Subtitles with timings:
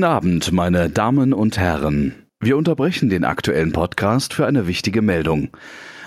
[0.00, 2.14] Guten Abend, meine Damen und Herren.
[2.40, 5.50] Wir unterbrechen den aktuellen Podcast für eine wichtige Meldung.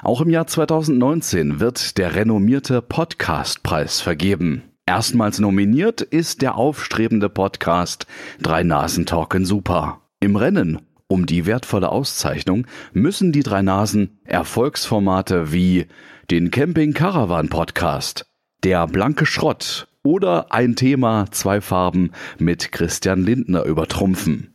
[0.01, 4.63] Auch im Jahr 2019 wird der renommierte Podcastpreis vergeben.
[4.87, 8.07] Erstmals nominiert ist der aufstrebende Podcast
[8.41, 10.01] Drei Nasen Talken Super.
[10.19, 15.85] Im Rennen um die wertvolle Auszeichnung müssen die drei Nasen Erfolgsformate wie
[16.31, 18.25] den Camping Caravan Podcast,
[18.63, 24.53] der blanke Schrott oder ein Thema, zwei Farben mit Christian Lindner übertrumpfen.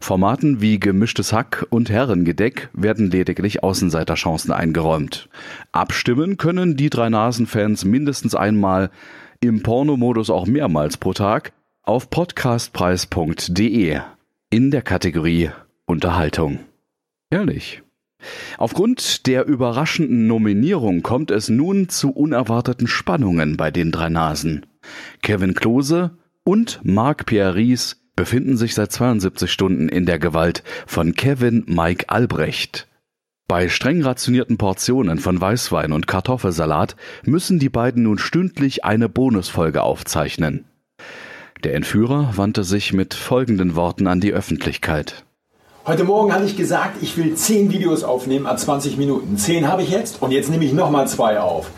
[0.00, 5.28] Formaten wie gemischtes Hack und Herrengedeck werden lediglich Außenseiterchancen eingeräumt.
[5.72, 8.90] Abstimmen können die drei Nasen-Fans mindestens einmal,
[9.40, 14.00] im Pornomodus auch mehrmals pro Tag, auf podcastpreis.de
[14.50, 15.50] in der Kategorie
[15.86, 16.60] Unterhaltung.
[17.30, 17.82] Ehrlich.
[18.58, 24.66] Aufgrund der überraschenden Nominierung kommt es nun zu unerwarteten Spannungen bei den drei Nasen.
[25.22, 26.10] Kevin Klose
[26.44, 32.08] und Marc Pierre Ries befinden sich seit 72 Stunden in der Gewalt von Kevin Mike
[32.08, 32.86] Albrecht.
[33.48, 39.82] Bei streng rationierten Portionen von Weißwein und Kartoffelsalat müssen die beiden nun stündlich eine Bonusfolge
[39.82, 40.66] aufzeichnen.
[41.64, 45.24] Der Entführer wandte sich mit folgenden Worten an die Öffentlichkeit.
[45.84, 49.36] Heute Morgen hatte ich gesagt, ich will 10 Videos aufnehmen a 20 Minuten.
[49.36, 51.70] 10 habe ich jetzt und jetzt nehme ich nochmal zwei auf.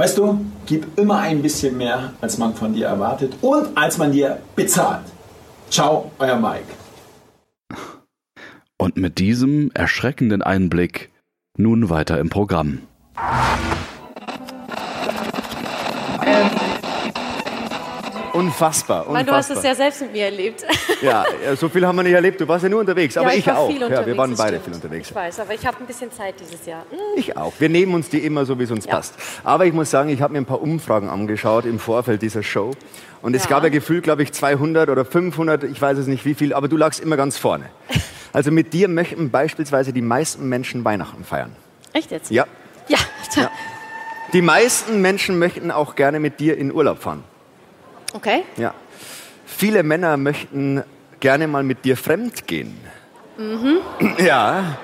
[0.00, 4.12] Weißt du, gib immer ein bisschen mehr, als man von dir erwartet und als man
[4.12, 5.04] dir bezahlt.
[5.68, 6.64] Ciao, euer Mike.
[8.78, 11.10] Und mit diesem erschreckenden Einblick
[11.58, 12.78] nun weiter im Programm.
[18.32, 19.70] Unfassbar, Weil du hast es unfassbar.
[19.70, 20.64] ja selbst mit mir erlebt.
[21.02, 22.38] Ja, ja, so viel haben wir nicht erlebt.
[22.42, 23.70] Du warst ja nur unterwegs, aber ja, ich, war auch.
[23.70, 25.08] Viel ja, wir waren beide viel unterwegs.
[25.08, 26.84] Ich weiß, aber ich habe ein bisschen Zeit dieses Jahr.
[26.90, 26.98] Hm.
[27.16, 27.54] Ich auch.
[27.58, 28.96] Wir nehmen uns die immer so, wie es uns Ja.
[28.96, 29.14] passt.
[29.42, 32.72] Aber ich muss sagen, ich habe mir ein paar Umfragen angeschaut im Vorfeld dieser Show.
[33.22, 33.50] Und es Ja.
[33.50, 36.68] gab ja gefühlt, glaube ich, 200 oder 500, ich weiß es nicht wie viel, aber
[36.68, 37.66] du lagst immer ganz vorne.
[38.32, 41.50] Also mit dir möchten beispielsweise die meisten Menschen Weihnachten feiern.
[41.92, 42.30] Echt jetzt?
[42.30, 42.44] Ja.
[42.86, 42.98] Ja.
[43.34, 43.50] Ja.
[44.32, 47.24] Die meisten Menschen möchten auch gerne mit dir in Urlaub fahren.
[48.12, 48.44] Okay.
[48.56, 48.74] Ja.
[49.46, 50.82] Viele Männer möchten
[51.20, 52.78] gerne mal mit dir fremd gehen.
[54.18, 54.76] Ja.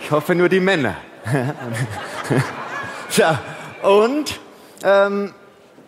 [0.00, 0.96] Ich hoffe nur die Männer.
[3.16, 3.38] ja.
[3.82, 4.40] Und
[4.82, 5.32] ähm,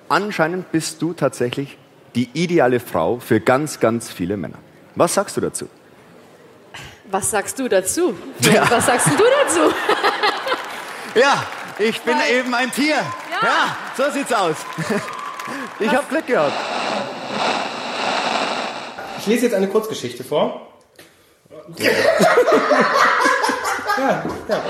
[0.09, 1.77] anscheinend bist du tatsächlich
[2.15, 4.59] die ideale Frau für ganz, ganz viele Männer.
[4.95, 5.69] Was sagst du dazu?
[7.11, 8.15] Was sagst du dazu?
[8.71, 9.75] Was sagst du dazu?
[11.15, 11.43] Ja,
[11.79, 12.97] ich bin Weil- eben ein Tier.
[13.43, 14.57] Ja, so sieht's aus.
[15.81, 16.53] Ich habe Glück gehabt.
[19.19, 20.69] Ich lese jetzt eine Kurzgeschichte vor.
[23.99, 24.63] ja, ja.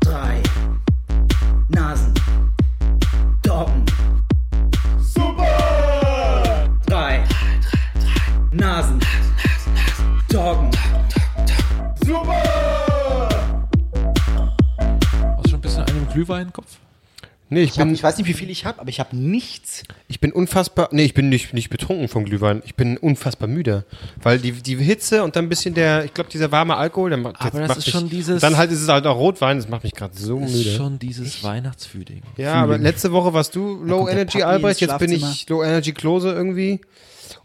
[0.00, 0.42] drei
[1.68, 2.14] Nasen.
[3.42, 3.91] Doggen.
[16.12, 16.78] Schon ein bisschen einen Glühwein im Kopf?
[17.48, 19.14] Nee, ich, Ich, hab, bin, ich weiß nicht, wie viel ich habe, aber ich habe
[19.14, 19.82] nichts.
[20.08, 20.88] ich bin unfassbar.
[20.90, 22.62] Nee, ich bin nicht, nicht betrunken vom Glühwein.
[22.64, 23.84] Ich bin unfassbar müde.
[24.22, 27.18] Weil die, die Hitze und dann ein bisschen der, ich glaube, dieser warme Alkohol, der
[27.18, 29.58] macht, Aber das macht ist mich, schon dieses- Dann halt ist es halt auch Rotwein,
[29.58, 30.70] das macht mich gerade so Das müde.
[30.70, 32.22] ist schon dieses Weihnachtsfühling.
[32.38, 35.46] ja, aber letzte Woche warst du Low Energy Albrecht, jetzt bin ich.
[35.50, 36.80] Low Energy Klose irgendwie.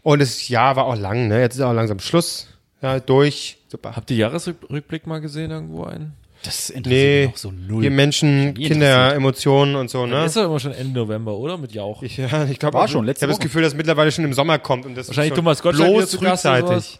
[0.02, 1.40] Und das Jahr war auch lang, ne?
[1.40, 2.46] Jetzt ist auch langsam Schluss.
[2.80, 3.58] Ja, durch.
[3.68, 3.94] Super.
[3.94, 6.14] Habt ihr Jahresrückblick mal gesehen irgendwo einen?
[6.44, 7.82] Das interessiert Nee, mich auch so null.
[7.82, 9.14] hier Menschen, Kinder.
[9.14, 10.24] Emotionen und so, ne?
[10.24, 11.58] Ist doch immer schon Ende November, oder?
[11.58, 12.02] Mit Jauch.
[12.02, 13.40] Ich, ja, ich glaube War auch schon, letzte Ich habe das.
[13.40, 16.14] Gefühl, dass mittlerweile schon im Sommer kommt und das Wahrscheinlich ist schon Thomas Gottschalk bloß
[16.14, 16.68] frühzeitig.
[16.68, 16.98] sowas.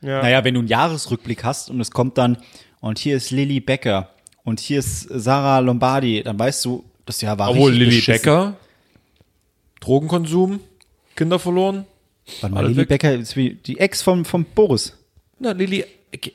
[0.00, 2.38] Naja, wenn du einen Jahresrückblick hast und es kommt dann,
[2.80, 4.10] und hier ist Lilly Becker
[4.44, 8.22] und hier ist Sarah Lombardi, dann weißt du, das Jahr war Obwohl richtig Lilly beschissen.
[8.22, 8.56] Becker,
[9.80, 10.60] Drogenkonsum,
[11.14, 11.86] Kinder verloren.
[12.40, 12.84] Warte mal, Lilly.
[12.84, 14.92] Becker ist wie die Ex vom, vom Boris.
[15.38, 15.84] Na, Lilly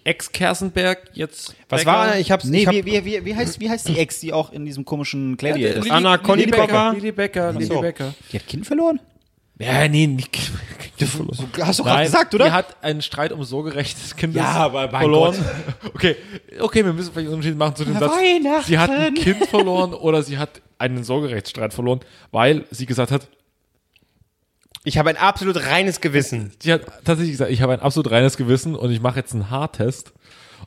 [0.04, 1.56] ex-Kersenberg, jetzt.
[1.70, 1.92] Was Becker.
[1.92, 4.20] war, ich hab's, Nee, ich hab, wie, wie, wie, wie, heißt, wie heißt die Ex,
[4.20, 5.84] die auch in diesem komischen Gladiator ist?
[5.86, 6.66] Lilly- Anna Konikova?
[6.66, 7.82] Becker, Lilly Becker, so.
[7.82, 8.14] Becker.
[8.32, 9.00] Die hat Kind verloren?
[9.60, 10.38] Ja, nee, nicht.
[11.62, 12.52] Hast du gerade gesagt, Die oder?
[12.52, 15.36] hat einen Streit um sorgerechtes Kind Ja, aber verloren.
[15.94, 16.16] Okay,
[16.60, 18.12] okay, wir müssen vielleicht einen Unterschied machen zu dem Satz.
[18.12, 18.66] Weihnachten.
[18.68, 22.00] Sie hat ein Kind verloren oder sie hat einen Sorgerechtsstreit verloren,
[22.32, 23.28] weil sie gesagt hat,
[24.84, 26.52] ich habe ein absolut reines Gewissen.
[26.62, 29.50] sie hat tatsächlich gesagt, ich habe ein absolut reines Gewissen und ich mache jetzt einen
[29.50, 30.14] Haartest.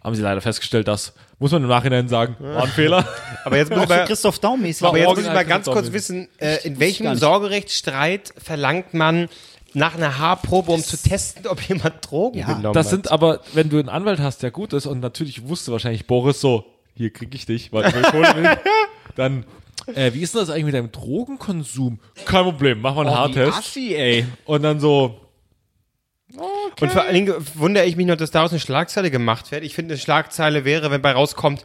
[0.02, 3.08] Haben sie leider festgestellt, dass, muss man im Nachhinein sagen, war ein Fehler.
[3.44, 4.86] Aber jetzt muss ich mal, Christoph Daum-mäßig.
[4.86, 7.14] aber jetzt muss ich mal ganz kurz wissen, äh, in welchem.
[7.16, 9.28] Sorgerechtsstreit verlangt man
[9.72, 12.90] nach einer Haarprobe, um zu testen, ob jemand Drogen Ja, genommen Das hat?
[12.90, 16.40] sind aber, wenn du einen Anwalt hast, der gut ist und natürlich wusste wahrscheinlich Boris
[16.40, 16.64] so,
[16.94, 18.56] hier krieg ich dich, weil ich will,
[19.16, 19.44] dann
[19.94, 21.98] äh, wie ist denn das eigentlich mit deinem Drogenkonsum?
[22.24, 23.58] Kein Problem, mach mal einen Oh, Haartest.
[23.58, 24.26] assi, ey.
[24.44, 25.20] Und dann so,
[26.80, 29.62] Und vor allen Dingen wundere ich mich noch, dass daraus eine Schlagzeile gemacht wird.
[29.64, 31.64] Ich finde, eine Schlagzeile wäre, wenn bei rauskommt,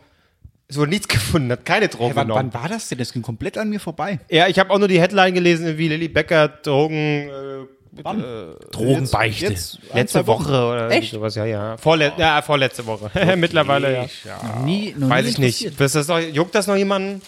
[0.67, 2.49] es wurde nichts gefunden, hat keine Drogen Hey, wann, genommen.
[2.53, 2.97] wann war das denn?
[2.99, 4.19] Das ging komplett an mir vorbei.
[4.29, 7.65] Ja, ich habe auch nur die Headline gelesen, wie Lilly Becker Drogen, äh,
[8.03, 8.23] Wann?
[8.71, 9.47] Drogenbeichte.
[9.47, 10.27] Jetzt, ein, letzte.
[10.27, 11.11] Woche oder Echt?
[11.11, 11.75] sowas, ja, ja.
[11.77, 13.09] Vorle ja, vorletzte Woche.
[13.35, 14.37] Mittlerweile, ja.
[14.43, 15.81] Noch nie, noch Weiß nie ich nicht.
[15.81, 17.21] das noch, juckt das noch jemanden?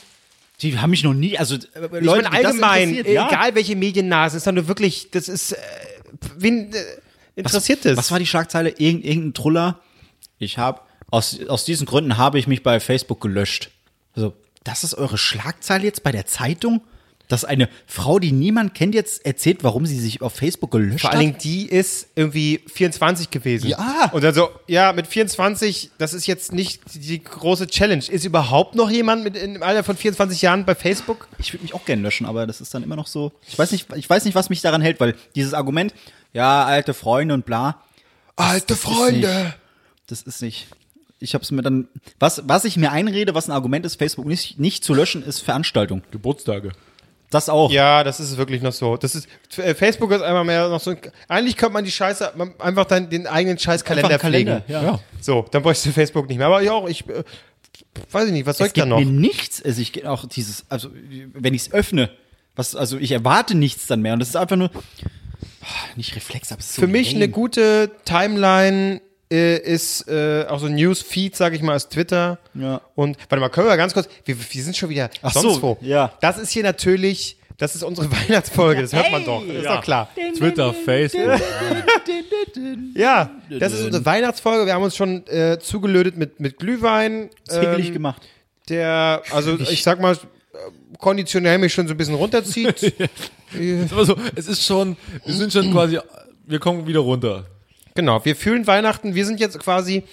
[0.62, 3.28] Die haben mich noch nie, also äh, Ich Leute, die das allgemein, interessiert, ja.
[3.28, 5.58] egal welche Mediennase, ist dann nur wirklich, das ist, äh,
[6.38, 6.78] wen äh,
[7.36, 7.98] interessiert das?
[7.98, 8.70] Was war die Schlagzeile?
[8.70, 9.80] Irgend, irgendein Truller.
[10.38, 13.72] Ich habe aus, aus diesen Gründen habe ich mich bei Facebook gelöscht.
[14.16, 16.82] Also, das ist eure Schlagzeile jetzt bei der Zeitung?
[17.32, 21.12] Dass eine Frau, die niemand kennt, jetzt erzählt, warum sie sich auf Facebook gelöscht Vor
[21.12, 21.18] hat?
[21.18, 23.70] allen Dingen, die ist irgendwie 24 gewesen.
[23.70, 24.10] Ja.
[24.12, 28.04] Und dann so, ja, mit 24, das ist jetzt nicht die große Challenge.
[28.06, 31.30] Ist überhaupt noch jemand mit im Alter von 24 Jahren bei Facebook?
[31.38, 33.32] Ich würde mich auch gerne löschen, aber das ist dann immer noch so.
[33.48, 35.94] Ich weiß nicht, ich weiß nicht, was mich daran hält, weil dieses Argument,
[36.34, 37.82] ja, alte Freunde und bla.
[38.36, 39.58] Alte das Ist nicht,
[40.08, 40.68] das ist nicht.
[41.20, 41.88] Ich habe es mir dann.
[42.20, 45.40] Was, was ich mir einrede, was ein Argument ist, Facebook nicht, nicht zu löschen, ist
[45.40, 46.02] Veranstaltung.
[46.12, 46.74] Geburtstage.
[47.32, 47.72] Das auch.
[47.72, 48.98] Ja, das ist wirklich noch so.
[48.98, 50.94] Das ist, äh, Facebook ist einmal mehr noch so,
[51.28, 54.62] eigentlich könnte man die Scheiße, man- einfach dann den eigenen Scheißkalender pflegen.
[54.62, 55.00] Kalender, ja.
[55.22, 56.48] So, dann bräuchst du Facebook nicht mehr.
[56.48, 57.24] Aber ich auch, ich, äh,
[58.12, 59.00] weiß ich nicht, was soll es ich da noch?
[59.00, 59.64] mir nichts.
[59.64, 60.90] Also ich auch dieses, also
[61.34, 62.10] wenn ich es öffne,
[62.56, 64.14] was, also ich erwarte nichts dann mehr.
[64.14, 67.30] Und das ist einfach nur ah, nicht Reflex, aber es ist so Für mich eine
[67.30, 69.02] gute Timeline
[69.32, 72.38] äh, ist äh, auch so ein Newsfeed, sag ich mal, als Twitter.
[72.54, 72.82] Ja.
[72.96, 75.56] Und warte mal, können wir mal ganz kurz, wir, wir sind schon wieder Ach sonst
[75.56, 75.78] so, wo.
[75.82, 76.12] ja.
[76.20, 80.10] Das ist hier natürlich, das ist unsere Weihnachtsfolge, das hört man doch, ist doch klar.
[80.38, 81.40] Twitter, Facebook.
[82.94, 84.66] Ja, das ist unsere Weihnachtsfolge.
[84.66, 87.30] Wir haben uns schon äh, zugelötet mit, mit Glühwein.
[87.46, 88.22] Das ist hickelig ähm, gemacht.
[88.70, 90.18] Der, also ich sag mal, äh,
[90.98, 92.94] konditionell mich schon so ein bisschen runterzieht.
[93.92, 96.00] Aber so, es ist schon, wir sind schon quasi,
[96.46, 97.46] wir kommen wieder runter.
[97.96, 99.16] Genau, wir fühlen Weihnachten.
[99.16, 100.04] Wir sind jetzt quasi,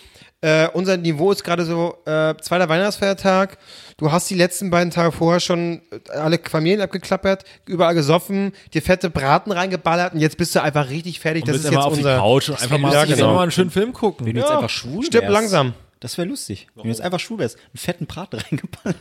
[0.41, 3.59] äh, unser Niveau ist gerade so äh, zweiter Weihnachtsfeiertag.
[3.97, 8.83] Du hast die letzten beiden Tage vorher schon äh, alle Familien abgeklappert, überall gesoffen, dir
[8.83, 11.43] fette Braten reingeballert und jetzt bist du einfach richtig fertig.
[11.43, 12.15] Und das bist ist jetzt einfach auf unser.
[12.15, 13.35] die Couch und einfach mal, Ja, genau.
[13.35, 14.27] mal einen schönen Film gucken.
[14.27, 15.75] Wenn du jetzt einfach schwul stirb wärst, langsam.
[16.01, 16.69] Das wäre lustig.
[16.75, 18.97] Wenn du jetzt einfach schwul wärst, einen fetten Braten reingeballert.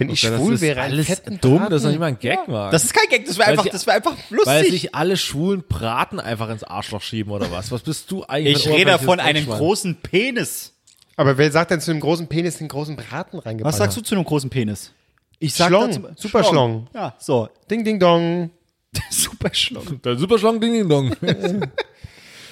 [0.00, 1.06] Wenn ich Das schwul ist wäre, alles
[1.40, 1.70] dumm, Braten.
[1.70, 2.72] das ist doch nicht mal ein Gag, Mann.
[2.72, 4.70] Das ist kein Gag, das wäre Weil einfach, sie- das wäre einfach Weil lustig.
[4.82, 7.70] sich alle schwulen Braten einfach ins Arschloch schieben oder was?
[7.70, 8.66] Was bist du eigentlich?
[8.66, 10.72] Ich rede von einem großen Penis.
[11.16, 13.74] Aber wer sagt denn zu einem großen Penis den großen Braten reingeballert?
[13.74, 14.90] Was sagst du zu einem großen Penis?
[15.38, 16.86] Ich Schlong, dazu- super Schlong.
[16.94, 17.48] Ja, so.
[17.70, 18.50] Ding, ding, dong.
[19.10, 20.00] super Schlong.
[20.02, 21.12] Der super schlank Ding Ding Dong.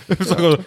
[0.08, 0.64] Ich sag gerade,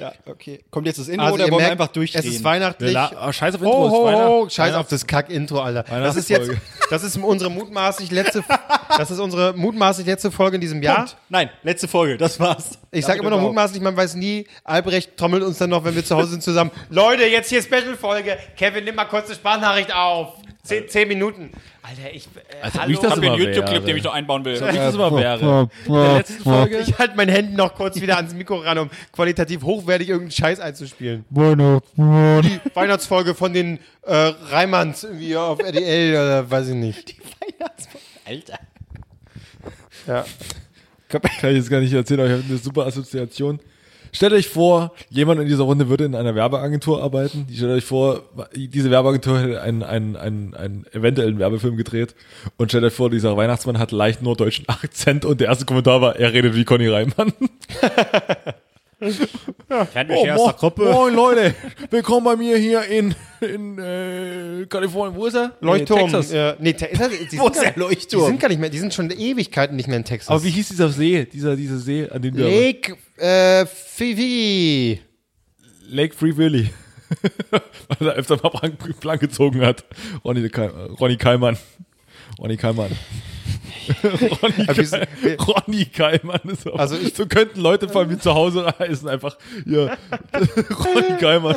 [0.00, 0.60] Ja, okay.
[0.70, 2.24] Kommt jetzt das Intro Also oder ihr wollen wir merkt, einfach durchdrehen?
[2.26, 2.92] Es ist weihnachtlich.
[2.92, 5.60] La- oh, scheiß auf Oh, Intro, es ist oh, Weihnacht- oh, scheiß auf das Kack-Intro,
[5.60, 5.82] Alter.
[5.82, 6.50] Das ist jetzt,
[6.90, 8.42] das ist unsere mutmaßlich letzte,
[8.96, 10.96] das ist unsere mutmaßlich letzte Folge in diesem Jahr.
[10.96, 11.16] Punkt.
[11.28, 12.78] Nein, letzte Folge, das war's.
[12.92, 14.46] Ich sage immer noch mutmaßlich, man weiß nie.
[14.64, 16.72] Albrecht trommelt uns dann noch, wenn wir zu Hause sind, zusammen.
[16.90, 18.36] Leute, jetzt hier Special-Folge.
[18.56, 20.34] Kevin, nimm mal kurz eine Sprachnachricht auf.
[20.62, 21.50] Zehn, zehn Minuten.
[21.82, 22.92] Alter, ich, äh, Als ob hallo.
[22.92, 24.02] ich das immer wäre.
[24.02, 24.62] noch einbauen will.
[24.62, 25.68] Ob ich das immer wäre.
[25.86, 26.78] In der letzten Folge.
[26.80, 30.60] Ich halte mein Handy noch kurz wieder ans Mikro ran, um qualitativ hochwertig irgendeinen Scheiß
[30.60, 31.24] einzuspielen.
[31.30, 34.14] Die Weihnachtsfolge von den äh,
[34.50, 37.14] Reimanns irgendwie auf RDL oder weiß ich nicht.
[38.26, 38.58] Alter.
[40.06, 40.24] Ja.
[41.10, 43.60] Kann ich jetzt gar nicht erzählen, aber ich habe eine super Assoziation.
[44.12, 47.46] Stellt euch vor, jemand in dieser Runde würde in einer Werbeagentur arbeiten.
[47.52, 48.24] Stellt euch vor,
[48.54, 52.14] diese Werbeagentur hätte einen, einen, einen, einen eventuellen Werbefilm gedreht.
[52.56, 56.16] Und stellt euch vor, dieser Weihnachtsmann hat leicht norddeutschen Akzent und der erste Kommentar war,
[56.16, 57.32] er redet wie Conny Reimann.
[59.00, 61.54] Kennt Oh, mo moin Leute,
[61.88, 65.18] willkommen bei mir hier in, in äh, Kalifornien.
[65.18, 65.56] Wo ist er?
[65.62, 66.00] Leuchtturm.
[66.00, 66.32] Nee, Texas.
[66.32, 68.20] Äh, nee, Te ist das, die Wo sind ist der Leuchtturm?
[68.20, 70.28] Die sind gar nicht mehr, die sind schon Ewigkeiten nicht mehr in Texas.
[70.28, 71.24] Aber wie hieß dieser See?
[71.24, 72.44] Dieser, dieser See, an dem wir...
[72.44, 75.00] Lake äh, Fifi.
[75.88, 76.68] Lake Free Willy.
[77.50, 79.82] Weil er öfter mal blank, blank gezogen hat.
[80.22, 80.46] Ronny,
[81.00, 81.56] Ronny Keimann.
[82.38, 82.90] Ronny Keimann.
[84.42, 88.34] Ronny, sind- Ke Ronny Keimann ist auch, Also ich- so könnten Leute von mir zu
[88.34, 89.96] Hause heißen, einfach hier
[90.84, 91.56] Ronny Keimann.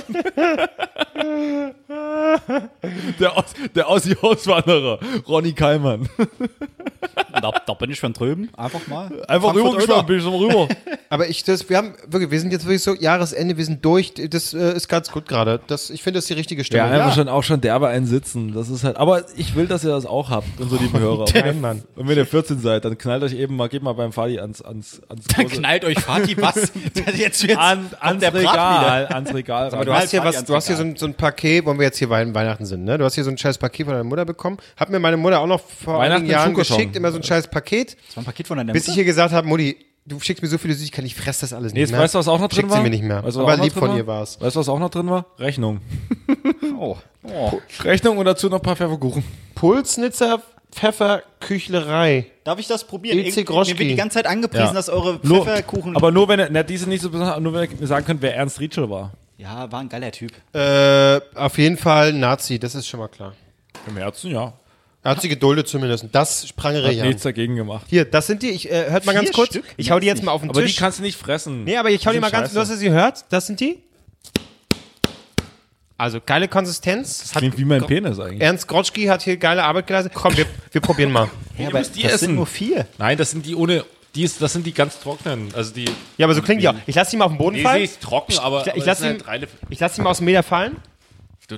[3.19, 6.09] Der, Aus, der Aussie-Auswanderer, Ronny Keimann.
[7.41, 8.49] Da, da bin ich von drüben.
[8.55, 9.09] Einfach mal.
[9.27, 10.67] Einfach rübergeschwommen, bin ich schon rüber.
[11.09, 14.13] Aber ich, das, wir haben wirklich, wir sind jetzt wirklich so Jahresende, wir sind durch.
[14.15, 15.59] Das äh, ist ganz gut gerade.
[15.67, 16.89] Das, ich finde, das ist die richtige Ja, Stimmung.
[16.91, 18.53] einfach schon auch schon derbe einen sitzen.
[18.53, 18.97] Das ist halt.
[18.97, 21.25] Aber ich will, dass ihr das auch habt, unsere lieben Hörer.
[21.33, 21.83] Nein, Mann.
[21.95, 24.61] Und wenn ihr 14 seid, dann knallt euch eben mal, geht mal beim Fadi ans
[24.61, 26.71] ans ans Dann große- knallt euch Fatih was.
[27.17, 29.73] jetzt jetzt an, ans der Regal, ans Regal.
[29.73, 31.83] Aber du hast hier was, du hast hier so ein, so ein Paket, wo wir
[31.83, 32.97] jetzt hier Weihnachten sind, ne?
[32.97, 34.57] Du hast hier so ein scheiß Paket von deiner Mutter bekommen.
[34.77, 37.47] Hat mir meine Mutter auch noch vor Weihnachten einigen Jahren geschickt, immer so ein scheiß
[37.49, 37.97] Paket.
[38.07, 38.99] Das war ein Paket von deiner Bis ich Mutter.
[38.99, 41.81] ihr gesagt habe, Mutti, du schickst mir so viele Süßigkeiten, ich fress das alles Nee,
[41.81, 41.99] nicht mehr.
[42.01, 42.77] weißt du, was auch noch drin Schickt war?
[42.77, 43.23] sie mir nicht mehr.
[43.23, 43.97] Weißt Aber lieb von war?
[43.97, 44.39] ihr war's.
[44.41, 45.25] Weißt du, was auch noch drin war?
[45.39, 45.79] Rechnung.
[46.75, 46.97] Oh.
[47.83, 49.23] Rechnung und dazu noch ein paar Pfefferkuchen.
[49.55, 50.41] Pulsnitzer
[50.73, 52.25] Pfefferküchlerei.
[52.43, 53.17] Darf ich das probieren?
[53.17, 53.73] Irgendwie- Groschki.
[53.73, 54.73] Mir wird die ganze Zeit angepriesen, Ja.
[54.73, 55.95] dass eure Nur, Pfefferkuchen.
[55.95, 58.21] aber nur wenn er, na, die sind nicht so besonders, nur wenn ihr sagen könnt,
[58.21, 59.11] wer Ernst Rietschel war.
[59.37, 60.31] ja, war ein geiler Typ.
[60.53, 63.33] Äh, auf jeden Fall Nazi, das ist schon mal klar.
[63.87, 64.53] Im Herzen, ja.
[65.05, 66.05] Er hat sie geduldet zumindest.
[66.13, 67.07] Das sprangere ich an.
[67.09, 67.87] nichts dagegen gemacht.
[67.89, 68.51] Hier, das sind die.
[68.51, 69.49] Ich, äh, hört mal ganz Vier kurz.
[69.49, 69.65] Stück?
[69.75, 70.75] Ich hau die jetzt mal auf den Aber Tisch.
[70.75, 71.65] die kannst du nicht fressen.
[71.65, 72.53] nee, aber ich hau die mal ganz, scheiße.
[72.55, 73.25] du hast ja sie gehört.
[73.29, 73.83] Das sind die.
[76.03, 77.19] Also geile Konsistenz.
[77.19, 78.41] Das klingt wie mein Penis eigentlich.
[78.41, 80.11] Ernst Grotschki hat hier geile Arbeit geleistet.
[80.13, 81.29] Komm, wir, wir probieren mal.
[81.57, 82.25] Ja, aber die das essen.
[82.25, 82.87] sind nur vier.
[82.97, 85.53] Nein, das sind die ohne, die ist, das sind die ganz trockenen.
[85.55, 85.85] Also die,
[86.17, 86.73] Ja, aber so klingt die auch.
[86.87, 87.83] Ich lasse die mal auf den Boden nee, fallen.
[87.83, 90.43] ist trocken, aber, Ich, aber ich lasse halt ich lass ihn mal aus dem Meter
[90.43, 90.75] fallen.
[91.47, 91.57] Du-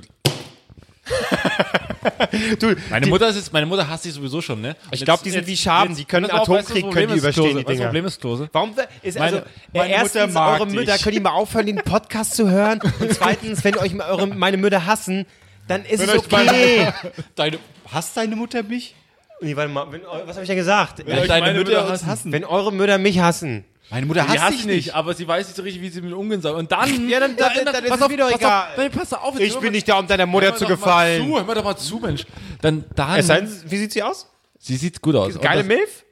[2.60, 4.76] Du, Meine die, Mutter ist meine Mutter hasst sich sowieso schon, ne?
[4.92, 7.56] Ich glaub, die sind wie Schaben, die können Atomkrieg, können die überstehen, die Weißt du,
[7.56, 7.66] was Dinger.
[7.66, 8.48] das Problem ist, Klose?
[8.52, 10.74] Warum ist Meine- also meine erstens Mutter eure dich.
[10.76, 14.56] Mütter könnt ihr mal aufhören den Podcast zu hören und zweitens wenn euch eure meine
[14.56, 15.26] Mütter hassen
[15.68, 16.92] dann ist es euch okay.
[17.34, 17.58] Deine,
[17.92, 18.94] hasst deine Mutter mich?
[19.40, 21.04] nee, warte mal, wenn, was habe ich denn gesagt?
[21.06, 22.32] Ja, euch deine Mütter Mütter hassen.
[22.32, 25.56] Wenn eure Mütter mich hassen, Meine Mutter hasst hasst dich nicht, aber sie weiß nicht
[25.56, 26.56] so richtig, wie sie mit umgehen soll.
[26.56, 26.88] Und dann.
[27.08, 28.62] Ja, dann- dann- dann- dann ist pass es auf, doch pass egal.
[28.72, 30.64] Auf, nein, pass auf, jetzt ich bin mal- nicht da, um deiner Mutter mal zu
[30.64, 31.26] mal gefallen.
[31.28, 32.26] Zu, hör mal doch mal zu, Mensch.
[32.62, 33.18] Dann, dann.
[33.20, 34.26] Es sei denn, wie sieht sie aus?
[34.58, 35.38] sie sieht gut aus.
[35.40, 36.04] Geile das- Milf?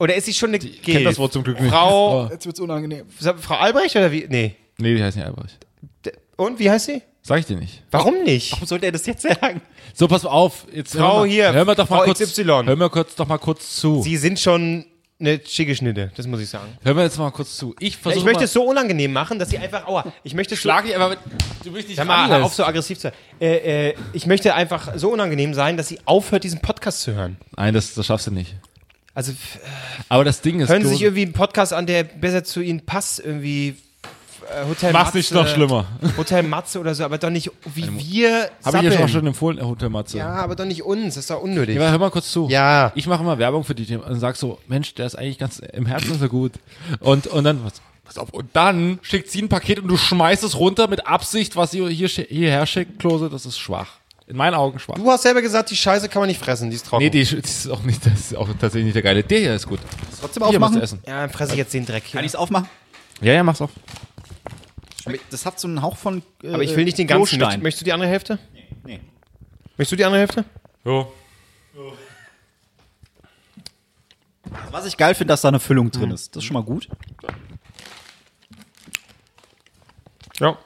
[0.00, 1.70] Oder ist sie schon eine Ich kenne das Wort zum Glück nicht.
[1.70, 2.28] Frau, Oh.
[2.32, 3.06] Jetzt wird's unangenehm.
[3.40, 4.26] Frau Albrecht oder wie?
[4.28, 4.56] Nee.
[4.78, 5.58] Nee, die heißt nicht Albrecht.
[6.36, 7.02] Und wie heißt sie?
[7.22, 7.82] Sag ich dir nicht.
[7.90, 8.50] Warum nicht?
[8.52, 9.60] Warum sollte er das jetzt sagen?
[9.92, 10.66] So, pass auf.
[10.72, 12.18] Jetzt Frau hör mal, hier, Hör mir doch mal Frau kurz.
[12.20, 12.44] XY.
[12.64, 14.02] Hör mir kurz, doch mal kurz zu.
[14.02, 14.86] Sie sind schon
[15.20, 16.78] eine schicke Schnitte, das muss ich sagen.
[16.82, 17.74] hör mir jetzt mal kurz zu.
[17.78, 18.20] Ich versuche.
[18.20, 20.96] ich möchte es so unangenehm machen, dass sie einfach, aua, ich möchte so, Schlag dich
[20.96, 21.18] aber mit.
[21.64, 23.12] Du bist nicht mal, auf so aggressiv zu sein.
[23.40, 27.36] Äh, äh, ich möchte einfach so unangenehm sein, dass sie aufhört, diesen Podcast zu hören.
[27.56, 28.54] Nein, das, das schaffst du nicht.
[29.14, 29.32] Also
[30.08, 30.68] Aber das Ding ist.
[30.68, 33.76] hören Sie sich irgendwie einen Podcast an, der besser zu Ihnen passt, irgendwie
[34.42, 35.86] äh, Hotel Mach's Matze, nicht noch schlimmer.
[36.16, 39.04] Hotel Matze oder so, aber doch nicht wie wir Habe ich ja sappeln.
[39.04, 40.18] auch schon empfohlen, Herr Hotel Matze.
[40.18, 41.76] Ja, aber doch nicht uns, das ist doch unnötig.
[41.76, 42.48] Ja, hör mal kurz zu.
[42.48, 42.92] Ja.
[42.94, 45.58] Ich mache immer Werbung für die Themen und sag so, Mensch, der ist eigentlich ganz
[45.58, 46.52] im Herzen so gut.
[47.00, 50.44] Und, und dann, was, pass auf, und dann schickt sie ein Paket und du schmeißt
[50.44, 53.88] es runter mit Absicht, was sie hier, hierher schickt, Klose, das ist schwach.
[54.26, 54.94] In meinen Augen schwach.
[54.94, 57.02] Du hast selber gesagt, die Scheiße kann man nicht fressen, die ist trocken.
[57.02, 59.24] Nee, die, die ist auch nicht, das ist auch tatsächlich nicht der geile.
[59.24, 59.80] Der hier ist gut.
[60.20, 60.76] Trotzdem Hier aufmachen?
[60.76, 61.00] du essen.
[61.04, 62.12] ja, dann fresse ich jetzt den Dreck hier.
[62.18, 62.68] Kann ich es aufmachen?
[63.20, 63.70] Ja, ja, mach's auf.
[65.30, 66.22] Das hat so einen Hauch von.
[66.42, 67.38] Äh, aber ich will nicht den ganzen.
[67.38, 67.58] Klostein.
[67.58, 68.38] Möcht, möchtest du die andere Hälfte?
[68.84, 69.00] Nee.
[69.76, 70.44] Möchtest du die andere Hälfte?
[70.84, 71.12] Jo.
[74.70, 76.34] Was ich geil finde, dass da eine Füllung drin ist.
[76.34, 76.88] Das ist schon mal gut.
[80.40, 80.58] Ja.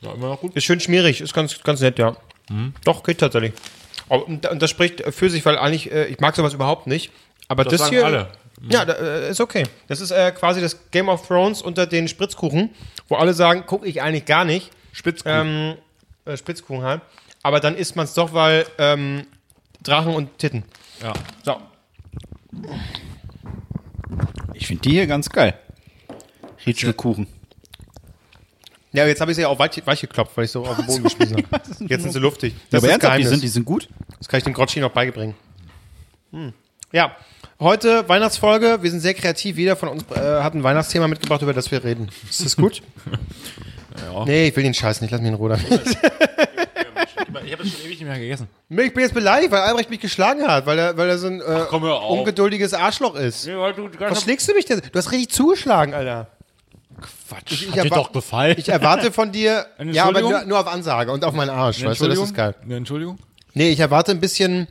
[0.00, 0.56] Ja, immer noch gut.
[0.56, 2.16] Ist schön schmierig, ist ganz, ganz nett, ja.
[2.84, 3.52] Doch, geht tatsächlich.
[4.08, 7.10] Und, das spricht für sich, weil eigentlich, äh, ich mag sowas überhaupt nicht.
[7.48, 8.04] Aber das, sagen hier.
[8.04, 8.28] alle.
[8.70, 9.64] Ja, da, äh, ist okay.
[9.88, 12.70] Das ist äh, quasi das Game of Thrones unter den Spritzkuchen,
[13.08, 14.70] wo alle sagen, gucke ich eigentlich gar nicht.
[14.92, 15.36] Spitzkuchen.
[15.36, 15.76] Ähm,
[16.24, 17.02] äh, Spitzkuchen halt.
[17.42, 19.26] Aber dann isst man es doch, weil ähm,
[19.82, 20.64] Drachen und Titten.
[21.02, 21.12] ja.
[21.44, 21.60] So.
[24.54, 25.58] Ich finde die hier ganz geil.
[26.64, 27.26] Ritschelkuchen.
[28.92, 30.86] Ja, jetzt habe ich sie ja auch weich, weich geklopft, weil ich so auf den
[30.86, 31.62] Boden geschmissen habe.
[31.80, 32.54] Jetzt sind sie luftig.
[32.70, 33.88] Das aber ist ernsthaft, die sind, die sind gut.
[34.18, 35.34] Das kann ich dem Grotchi noch beibringen.
[36.30, 36.52] Hm.
[36.92, 37.16] Ja,
[37.64, 38.78] heute Weihnachtsfolge.
[38.82, 39.58] Wir sind sehr kreativ.
[39.58, 42.08] Jeder von uns äh, hat ein Weihnachtsthema mitgebracht, über das wir reden.
[42.30, 42.82] Ist das gut?
[44.12, 44.24] ja.
[44.24, 45.10] Nee, ich will den Scheiß nicht.
[45.10, 45.98] Lass mich in Ruhe damit.
[47.44, 48.48] Ich habe das schon ewig nicht mehr gegessen.
[48.70, 51.40] Ich bin jetzt beleidigt, weil Albrecht mich geschlagen hat, weil er, weil er so ein
[51.40, 52.20] äh, komm, hör auf.
[52.20, 53.46] ungeduldiges Arschloch ist.
[53.46, 54.80] Nee, weil du Was schlägst du mich denn?
[54.80, 56.28] Du hast richtig zugeschlagen, Alter.
[57.00, 57.52] Quatsch.
[57.52, 58.54] Ich, Hat dir doch gefallen.
[58.56, 61.84] ich erwarte von dir, ja, aber nur, nur auf Ansage und auf meinen Arsch.
[61.84, 62.54] Weißt du, das ist geil.
[62.62, 63.18] Eine Entschuldigung.
[63.52, 64.68] Nee, ich erwarte ein bisschen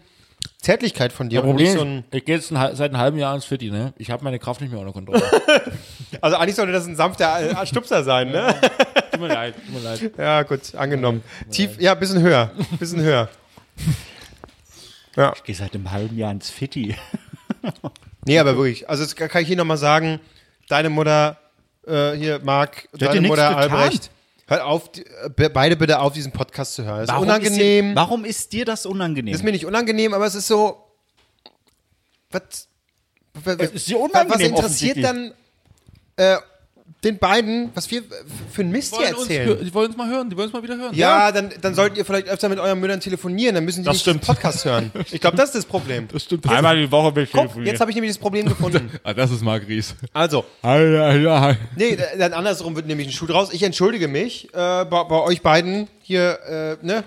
[0.60, 1.38] Zärtlichkeit von dir.
[1.38, 3.94] Ja, Problem so ein, ich gehe jetzt ein, seit einem halben Jahr ins Fitti, ne?
[3.98, 5.22] Ich habe meine Kraft nicht mehr unter Kontrolle.
[6.22, 8.56] also eigentlich sollte das ein sanfter äh, Stupser sein, ne?
[9.12, 10.12] tut mir leid, tut mir leid.
[10.18, 11.24] Ja, gut, angenommen.
[11.52, 12.52] Tief, ja, bisschen höher.
[12.80, 13.30] Bisschen höher.
[15.16, 15.34] Ja.
[15.36, 16.96] Ich gehe seit einem halben Jahr ins Fitti.
[18.26, 18.90] Nee, aber wirklich.
[18.90, 20.22] Also, das kann ich hier nochmal sagen.
[20.70, 21.38] Deine Mutter,
[21.86, 23.58] äh, hier, Marc, deine Mutter.
[23.58, 24.12] Albrecht.
[24.48, 27.02] Hört auf, äh, be- beide bitte auf, diesen Podcast zu hören.
[27.04, 27.90] Es ist Ist unangenehm.
[27.90, 29.32] dir, warum ist dir das unangenehm?
[29.32, 30.84] Das ist mir nicht unangenehm, aber es ist so.
[32.32, 32.68] Was?
[33.34, 35.34] was ist dir unangenehm, Was interessiert dann
[36.18, 36.38] äh,
[37.04, 38.04] den beiden, was wir
[38.52, 39.50] für ein Mist hier uns, erzählen.
[39.50, 40.96] hö- die wollen uns mal hören, die wollen uns mal wieder hören.
[40.96, 43.94] Ja, dann, dann solltet ihr vielleicht öfter mit euren Müttern telefonieren, dann müssen die Das
[43.96, 44.24] nicht stimmt.
[44.24, 44.92] den Podcast hören.
[45.12, 46.08] Ich glaube, das ist das Problem.
[46.12, 46.48] das stimmt.
[46.50, 48.90] Einmal die Woche will ich Guck, jetzt habe ich nämlich das Problem gefunden.
[49.04, 49.96] Ah, das ist Marc Ries.
[50.14, 50.46] Also,
[51.76, 53.54] nee, dann andersrum wird nämlich ein Schuh draus.
[53.54, 57.04] Ich entschuldige mich äh, bei, bei euch beiden hier, äh, ne?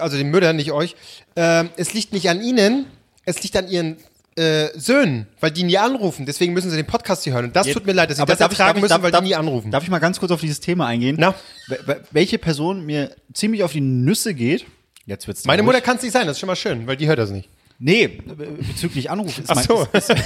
[0.00, 0.96] Also den Müttern, nicht euch.
[1.36, 2.86] Ähm, es liegt nicht an ihnen,
[3.24, 3.96] es liegt an ihren
[4.38, 6.24] äh, Söhnen, weil die nie anrufen.
[6.26, 7.46] Deswegen müssen sie den Podcast hier hören.
[7.46, 9.02] Und das tut mir leid, dass sie das darf ich- ertragen darf ich- müssen, darf-
[9.02, 9.70] weil darf- die nie anrufen.
[9.70, 11.16] Darf ich mal ganz kurz auf dieses Thema eingehen?
[11.18, 11.34] Na?
[11.68, 14.64] Wel- wel- Welche Person mir ziemlich auf die Nüsse geht,
[15.06, 15.62] jetzt wird's Meine.
[15.62, 17.48] Mutter kann es nicht sein, das ist schon mal schön, weil die hört das nicht.
[17.80, 19.38] Nee, be- bezüglich Anruf.
[19.38, 19.86] Ist Ach mein, so.
[19.92, 20.22] Ist, ist,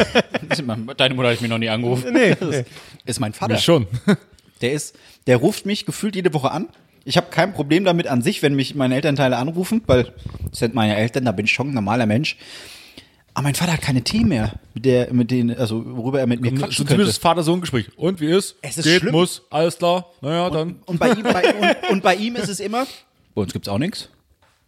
[0.50, 2.12] ist, mein- deine Mutter hat mich noch nie angerufen.
[2.12, 2.64] Nee, Das ist,
[3.04, 3.54] ist mein Vater.
[3.54, 3.87] Mich schon.
[4.62, 4.95] Der ist,
[5.26, 6.69] der ruft mich gefühlt jede Woche an.
[7.04, 10.12] Ich habe kein Problem damit an sich, wenn mich meine Elternteile anrufen, weil
[10.50, 12.37] das sind meine Eltern, da bin ich schon ein normaler Mensch.
[13.34, 16.40] Aber mein Vater hat keine Themen mehr, mit der, mit denen, also worüber er mit
[16.42, 16.92] mir quatschen könnte.
[16.92, 17.90] zumindest Vater-Sohn-Gespräch.
[17.96, 18.56] Und wie ist?
[18.60, 19.12] Es ist Geht, schlimm.
[19.12, 20.06] muss, alles klar.
[20.20, 20.76] Naja, dann.
[20.84, 22.86] Und bei ihm, bei, und, und bei ihm ist es immer,
[23.34, 24.10] bei uns gibt's auch nichts.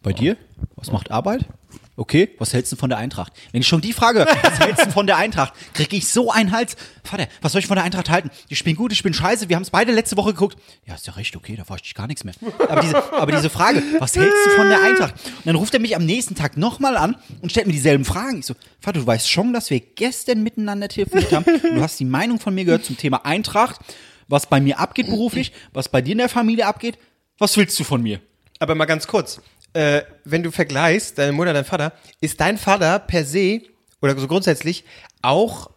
[0.01, 0.35] Bei dir?
[0.75, 1.45] Was macht Arbeit?
[1.97, 3.31] Okay, was hältst du von der Eintracht?
[3.53, 6.51] Wenn ich schon die frage, was hältst du von der Eintracht, krieg ich so einen
[6.51, 6.75] Hals.
[7.05, 8.31] Vater, was soll ich von der Eintracht halten?
[8.49, 10.57] Die spielen gut, ich bin scheiße, wir haben es beide letzte Woche geguckt.
[10.85, 12.33] Ja, ist ja recht, okay, da verstehe ich gar nichts mehr.
[12.67, 15.13] Aber diese, aber diese Frage, was hältst du von der Eintracht?
[15.23, 18.39] Und dann ruft er mich am nächsten Tag nochmal an und stellt mir dieselben Fragen.
[18.39, 21.45] Ich so, Vater, du weißt schon, dass wir gestern miteinander telefoniert haben.
[21.45, 23.79] Du hast die Meinung von mir gehört zum Thema Eintracht,
[24.27, 26.97] was bei mir abgeht beruflich, was bei dir in der Familie abgeht.
[27.37, 28.19] Was willst du von mir?
[28.59, 29.41] Aber mal ganz kurz,
[29.75, 31.91] äh, wenn du vergleichst, deine Mutter, dein Vater,
[32.21, 33.61] ist dein Vater per se
[34.01, 34.85] oder so grundsätzlich
[35.21, 35.69] auch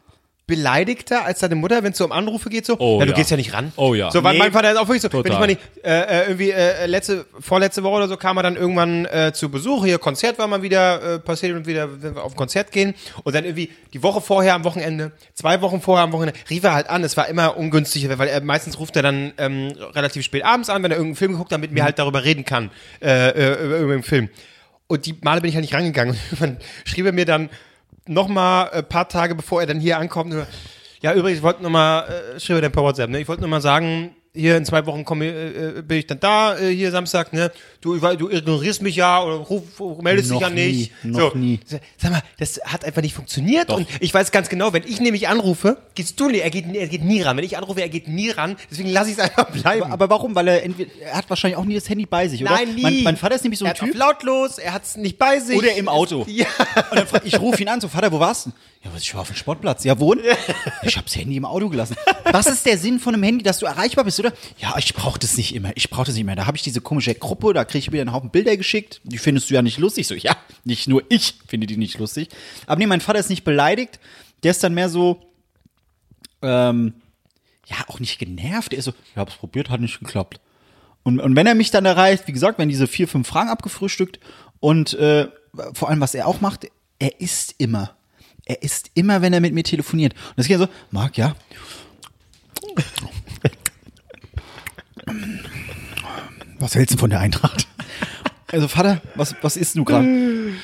[0.48, 3.16] beleidigter als deine Mutter, wenn es so um Anrufe geht, so, Oh, ja, du ja.
[3.16, 3.72] gehst ja nicht ran.
[3.76, 4.10] Oh, ja.
[4.10, 4.38] So, weil Nee.
[4.40, 5.40] mein Vater ist auch wirklich so, wenn ich Total.
[5.40, 9.04] mal nicht, äh, äh, irgendwie äh, letzte, vorletzte Woche oder so kam er dann irgendwann
[9.04, 12.34] äh, zu Besuch, hier Konzert war mal wieder äh, passiert und wieder wenn wir auf
[12.34, 16.38] Konzert gehen und dann irgendwie die Woche vorher am Wochenende, zwei Wochen vorher am Wochenende,
[16.50, 19.72] rief er halt an, es war immer ungünstig, weil er meistens ruft er dann ähm,
[19.94, 22.44] relativ spät abends an, wenn er irgendeinen Film geguckt hat, damit mir halt darüber reden
[22.44, 22.70] kann,
[23.02, 24.28] äh, äh, über irgendeinen Film.
[24.86, 26.14] Und die Male bin ich halt nicht rangegangen.
[26.30, 27.50] Und irgendwann schrieb er mir dann
[28.08, 30.34] noch mal ein paar Tage, bevor er dann hier ankommt,
[31.00, 33.42] ja, übrigens, ich wollte noch mal, äh, schrieb er dann per WhatsApp, ne, ich wollte
[33.42, 36.74] noch mal sagen, hier in zwei Wochen komm, äh, äh, bin ich dann da, äh,
[36.74, 39.62] hier Samstag, ne, du, du ignorierst mich ja oder ruf,
[40.00, 40.92] meldest dich Noch ja nicht.
[41.04, 41.38] nie, noch so.
[41.38, 41.60] nie.
[41.96, 45.28] Sag mal, das hat einfach nicht funktioniert und ich weiß ganz genau, wenn ich nämlich
[45.28, 47.36] anrufe, gehst du nie, er geht, er geht nie ran.
[47.36, 49.84] Wenn ich anrufe, er geht nie ran, deswegen lasse ich es einfach bleiben.
[49.84, 50.34] Aber, aber warum?
[50.34, 52.52] Weil er entweder, er hat wahrscheinlich auch nie das Handy bei sich, oder?
[52.52, 52.82] Nein, nie.
[52.82, 53.94] Mein, mein Vater ist nämlich so er ein auf Typ.
[53.96, 55.56] lautlos, er hat es nicht bei sich.
[55.56, 56.26] Oder im Auto.
[56.38, 56.46] Ja.
[56.90, 58.50] Und dann ich rufe ihn an, so, Vater, wo warst du?
[58.84, 59.82] Ja, was, ich war auf dem Sportplatz.
[59.82, 60.14] Ja, wo?
[60.82, 61.96] Ich habe das Handy im Auto gelassen.
[62.30, 64.32] Was ist der Sinn von einem Handy, dass du erreichbar bist, oder?
[64.58, 65.72] Ja, ich brauche das nicht immer.
[65.74, 66.36] Ich brauche das nicht mehr.
[66.36, 69.00] Da habe ich diese komische Gruppe, da kriege ich wieder einen Haufen Bilder geschickt.
[69.04, 70.06] Die findest du ja nicht lustig.
[70.06, 72.28] So, ja, nicht nur ich finde die nicht lustig.
[72.66, 74.00] Aber nee, mein Vater ist nicht beleidigt.
[74.42, 75.20] Der ist dann mehr so,
[76.42, 76.94] ähm,
[77.66, 78.72] ja, auch nicht genervt.
[78.72, 80.40] Er ist so, ich hab's probiert, hat nicht geklappt.
[81.02, 84.20] Und, und wenn er mich dann erreicht, wie gesagt, wenn diese vier, fünf Fragen abgefrühstückt
[84.60, 85.28] und äh,
[85.72, 87.96] vor allem, was er auch macht, er isst immer.
[88.44, 90.14] Er isst immer, wenn er mit mir telefoniert.
[90.14, 91.34] Und das geht so, Marc, ja.
[96.58, 97.66] Was hältst du von der Eintracht?
[98.50, 100.06] Also Vater, was, was isst du gerade?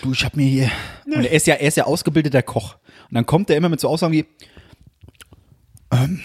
[0.01, 0.71] Du, ich hab mir hier.
[1.05, 2.77] Und er ist ja, er ist ja ausgebildeter Koch.
[3.11, 4.25] Und dann kommt er immer mit so Aussagen wie,
[5.93, 6.23] ähm,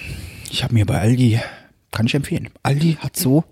[0.49, 1.41] ich habe mir bei Aldi,
[1.91, 2.47] kann ich empfehlen.
[2.63, 3.43] Aldi hat so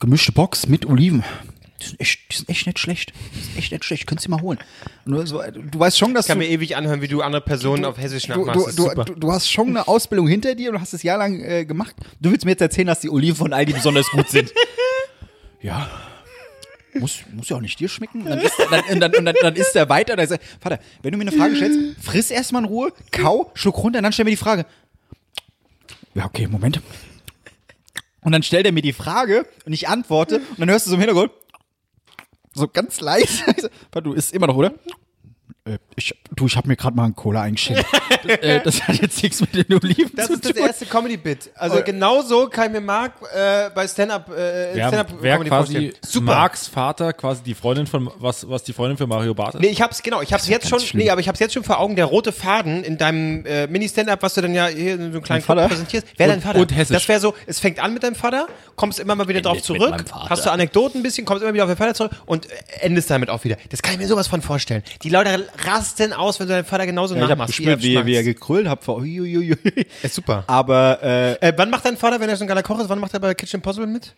[0.00, 1.22] gemischte Box mit Oliven.
[1.80, 3.12] Die sind echt, die sind echt nicht schlecht.
[3.36, 4.08] Die sind echt nicht schlecht.
[4.08, 4.58] Könntest du mal holen.
[5.06, 7.22] Und du, so, du weißt schon, dass Ich kann du, mir ewig anhören, wie du
[7.22, 8.76] andere Personen auf Hessisch du, nachmachst.
[8.76, 11.40] du, du, du, du hast schon eine Ausbildung hinter dir und du hast es jahrelang
[11.40, 11.94] äh, gemacht.
[12.20, 14.52] Du willst mir jetzt erzählen, dass die Oliven von Aldi besonders gut sind.
[15.60, 15.88] ja.
[16.94, 18.24] Muss, muss ja auch nicht dir schmecken.
[18.24, 20.16] Dann isst, er, dann, dann, dann, dann isst er weiter.
[20.16, 23.52] Dann sagt, er, Vater, wenn du mir eine Frage stellst, friss erstmal in Ruhe, kau,
[23.54, 24.66] schluck runter, und dann stell mir die Frage.
[26.14, 26.80] Ja, okay, Moment.
[28.22, 30.96] Und dann stellt er mir die Frage und ich antworte und dann hörst du so
[30.96, 31.30] im Hintergrund
[32.52, 33.44] so ganz leise.
[33.56, 34.74] Ich so, Vater, du isst immer noch, oder?
[35.70, 37.84] Äh, ich, du, ich habe mir gerade mal einen Cola eingeschenkt.
[38.24, 40.66] das, äh, das hat jetzt nichts mit den Oliven Das zu ist das tun.
[40.66, 41.50] erste Comedy-Bit.
[41.54, 45.48] Also genau so kann ich mir Marc äh, bei Stand-Up äh, Wer, Stand Comedy quasi
[45.48, 45.92] vorstellen.
[46.04, 46.26] Super.
[46.26, 49.60] Marks Vater, quasi die Freundin von, was, was die Freundin für Mario Barth ist?
[49.60, 51.78] Nee, ich hab's, genau, ich hab's jetzt schon, nee, aber ich hab's jetzt schon vor
[51.78, 55.04] Augen, der rote Faden in deinem äh, Mini-Stand-Up, was du dann ja hier in so
[55.04, 55.68] einem kleinen Vater?
[55.68, 56.06] Präsentierst.
[56.16, 56.58] Wer dein Vater?
[56.58, 56.94] und hessisch.
[56.96, 60.04] Das wäre so, es fängt an mit deinem Vater, kommst immer mal wieder drauf zurück,
[60.28, 62.48] hast du Anekdoten ein bisschen, kommst immer wieder auf den Vater zurück und
[62.80, 63.56] endest damit auch wieder.
[63.70, 64.82] Das kann ich mir sowas von vorstellen.
[65.02, 67.56] Die Leute rasten aus, wenn du deinen Vater genauso Ja, ich habe nachmachst.
[67.56, 68.82] gespürt, wie, er wie er gekrölt hat.
[68.84, 69.56] vor- Uiuiui.
[70.02, 70.44] Ist super.
[70.46, 72.98] Aber äh, Äh, wann macht dein Vater, wenn er so ein geiler Koch ist, wann
[72.98, 74.14] macht er bei Kitchen Impossible mit?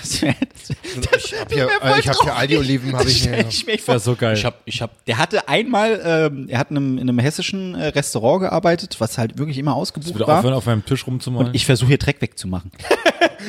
[0.00, 3.46] Das wär, das wär, Ich habe hier, ich hab hier Aldi-Oliven, habe ich mir.
[3.48, 4.34] ich, ich, Wäre so geil.
[4.36, 7.74] Ich hab, ich hab, der hatte einmal, ähm, er hat in einem, in einem hessischen
[7.74, 10.38] äh, Restaurant gearbeitet, was halt wirklich immer ausgebucht war.
[10.38, 11.48] aufhören, auf meinem Tisch rumzumalen.
[11.48, 12.70] Und ich versuche hier Dreck wegzumachen.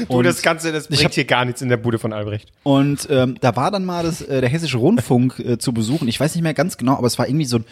[0.09, 2.51] Du, das Ganze, das bringt hab- hier gar nichts in der Bude von Albrecht.
[2.63, 6.09] Und ähm, da war dann mal das, äh, der hessische Rundfunk äh, zu besuchen.
[6.09, 7.65] Ich weiß nicht mehr ganz genau, aber es war irgendwie so ein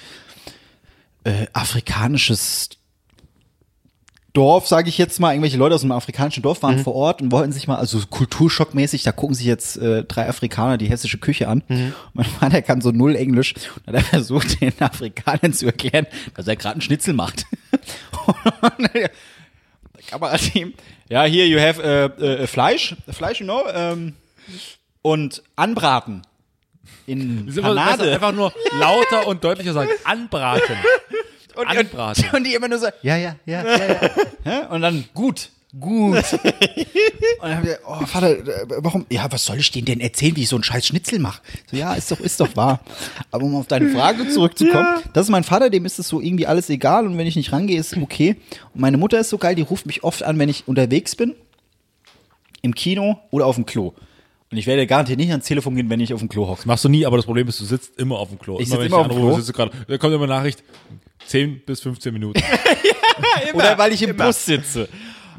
[1.26, 2.70] äh, afrikanisches
[4.34, 5.32] Dorf, sage ich jetzt mal.
[5.32, 8.08] Irgendwelche Leute aus einem afrikanischen Dorf waren vor Ort und wollten sich mal, also so
[8.08, 11.64] kulturschockmäßig, da gucken sich jetzt äh, drei Afrikaner die hessische Küche an.
[11.70, 16.08] Und mein Vater kann so null Englisch und hat er versucht, den Afrikanern zu erklären,
[16.36, 17.46] dass er gerade einen Schnitzel macht.
[18.62, 19.12] Und der
[20.08, 20.74] Kamerateam,
[21.10, 24.14] ja, hier, you have äh, äh, Fleisch, Fleisch, you know, ähm,
[25.04, 26.24] und anbraten.
[27.06, 28.14] In Panade.
[28.14, 29.90] einfach nur lauter und deutlicher sagen.
[30.06, 30.78] Anbraten.
[31.56, 32.26] Und, anbraten.
[32.26, 34.10] Und, und die immer nur so, ja, ja, ja, ja,
[34.46, 34.68] ja.
[34.70, 36.16] Und dann, gut, gut.
[36.34, 36.44] und
[37.42, 40.44] dann haben wir, oh, Vater, äh, warum, ja, was soll ich denen denn erzählen, wie
[40.44, 41.42] ich so einen scheiß Schnitzel mache?
[41.70, 42.82] So, ja, ist doch, ist doch wahr.
[43.32, 46.48] Aber um auf deine Frage zurückzukommen, das ist mein Vater, dem ist es so irgendwie
[46.48, 48.36] alles egal und wenn ich nicht rangehe, ist okay.
[48.74, 51.36] Und meine Mutter ist so geil, die ruft mich oft an, wenn ich unterwegs bin,
[52.62, 53.94] im Kino oder auf dem Klo.
[54.54, 56.68] Und ich werde garantiert nicht ans Telefon gehen, wenn ich auf dem Klo hocke.
[56.68, 58.60] Machst du nie, aber das Problem ist, du sitzt immer auf dem Klo.
[58.60, 59.36] Ich immer, wenn immer auf dem anrufe, Klo.
[59.38, 59.72] sitzt du gerade.
[59.88, 60.64] Da kommt immer eine Nachricht,
[61.26, 62.40] 10 bis 15 Minuten.
[63.56, 64.90] Oder weil ich im Bus sitze.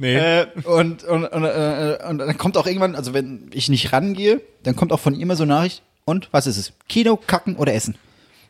[0.00, 0.16] Nee.
[0.16, 4.40] Äh, und, und, und, äh, und dann kommt auch irgendwann, also wenn ich nicht rangehe,
[4.64, 5.82] dann kommt auch von ihm immer so eine Nachricht.
[6.04, 6.72] Und was ist es?
[6.88, 7.94] Kino, Kacken oder Essen?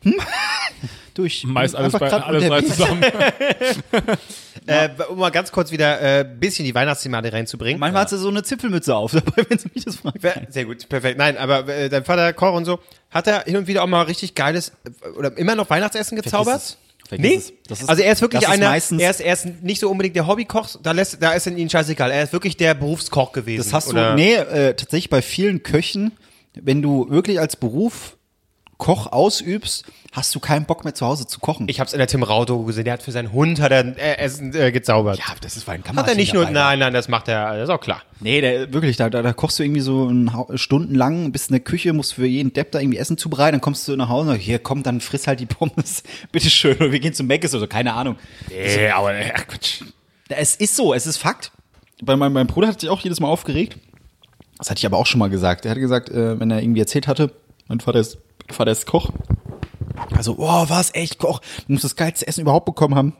[0.05, 0.13] Hm?
[1.13, 2.75] du, ich Meist alles, bei, alles unterwegs.
[2.75, 3.03] zusammen.
[4.67, 7.79] Äh, um mal ganz kurz wieder ein äh, bisschen die Weihnachtsthematik reinzubringen.
[7.79, 10.17] Manchmal hat sie so eine Zipfelmütze auf dabei, wenn sie mich das fragt.
[10.21, 11.19] Wer- Sehr gut, perfekt.
[11.19, 12.79] Nein, aber äh, dein Vater Koch und so,
[13.11, 14.69] hat er hin und wieder auch mal richtig geiles
[15.03, 16.77] äh, oder immer noch Weihnachtsessen gezaubert?
[17.11, 17.53] Nee, ist-
[17.87, 20.25] also er ist wirklich ist einer, meistens- er ist, er ist nicht so unbedingt der
[20.25, 23.63] Hobbykoch, da, lässt, da ist ihn scheißegal, er ist wirklich der Berufskoch gewesen.
[23.63, 24.11] Das hast oder?
[24.11, 26.11] du, nee, äh, tatsächlich bei vielen Köchen,
[26.55, 28.17] wenn du wirklich als Beruf
[28.77, 31.67] Koch ausübst, hast du keinen Bock mehr zu Hause zu kochen.
[31.69, 34.17] Ich hab's in der Tim Rau-Doku gesehen, der hat für seinen Hund hat er äh,
[34.17, 35.17] Essen äh, gezaubert.
[35.17, 37.53] ja, das ist weil ein hat er nicht nur, dabei nein, nein, das macht er,
[37.53, 38.01] das ist auch klar.
[38.19, 40.11] Nee, der, wirklich, da, da, da kochst du irgendwie so
[40.55, 43.87] stundenlang, bist in der Küche, musst für jeden Depp da irgendwie Essen zubereiten, dann kommst
[43.87, 46.99] du nach Hause und sagst, hier, komm, dann friss halt die Pommes, bitteschön, oder wir
[46.99, 48.17] gehen zum Meckes oder so, keine Ahnung.
[48.49, 49.81] Nee, aber ach Quatsch.
[50.29, 51.51] Es ist so, es ist Fakt.
[52.01, 53.77] Bei meinem, meinem Bruder hat sich auch jedes Mal aufgeregt.
[54.57, 55.65] Das hatte ich aber auch schon mal gesagt.
[55.65, 57.31] Er hatte gesagt, äh, wenn er irgendwie erzählt hatte,
[57.67, 58.17] mein Vater ist,
[58.49, 59.11] Vater ist Koch.
[60.15, 61.39] Also, oh, was, echt Koch?
[61.67, 63.13] Du musst das geilste Essen überhaupt bekommen haben.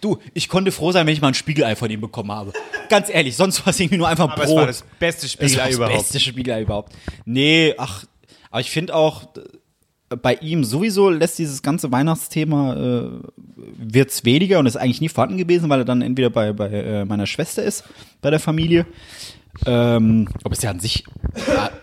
[0.00, 2.52] Du, ich konnte froh sein, wenn ich mal ein Spiegelei von ihm bekommen habe.
[2.88, 4.48] Ganz ehrlich, sonst war es irgendwie nur einfach Aber Brot.
[4.48, 5.96] es war das beste Spiegelei das überhaupt.
[5.96, 6.92] beste Spiegelei überhaupt.
[7.24, 8.04] Nee, ach,
[8.50, 13.10] aber ich finde auch, äh, bei ihm sowieso lässt dieses ganze Weihnachtsthema, äh,
[13.56, 17.04] wird's weniger und ist eigentlich nie vorhanden gewesen, weil er dann entweder bei, bei äh,
[17.04, 17.84] meiner Schwester ist,
[18.20, 18.86] bei der Familie.
[19.66, 21.04] Ähm, aber ist ja an sich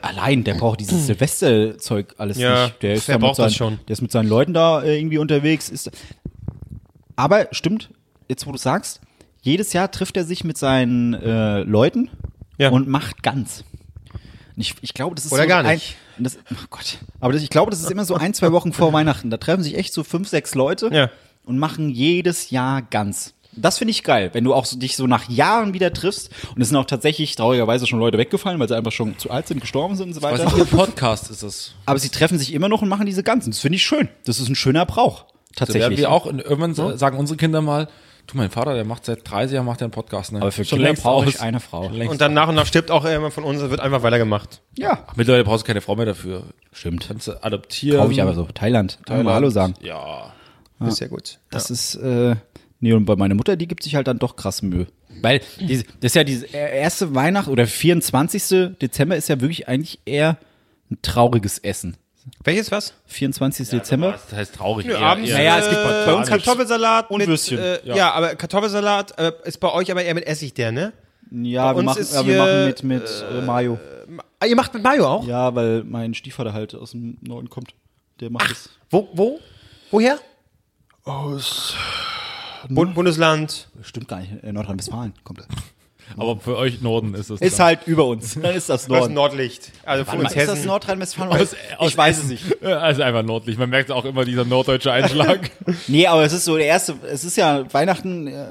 [0.01, 2.81] allein, der braucht dieses Silvesterzeug alles Ja, nicht.
[2.83, 3.79] Der ist der da mit braucht das seinen, schon.
[3.87, 5.69] Der ist mit seinen Leuten da irgendwie unterwegs.
[5.69, 5.91] Ist,
[7.15, 7.89] aber stimmt,
[8.27, 9.01] jetzt wo du sagst,
[9.41, 12.09] jedes Jahr trifft er sich mit seinen äh, Leuten
[12.57, 12.69] Ja.
[12.69, 13.63] und macht ganz.
[14.55, 15.95] Ich, ich glaube, das ist Oder so gar ein, nicht.
[16.17, 16.97] und Das, oh Gott.
[17.21, 19.29] Aber das, ich glaube, das ist immer so ein, zwei Wochen vor Weihnachten.
[19.29, 21.09] Da treffen sich echt so fünf, sechs Leute Ja.
[21.45, 23.35] und machen jedes Jahr ganz.
[23.61, 26.29] Das finde ich geil, wenn du auch so, dich so nach Jahren wieder triffst.
[26.55, 29.47] Und es sind auch tatsächlich traurigerweise schon Leute weggefallen, weil sie einfach schon zu alt
[29.47, 30.45] sind, gestorben sind und so weiter.
[30.45, 31.73] nicht, ihr Podcast ist das.
[31.85, 33.51] Aber sie treffen sich immer noch und machen diese ganzen.
[33.51, 34.09] Das finde ich schön.
[34.25, 35.25] Das ist ein schöner Brauch.
[35.25, 35.99] Werden Tatsächlich.
[35.99, 37.87] wir auch, irgendwann sa- sagen unsere Kinder mal,
[38.27, 40.31] du, mein Vater, der macht seit 30 Jahren macht er einen Podcast.
[40.31, 40.39] Ne?
[40.41, 41.87] Aber für Schon Kinder längst brauche ich eine Frau.
[41.87, 44.61] Und dann nach und nach stirbt auch jemand von uns, es wird einfach weitergemacht.
[44.77, 45.05] Ja.
[45.07, 46.43] Ach, Mittlerweile brauchst du keine Frau mehr dafür.
[46.71, 47.07] Stimmt.
[47.07, 47.99] Kannst du adoptieren.
[47.99, 48.43] Kaufe ich aber so.
[48.53, 48.99] Thailand.
[49.05, 49.25] Thailand.
[49.25, 49.73] Mal Hallo sagen.
[49.81, 50.31] Ja.
[50.79, 51.39] Das ist sehr gut.
[51.49, 52.35] Das ist, äh,
[52.79, 54.87] nee, und bei meiner Mutter, die gibt sich halt dann doch krass Mühe.
[55.21, 58.77] Weil, diese, das ist ja diese erste Weihnacht oder 24.
[58.81, 60.37] Dezember ist ja wirklich eigentlich eher
[60.89, 61.97] ein trauriges Essen.
[62.43, 62.93] Welches was?
[63.07, 63.69] 24.
[63.69, 64.11] Dezember.
[64.11, 64.85] Das heißt traurig.
[64.85, 66.45] Nö, eher- abends, Naja, es gibt äh, bei uns Spartanisch.
[66.45, 67.57] Kartoffelsalat Und mit, Würstchen.
[67.59, 68.11] Äh, ja.
[68.11, 70.93] aber Kartoffelsalat äh, ist bei euch aber eher mit Essig der, ne?
[71.31, 73.79] Ja, wir uns machen, ist ja, wir machen mit, mit äh, Mayo.
[74.39, 75.27] Ah, ihr macht mit Mayo auch?
[75.27, 77.73] Ja, weil mein Stiefvater halt aus dem Norden kommt.
[78.19, 78.69] Der macht das.
[78.89, 79.39] Wo, wo?
[79.91, 80.17] Woher?
[81.03, 81.75] Aus.
[82.67, 83.67] Bund Bundesland.
[83.81, 84.31] Stimmt gar nicht.
[84.43, 85.45] äh, Nordrhein-Westfalen kommt er.
[86.17, 87.39] Aber für euch Norden ist es.
[87.39, 88.33] Ist halt über uns.
[88.41, 89.13] Dann ist das Das Norden.
[89.13, 89.71] Nordlicht.
[89.85, 90.67] Also für Warte mal, uns ist das Hessen.
[90.67, 91.31] Nordrhein-Westfalen?
[91.31, 92.43] Aus- aus Ich weiß es nicht.
[92.63, 93.59] Also einfach nordlich.
[93.59, 95.51] Man merkt auch immer dieser norddeutsche Einschlag.
[95.87, 98.47] Nee, aber es ist so der erste, es ist ja Weihnachten, äh,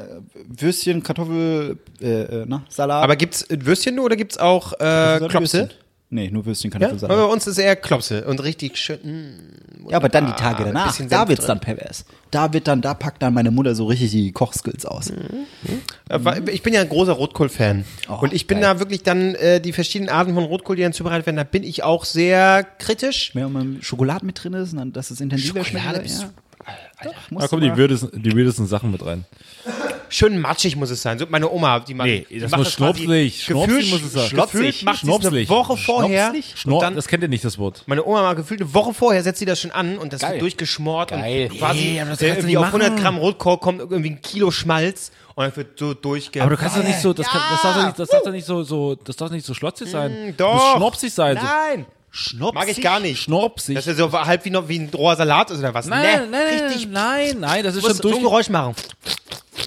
[0.49, 3.03] Würstchen, Kartoffel, äh, äh, na, Salat.
[3.03, 5.69] Aber gibt's Würstchen nur oder gibt's auch äh, Klopse?
[6.11, 6.93] Nee, nur Würstchen kann ich Ja?
[6.95, 7.33] wohl Aber bei sagen.
[7.33, 8.99] uns ist eher Klopse und richtig schön.
[9.03, 11.49] mm, Ja, aber dann die Tage danach, da wird's drin.
[11.49, 12.07] dann pervers.
[12.31, 15.11] Da wird dann, da packt dann meine Mutter so richtig die Kochskills aus.
[15.11, 15.15] Äh,
[16.09, 17.85] weil- Ich bin ja ein großer Rotkohl-Fan.
[18.09, 18.75] Oh, und ich bin geil.
[18.75, 21.63] da wirklich dann äh, die verschiedenen Arten von Rotkohl, die dann zubereitet werden, da bin
[21.63, 23.33] ich auch sehr kritisch.
[23.35, 25.85] Wenn mal Schokolade mit drin ist, und dann, dass es intensiver schmeckt.
[25.85, 26.31] Schokolade Ja.
[27.05, 29.25] Doch, Da kommen die die weirdesten Sachen mit rein.
[30.11, 31.19] Schön matschig muss es sein.
[31.19, 34.29] So meine Oma, die macht, Nee, die das macht muss schnopsig gefühlt- muss es sein.
[34.29, 35.49] Schlotzig, macht es eine.
[35.49, 36.33] Woche vorher.
[36.55, 37.83] Schnor dann, das kennt ihr nicht, das Wort.
[37.87, 40.33] meine Oma mal gefühlt eine Woche vorher setzt sie das schon an und das Geil.
[40.33, 41.49] wird durchgeschmort Geil.
[41.51, 43.03] und quasi Nee, das irgendwie auf 100 machen.
[43.03, 46.41] Gramm Rotkohl kommt irgendwie ein Kilo Schmalz und dann wird so durchge...
[46.43, 48.33] Aber du kannst doch nicht so, das, kann, das darf doch nicht, das darf doch
[48.33, 50.35] nicht so, so, das darf nicht so schlotzig sein.
[50.37, 50.53] doch.
[50.55, 51.37] Das muss schnopsig sein.
[51.37, 51.43] So.
[51.45, 52.55] Nein, Schnopsig.
[52.55, 53.21] mag ich gar nicht.
[53.23, 53.75] Schnopsig.
[53.77, 55.87] Das ist so halb wie, noch, wie ein roher Salat ist oder was.
[55.87, 56.89] nein, Nee, nein, richtig.
[56.91, 58.75] nein, nein, das ist schon musst so ein durch, Geräusch machen.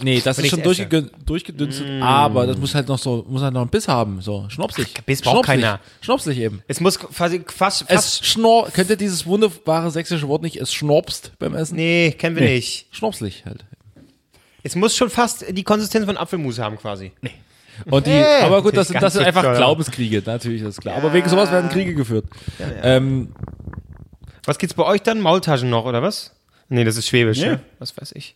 [0.03, 3.53] Nee, das wenn ist schon durchge, durchgedünstet, aber das muss halt noch so, muss halt
[3.53, 5.05] noch einen Biss haben, so, schnopsig.
[5.05, 5.61] Biss braucht schnopsig.
[5.61, 5.79] keiner.
[6.01, 6.63] Schnopsig eben.
[6.67, 10.57] Es muss quasi fast, Es fast schnor, kennt ihr dieses wunderbare sächsische Wort nicht?
[10.57, 11.75] Es schnopst beim Essen?
[11.75, 12.87] Nee, kennen wir nicht.
[12.91, 13.65] Schnopslich halt.
[14.63, 17.11] Es muss schon fast die Konsistenz von Apfelmus haben quasi.
[17.21, 17.31] Nee.
[17.89, 18.23] Und die, Nee.
[18.43, 19.55] aber gut, das sind, das sind einfach toll.
[19.55, 20.95] Glaubenskriege, natürlich, das ist klar.
[20.97, 22.25] Aber wegen sowas werden Kriege geführt.
[22.83, 23.29] Ähm,
[24.45, 25.19] Was gibt's bei euch dann?
[25.19, 26.31] Maultaschen noch oder was?
[26.69, 27.45] Nee, das ist Schwäbisch, Nee.
[27.47, 27.59] ja.
[27.79, 28.35] Was weiß ich.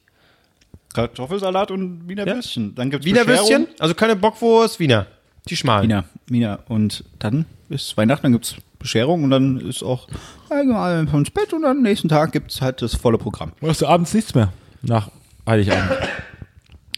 [0.95, 2.35] Kartoffelsalat und Wiener Ja.
[2.35, 2.73] Würstchen.
[2.75, 3.49] Dann gibt's Wiener Bescherung.
[3.49, 3.67] Würstchen?
[3.79, 5.07] Also keine Bockwurst, Wiener.
[5.49, 5.83] Die schmalen.
[5.89, 6.59] Wiener, Wiener.
[6.67, 10.07] Und dann ist Weihnachten, dann gibt's Bescherung und dann ist auch
[10.49, 13.51] allgemein ins Bett und am nächsten Tag gibt's halt das volle Programm.
[13.61, 14.51] machst du abends nichts mehr?
[14.81, 15.09] Nach
[15.47, 15.91] Heiligabend.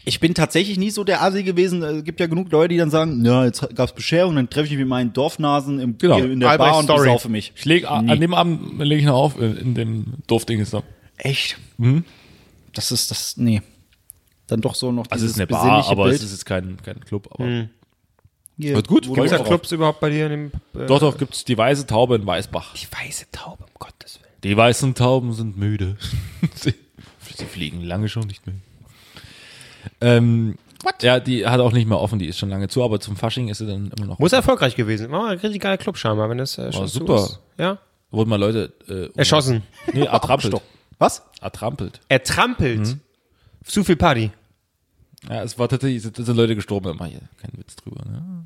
[0.04, 1.82] Ich bin tatsächlich nie so der Asi gewesen.
[1.82, 4.70] Es gibt ja genug Leute, die dann sagen, ja, jetzt gab's Bescherung, dann treffe ich
[4.72, 6.18] mich mit meinen Dorfnasen im, Genau.
[6.18, 7.52] in der Bar und besaufe mich.
[7.54, 10.64] Ich leg, an dem Abend lege ich noch auf, in, in dem Dorfding.
[11.18, 11.58] Echt?
[11.76, 12.04] Mhm.
[12.72, 13.60] Das ist das, nee.
[14.48, 16.16] Dann doch so noch Also es dieses ist eine Bar, aber Bild.
[16.16, 17.28] es ist jetzt kein, kein Club.
[17.30, 17.44] Aber
[18.56, 19.46] Hier, Wird gut, Gibt drauf.
[19.46, 20.52] Clubs überhaupt bei dir in dem.
[20.74, 22.74] Äh, Dort auch gibt's die weiße Taube in Weißbach.
[22.74, 24.32] Die weiße Taube, um Gottes Willen.
[24.42, 25.96] Die weißen Tauben sind müde.
[26.54, 26.74] sie,
[27.36, 28.56] sie fliegen lange schon nicht mehr.
[30.00, 30.56] Ähm,
[31.02, 33.48] ja, die hat auch nicht mehr offen, die ist schon lange zu, aber zum Fasching
[33.48, 34.18] ist sie dann immer noch.
[34.18, 35.10] Muss erfolgreich gewesen.
[35.10, 37.16] War mal ein richtig geiler Club scheinbar, wenn das äh, schon zu super.
[37.16, 37.40] Ist.
[37.58, 37.78] Ja.
[38.10, 39.62] Wurden mal Leute äh, Erschossen.
[39.92, 40.54] Nee, ertrampelt.
[40.98, 41.22] Was?
[41.40, 42.00] Ertrampelt.
[42.08, 42.80] Er trampelt.
[42.80, 43.00] Mhm.
[43.64, 44.30] Zu viel Party.
[45.28, 48.04] Ja, es war tatsächlich, es sind Leute gestorben, mach ich keinen Witz drüber.
[48.04, 48.44] Ne?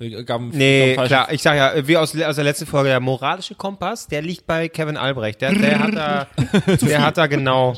[0.00, 1.30] Äh, Gab, Nee, klar.
[1.32, 4.68] Ich sag ja, wie aus, aus der letzten Folge, der moralische Kompass, der liegt bei
[4.68, 5.40] Kevin Albrecht.
[5.42, 6.26] Der, der hat da,
[6.76, 7.74] der hat da genau,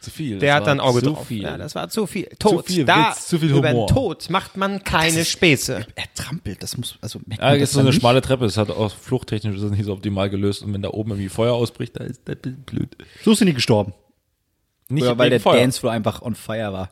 [0.00, 0.38] Zu viel.
[0.38, 1.26] der Das hat da ein war Auge zu drauf.
[1.26, 1.42] Viel.
[1.42, 2.28] Ja, das war zu viel.
[2.38, 2.66] Tod.
[2.66, 3.88] viel da, Witz, zu viel Über den Humor.
[3.88, 5.86] Tod macht man keine Späße.
[5.96, 8.00] Er trampelt, das muss, also merkt Ja, man es das ist so eine dann nicht?
[8.02, 10.90] schmale Treppe, es hat auch fluchttechnisch ist das nicht so optimal gelöst und wenn da
[10.90, 12.96] oben irgendwie Feuer ausbricht, da ist das blöd.
[13.24, 13.92] So sind die gestorben.
[14.88, 15.56] Nicht Oder weil der Feuer.
[15.56, 16.90] Dancefloor einfach on fire war.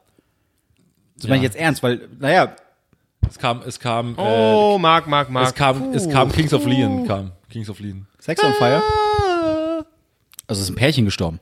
[1.25, 1.37] Das Ja.
[1.37, 2.55] meine ich jetzt ernst, weil, naja,
[3.27, 5.47] Es kam, es kam, Oh, Marc, Marc, äh, Marc.
[5.49, 8.07] es kam, es kam Kings of Leon, kam Kings of Leon.
[8.19, 8.83] Sex on Fire.
[10.47, 11.41] Also ist ein Pärchen gestorben.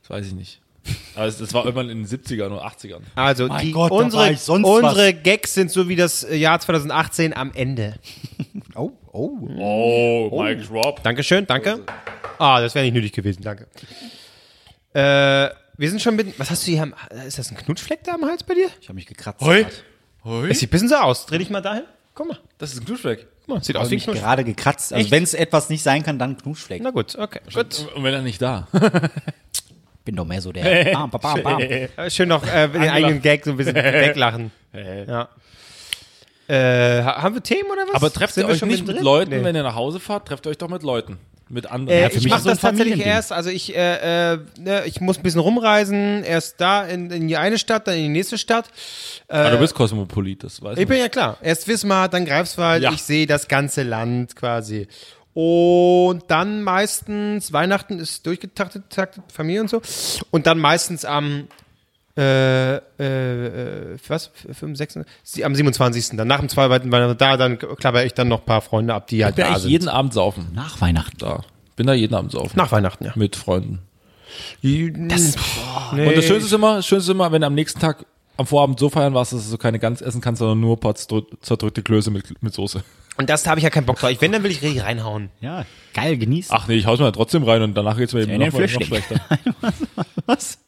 [0.00, 0.60] Das weiß ich nicht.
[1.14, 3.02] Aber es, das war irgendwann in den 70ern oder 80ern.
[3.14, 6.58] Also, Mein die, Gott, unsere, ich sonst unsere Gags sind so wie das äh, Jahr
[6.58, 7.94] 2018 am Ende.
[8.74, 9.38] Oh, oh.
[9.58, 11.02] Oh, Mike Rob.
[11.02, 11.80] Dankeschön, danke.
[12.38, 13.66] Ah, das wäre nicht nötig gewesen, danke.
[14.94, 16.38] Äh, wir sind schon mit.
[16.38, 16.82] Was hast du hier?
[16.82, 16.94] Am,
[17.26, 18.68] ist das ein Knutschfleck da am Hals bei dir?
[18.80, 19.40] Ich habe mich gekratzt.
[19.40, 19.62] Hoi.
[19.62, 19.72] grad.
[20.24, 20.48] Hoi.
[20.50, 21.26] Es sieht ein bisschen so aus.
[21.26, 21.82] Dreh dich mal dahin.
[22.14, 22.38] Guck mal.
[22.58, 23.26] Das ist ein Knutschfleck.
[23.46, 24.24] Guck mal, sieht Ich aus wie ein mich Knutschfleck.
[24.24, 24.92] gerade gekratzt.
[24.92, 25.10] Also Echt?
[25.10, 26.82] wenn es etwas nicht sein kann, dann Knutschfleck.
[26.82, 27.40] Na gut, okay.
[27.52, 27.86] Gut.
[27.94, 28.68] Und wenn er nicht da.
[30.04, 30.92] Bin doch mehr so der.
[30.92, 31.60] Bam, bam, bam, bam.
[31.60, 34.50] Äh, Schön noch äh, den eigenen Gag so ein bisschen weglachen.
[34.74, 35.28] ja.
[36.48, 37.94] Äh, ha- haben wir Themen oder was?
[37.94, 39.04] Aber trefft Sind ihr wir euch schon nicht mit mittendrin?
[39.04, 39.44] Leuten, Nee.
[39.44, 41.18] wenn ihr nach Hause fahrt, trefft ihr euch doch mit Leuten.
[41.52, 41.98] Mit anderen.
[41.98, 45.18] Äh, für ich mache so das tatsächlich erst, also ich, äh, äh, ne, ich muss
[45.18, 48.70] ein bisschen rumreisen, erst da in, in die eine Stadt, dann in die nächste Stadt.
[49.28, 50.88] ah, du bist Kosmopolit, das weiß Ich ich.
[50.88, 52.90] bin ja klar, erst Wismar, dann Greifswald, Ja.
[52.92, 54.88] ich sehe das ganze Land quasi.
[55.34, 59.80] Und dann meistens, Weihnachten ist durchgetaktet, taktet, Familie und so.
[60.30, 61.48] Und dann meistens am,
[62.16, 66.16] äh, äh, äh, was, 5, 6, sie- am 27.
[66.16, 69.06] Dann nach dem zweiten Weihnachten, da, dann klapper ich dann noch ein paar Freunde ab,
[69.06, 69.70] die Ich halt bin da sind.
[69.70, 70.48] jeden Abend saufen.
[70.54, 71.16] Nach Weihnachten.
[71.18, 71.42] Da.
[71.76, 72.56] Bin da jeden Abend saufen.
[72.56, 73.12] Nach Weihnachten, ja.
[73.14, 73.78] Mit Freunden.
[74.62, 75.36] Das,
[75.94, 76.06] nee.
[76.06, 78.04] Und das Schönste ist immer, das Schönste ist immer, wenn du am nächsten Tag
[78.36, 80.80] am Vorabend so feiern warst, dass du so keine Gans essen kannst, sondern nur ein
[80.80, 82.82] paar zerdrück- zerdrückte Klöße mit, mit Soße.
[83.18, 84.10] Und das habe ich ja keinen Bock drauf.
[84.10, 85.28] Ich, wenn, dann will ich richtig reinhauen.
[85.42, 86.54] Ja, geil, genießen.
[86.56, 89.16] Ach nee, ich hau's mir trotzdem rein und danach geht's mir eben noch, noch schlechter.
[90.26, 90.58] Was?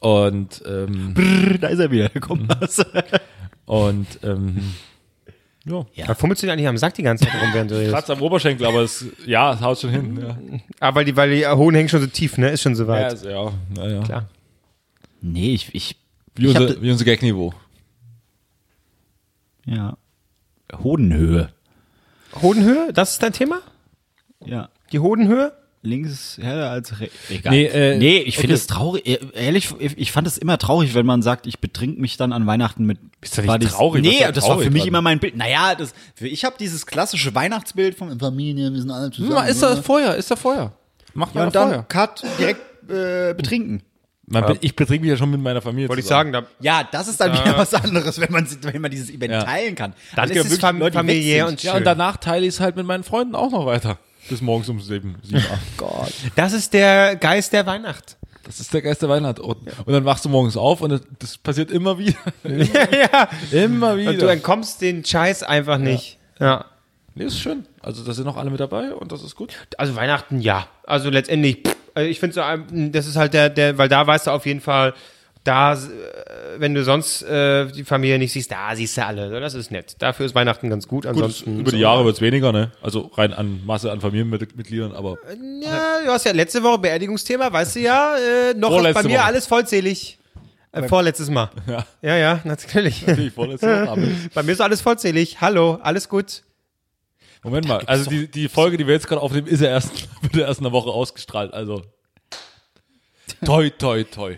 [0.00, 2.08] Und, ähm, Brrr, da ist er wieder.
[2.08, 2.84] Da kommt was.
[3.66, 4.74] und, ähm,
[5.66, 6.06] ja.
[6.06, 7.92] Da fummelst du dir eigentlich am Sack die ganze Zeit rum, während du redest.
[7.92, 10.18] Kratz am Oberschenkel, aber es, ja, es haut schon hin.
[10.18, 10.38] Ja,
[10.80, 12.48] Ah, weil die, weil die Hohen hängen schon so tief, ne?
[12.50, 13.12] Ist schon so ja, weit.
[13.12, 14.00] ist- ja, ja, ja.
[14.02, 14.28] Klar.
[15.20, 15.96] Nee, ich, ich,
[16.34, 17.52] Wie, Ich hab unser, wie unser Gagniveau.
[19.66, 19.96] ja.
[20.82, 21.52] Hodenhöhe.
[22.40, 23.60] Hodenhöhe, das ist dein Thema?
[24.44, 24.68] Ja.
[24.92, 25.52] Die Hodenhöhe?
[25.82, 27.16] Links heller als rechts.
[27.30, 27.52] Egal.
[27.54, 28.60] Nee, äh, nee ich finde okay.
[28.60, 29.06] es traurig.
[29.06, 32.46] eh- Ehrlich, ich fand es immer traurig, wenn man sagt, ich betrink mich dann an
[32.46, 32.98] Weihnachten mit.
[33.22, 34.88] Ist doch nicht traurig, Nee, das war für traurig mich dran?
[34.88, 35.36] immer mein Bild.
[35.36, 39.34] Naja, das, ich habe dieses klassische Weihnachtsbild von Familie, wir sind alle zusammen.
[39.36, 40.72] Na, ist da Feuer, ist da Feuer.
[41.14, 41.70] Macht ja, mal und Feuer.
[41.70, 43.82] dann Cut direkt äh, betrinken.
[44.26, 46.86] Man, bin- Ich betrinke mich ja schon mit meiner Familie Wollte ich sagen, da, Ja,
[46.92, 49.42] das ist dann wieder was anderes, wenn man, wenn man dieses Event Ja.
[49.44, 49.94] teilen kann.
[50.14, 51.78] dann ist es familiär und Ja, schön.
[51.78, 53.98] und danach teile ich es halt mit meinen Freunden auch noch weiter.
[54.28, 55.60] Bis morgens um sieben, sieben, acht.
[55.76, 56.12] Gott.
[56.36, 58.16] das ist der Geist der Weihnacht.
[58.44, 59.38] Das ist der Geist der Weihnacht.
[59.38, 62.18] Und, und dann wachst du morgens auf und das, das passiert immer wieder.
[62.44, 63.28] ja.
[63.52, 64.32] immer Und du wieder.
[64.32, 66.18] entkommst den Scheiß einfach nicht.
[66.38, 66.64] Ja.
[67.14, 67.66] Nee, ist schön.
[67.82, 69.54] Also da sind noch alle mit dabei und das ist gut.
[69.78, 70.66] Also Weihnachten, ja.
[70.84, 74.06] Also letztendlich, pff, also ich finde so, ähm, das ist halt der, der, weil da
[74.06, 74.94] weißt du auf jeden Fall,
[75.44, 75.78] da, äh,
[76.58, 79.30] wenn du sonst äh, die Familie nicht siehst, da siehst du alle.
[79.30, 79.96] So, Das ist nett.
[79.98, 81.04] Dafür ist Weihnachten ganz gut.
[81.04, 82.72] Gut, Ansonsten über die Jahre wird es weniger, ne?
[82.82, 85.16] Also rein an Masse an Familienmitgliedern, aber
[85.62, 89.18] Ja, du hast ja letzte Woche Beerdigungsthema, weißt du ja, äh, noch ist bei mir
[89.18, 89.24] Woche.
[89.24, 90.18] alles vollzählig.
[90.72, 91.50] Äh, vorletztes Mal.
[91.66, 91.86] Ja.
[92.02, 93.04] ja, ja natürlich.
[93.04, 94.14] die vorletzte Woche haben wir.
[94.34, 95.40] bei mir ist alles vollzählig.
[95.40, 96.42] Hallo, alles gut.
[97.42, 100.36] Moment mal, also die, die Folge, die wir jetzt gerade aufnehmen, ist ja erst, wird
[100.36, 101.82] ja erst eine Woche ausgestrahlt, also
[103.44, 104.36] toi, toi, toi.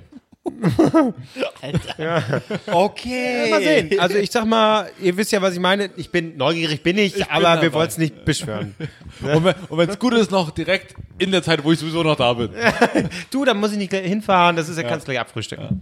[2.67, 3.51] Okay.
[3.51, 4.01] Mal sehen.
[4.01, 5.91] Also ich sag mal, ihr wisst ja, was ich meine.
[5.97, 7.73] Ich bin neugierig, bin ich, aber wir dabei.
[7.73, 8.75] wollen es nicht beschwören.
[9.23, 12.33] Und wenn wenn's gut ist, noch direkt in der Zeit, wo ich sowieso noch da
[12.33, 12.51] bin.
[13.31, 15.81] Du, da muss ich nicht hinfahren, das ist ja, kannst du gleich abfrühstücken.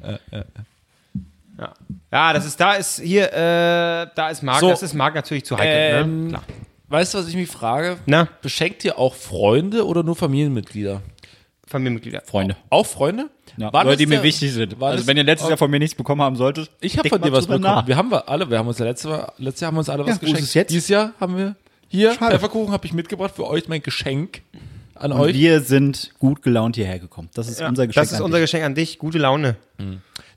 [1.59, 1.75] Ja.
[2.12, 4.68] ja, das ist, da ist hier, äh, da ist Marc, So.
[4.70, 5.92] das ist Marc natürlich zu heikel.
[5.92, 6.01] ne?
[6.01, 6.42] Ähm, Klar.
[6.88, 7.99] weißt du, was ich mich frage?
[8.07, 11.03] Na, Beschenkt ihr auch Freunde oder nur Familienmitglieder?
[11.66, 12.23] Familienmitglieder.
[12.25, 12.57] Freunde.
[12.70, 13.29] Auch Freunde?
[13.57, 14.83] Ja, War Leute, die mir wichtig sind.
[14.83, 17.33] Also wenn ihr letztes Jahr von mir nichts bekommen haben solltet, Ich habe von dir
[17.33, 17.63] was bekommen.
[17.65, 17.87] nach.
[17.87, 19.89] Wir haben wir alle, wir haben uns ja letztes Jahr, letztes Jahr haben wir uns
[19.89, 20.43] alle was ist geschenkt.
[20.43, 20.71] es jetzt?
[20.71, 21.57] Dieses Jahr haben wir
[21.89, 22.33] hier Schade.
[22.35, 24.43] Pfefferkuchen habe ich mitgebracht für euch mein Geschenk
[24.95, 25.35] an Und euch.
[25.35, 27.29] wir sind gut gelaunt hierher gekommen.
[27.35, 28.05] Das ist unser Geschenk.
[28.05, 28.45] Das ist an unser dich.
[28.45, 28.99] Geschenk an dich.
[28.99, 29.57] Gute Laune.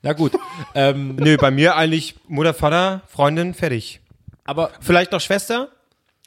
[0.01, 0.31] Na gut,
[0.75, 3.99] ähm, Nö, bei mir eigentlich Mutter, Vater, Freundin, fertig.
[4.45, 5.69] aber Vielleicht noch Schwester?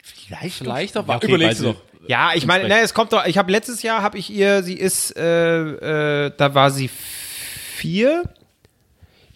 [0.02, 1.80] Vielleicht, vielleicht doch, Ja, okay, überlegst du sie- doch.
[2.08, 4.74] Ja, ich meine, ne, es kommt doch, ich habe letztes Jahr, habe ich ihr, sie
[4.74, 8.22] ist, äh, äh, da war sie vier.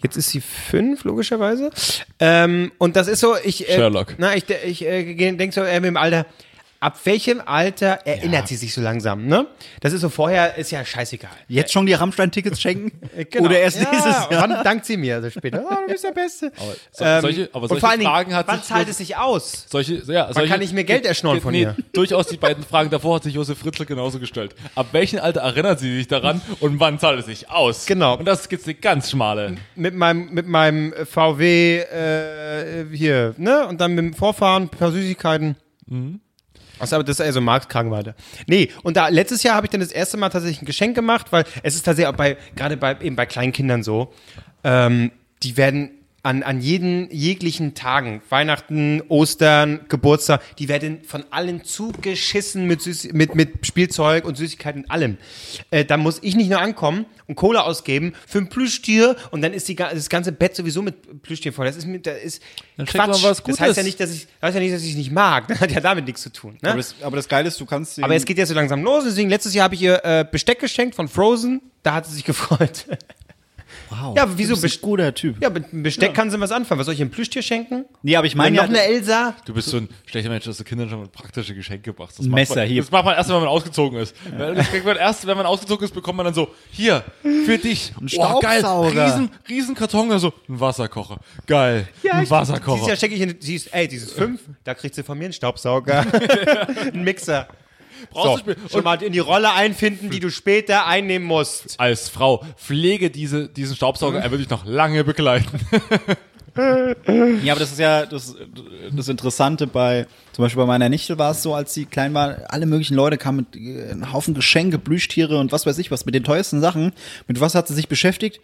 [0.03, 1.69] Jetzt ist sie fünf, logischerweise.
[2.19, 4.15] Ähm, und das ist so, ich, äh, Sherlock.
[4.17, 6.25] Na, ich, ich äh, denke so, äh, mit dem Alter,
[6.81, 9.47] ab welchem Alter erinnert sie sich so langsam, ne?
[9.79, 11.29] Das ist so, vorher ist ja scheißegal.
[11.47, 12.91] Jetzt schon die Rammstein-Tickets schenken?
[13.31, 13.45] Genau.
[13.45, 14.27] Oder erst ja, nächstes Jahr?
[14.31, 15.15] Wann dankt sie mir?
[15.15, 16.51] Also später, oh, du bist der Beste.
[16.91, 19.15] so- Ähm, solche- aber und solche vor allen Dingen, Fragen hat wann zahlt es sich
[19.15, 19.65] aus?
[19.69, 21.75] Solche, ja, solche, kann ich mir Geld erschnorren von ihr?
[21.93, 24.55] Durchaus die beiden Fragen davor hat sich Josef Fritzl genauso gestellt.
[24.75, 27.85] Ab welchem Alter erinnert sie sich daran und wann zahlt es sich aus?
[27.85, 28.17] Genau.
[28.17, 29.55] Und das gibt's eine ganz schmale.
[29.75, 33.67] mit meinem, mit meinem VW äh, hier, ne?
[33.67, 35.55] Und dann mit dem Vorfahren, ein paar Süßigkeiten.
[36.81, 38.15] Also, aber das ist also Marktkragenweite.
[38.47, 41.27] Nee, und da letztes Jahr habe ich dann das erste Mal tatsächlich ein Geschenk gemacht,
[41.31, 44.13] weil es ist tatsächlich auch bei, gerade bei, eben bei kleinen Kindern so,
[44.63, 45.11] ähm,
[45.43, 45.91] die werden
[46.23, 53.13] an, an jeden jeglichen Tagen, Weihnachten, Ostern, Geburtstag, die werden von allen zugeschissen mit, Süß
[53.13, 55.17] mit, mit Spielzeug und Süßigkeiten und allem.
[55.71, 59.53] Äh, da muss ich nicht nur ankommen und Kohle ausgeben für ein Plüschtier und dann
[59.53, 61.65] ist die, das ganze Bett sowieso mit Plüschtier voll.
[61.65, 62.43] Das ist, mit, das ist
[62.77, 63.09] Dann Quatsch.
[63.09, 63.59] was das Gutes.
[63.59, 65.47] heißt ja nicht, dass ich, das heißt ja nicht, dass ich es nicht mag.
[65.51, 66.57] Das hat ja damit nichts zu tun.
[66.61, 66.69] Ne?
[66.69, 69.03] Aber das, aber das Geile ist, du kannst Aber es geht ja so langsam los.
[69.05, 71.61] Deswegen, letztes Jahr habe ich ihr äh, Besteck geschenkt von Frozen.
[71.83, 72.85] Da hat sie sich gefreut.
[73.91, 75.41] Wow, Ja, aber wieso du bist ein guter Typ.
[75.41, 76.79] ja, mit einem Besteck kann sie was anfangen.
[76.79, 77.85] Was soll ich ihr ein Plüschtier schenken?
[78.01, 79.35] Nee, aber ich Meine meine noch ja, eine Elsa?
[79.45, 82.17] Du bist so ein schlechter Mensch, dass du Kindern schon praktische Geschenke machst.
[82.19, 82.81] Das Messer macht man, hier.
[82.81, 84.15] Das macht man erst, wenn man ausgezogen ist.
[84.37, 87.93] Das kriegt man erst, wenn man ausgezogen ist, bekommt man dann so, hier, für dich.
[87.99, 89.05] Ein Staubsauger.
[89.05, 91.19] Riesen, riesen Karton, also ein Wasserkocher.
[91.45, 91.87] Geil.
[92.03, 92.87] ein Dieses Wasserkocher.
[92.87, 95.33] Jahr schenke ich ihr, sie ist, ey, dieses fünf, da kriegt sie von mir einen
[95.33, 96.05] Staubsauger.
[96.93, 97.47] einen Mixer.
[98.09, 101.79] Brauchst So, du schon mal in die Rolle einfinden, die du später einnehmen musst.
[101.79, 105.59] als Frau pflege diese, diesen Staubsauger, er wird dich noch lange begleiten.
[107.43, 108.35] Ja, aber das ist ja das,
[108.91, 112.39] das Interessante bei, zum Beispiel bei meiner Nichte war es so, als sie klein war,
[112.49, 116.05] alle möglichen Leute kamen mit äh, einem Haufen Geschenke, Plüschtiere und was weiß ich was,
[116.05, 116.91] mit den teuersten Sachen.
[117.27, 118.41] Mit was hat sie sich beschäftigt?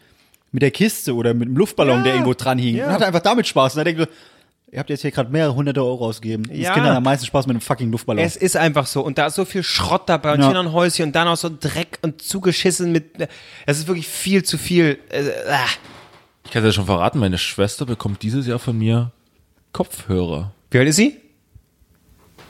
[0.54, 2.82] Mit der Kiste oder mit dem Luftballon, der irgendwo dran hing.
[2.82, 3.74] Und hatte einfach damit Spaß.
[3.74, 4.08] Und da denke ich,
[4.71, 6.43] ihr habt jetzt hier gerade mehrere hunderte Euro ausgegeben.
[6.51, 6.67] Ja.
[6.69, 8.23] Das Kinder haben am meisten Spaß mit einem fucking Luftballon.
[8.23, 9.01] Es ist einfach so.
[9.01, 10.47] Und da ist so viel Schrott dabei und Ja.
[10.47, 13.27] hier noch ein Häuschen und dann auch so Dreck und zugeschissen mit.
[13.65, 14.99] Es ist wirklich viel zu viel.
[15.10, 15.65] Äh, ah.
[16.45, 19.12] Ich kann dir schon verraten, meine Schwester bekommt dieses Jahr von mir
[19.73, 20.53] Kopfhörer.
[20.71, 21.17] Wie alt ist sie?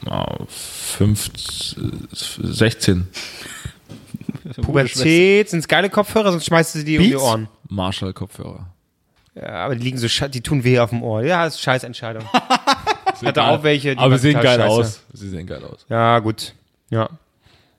[0.06, 3.08] Ah, 15, 16.
[4.62, 7.24] Pubertät, sind es geile Kopfhörer, sonst schmeißt sie die um die Beats?
[7.24, 7.48] Ohren.
[7.70, 8.68] Marshall-Kopfhörer.
[9.42, 11.24] Ja, aber die liegen so, die tun weh auf dem Ohr.
[11.24, 12.24] Ja, das ist Scheißentscheidung.
[13.26, 14.70] Hatte auch welche, die Aber sie sehen geil scheiße.
[14.70, 15.02] aus.
[15.14, 15.86] Sie sehen geil aus.
[15.90, 16.54] Ja, gut.
[16.90, 17.10] Ja.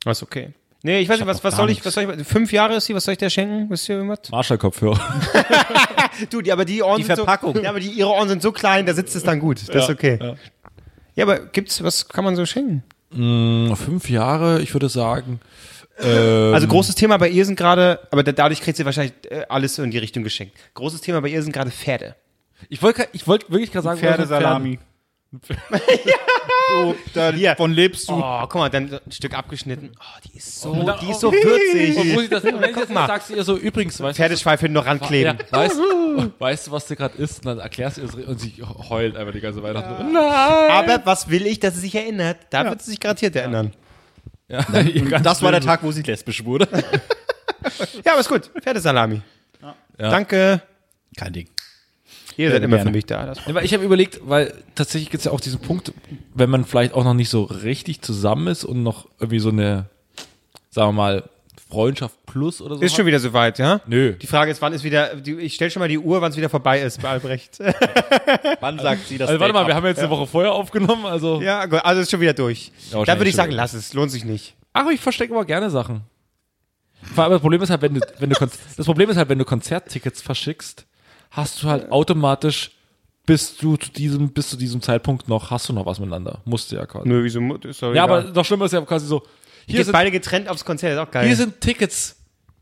[0.05, 0.51] Das ist okay.
[0.83, 2.95] Nee, ich weiß nicht, was, was soll ich, was soll ich, fünf Jahre ist sie,
[2.95, 3.69] was soll ich dir schenken?
[3.69, 4.31] Wisst ihr irgendwas?
[4.31, 4.99] Marshall-Kopfhörer.
[6.31, 7.55] Du, die, aber die Ohren Die sind Verpackung.
[7.55, 9.69] So, ja, aber die, ihre Ohren sind so klein, da sitzt es dann gut.
[9.69, 10.19] Das ist okay.
[10.21, 10.35] ja.
[11.15, 11.25] Ja.
[11.25, 12.83] aber gibt's, was kann man so schenken?
[13.13, 15.39] Fünf Jahre, ich würde sagen.
[16.01, 19.45] Ähm, Also großes Thema bei ihr sind gerade, aber da, dadurch kriegt sie wahrscheinlich äh,
[19.49, 20.57] alles in die Richtung geschenkt.
[20.75, 22.15] Großes Thema bei ihr sind gerade Pferde.
[22.69, 24.79] ich wollte ich wollte wirklich gerade sagen, Pferdesalami.
[25.31, 26.95] du,
[27.43, 28.15] davon lebst du.
[28.15, 29.91] Oh, guck mal, dann ein Stück abgeschnitten.
[29.99, 31.97] Oh, die ist so, dann- die ist so würzig.
[31.99, 33.07] Und muss ich das, wenn Guck jetzt mal.
[33.07, 35.39] sagst du ihr so, übrigens, weißt Pferdeschweif hinten noch du, ja, rankleben.
[35.51, 35.77] weißt,
[36.39, 37.39] weißt du, was du gerade isst?
[37.41, 38.55] Und dann erklärst du es und sie
[38.89, 40.13] heult einfach die ganze Weihnachten.
[40.13, 40.71] Nein!
[40.71, 42.39] Aber was will ich, dass sie sich erinnert?
[42.51, 43.73] Da wird sie sich garantiert erinnern.
[44.49, 44.63] Ja,
[45.23, 46.69] Das war der Tag, wo sie lesbisch wurde.
[48.05, 48.51] Ja, aber ist gut.
[48.63, 49.21] Pferdesalami.
[49.61, 49.75] Ja.
[50.11, 50.63] Danke.
[51.17, 51.49] Kein Ding.
[52.37, 52.91] Ihr seid immer gerne.
[52.91, 53.27] für mich da.
[53.27, 55.93] Das Ja, weil ich habe überlegt, weil tatsächlich gibt es ja auch diesen Punkt,
[56.35, 59.87] wenn man vielleicht auch noch nicht so richtig zusammen ist und noch irgendwie so eine,
[60.71, 61.31] sagen wir mal,
[61.61, 62.83] Freundschaft plus oder so.
[62.83, 62.97] ist hat.
[62.99, 63.81] schon wieder soweit, ja?
[63.87, 64.13] Nö.
[64.13, 66.37] Die Frage ist, wann ist wieder, die, ich stelle schon mal die Uhr, wann es
[66.37, 67.59] wieder vorbei ist bei Albrecht.
[68.61, 69.29] Wann sagt sie das?
[69.29, 69.83] Also warte mal, Date wir ab?
[69.83, 71.41] haben jetzt eine Woche vorher aufgenommen, also.
[71.41, 72.73] ja, gut, also ist schon wieder durch.
[72.91, 74.55] Ja, Dann würde ich sagen, lass es, lohnt sich nicht.
[74.73, 76.03] Ach, ich verstecke aber gerne Sachen.
[77.15, 78.37] Vor allem das Problem ist halt, wenn du, wenn du
[78.77, 80.87] das Problem ist halt, wenn du Konzerttickets verschickst,
[81.31, 82.73] hast du halt automatisch
[83.27, 86.41] bis du zu diesem, bis zu diesem Zeitpunkt noch, hast du noch was miteinander.
[86.47, 87.07] Musst du ja quasi.
[87.07, 87.41] Nö, wieso?
[87.57, 88.21] Ist doch Ja, egal.
[88.23, 89.23] aber noch schlimmer ist ja quasi so,
[89.69, 91.27] hier sind, beide getrennt aufs Konzert, ist auch geil.
[91.27, 92.17] hier sind Tickets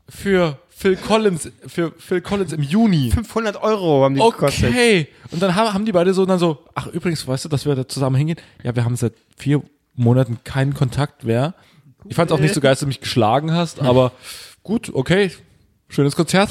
[0.09, 3.09] für Phil Collins, für Phil Collins im Juni.
[3.11, 4.69] 500 Euro haben die gekostet.
[4.69, 5.07] Okay.
[5.31, 7.75] Und dann haben, haben die beide so dann so, ach übrigens, weißt du, dass wir
[7.75, 8.37] da zusammen hingehen?
[8.63, 9.63] Ja, wir haben seit vier
[9.95, 11.55] Monaten keinen Kontakt mehr.
[12.05, 14.11] Ich fand es auch nicht so geil, dass du mich geschlagen hast, aber
[14.63, 15.31] gut, okay.
[15.89, 16.49] Schönes Konzert.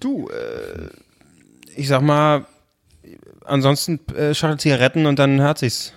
[0.00, 0.90] Du, äh,
[1.74, 2.46] ich sag mal,
[3.44, 5.92] ansonsten äh, Schachtel Zigaretten und dann hat sich's.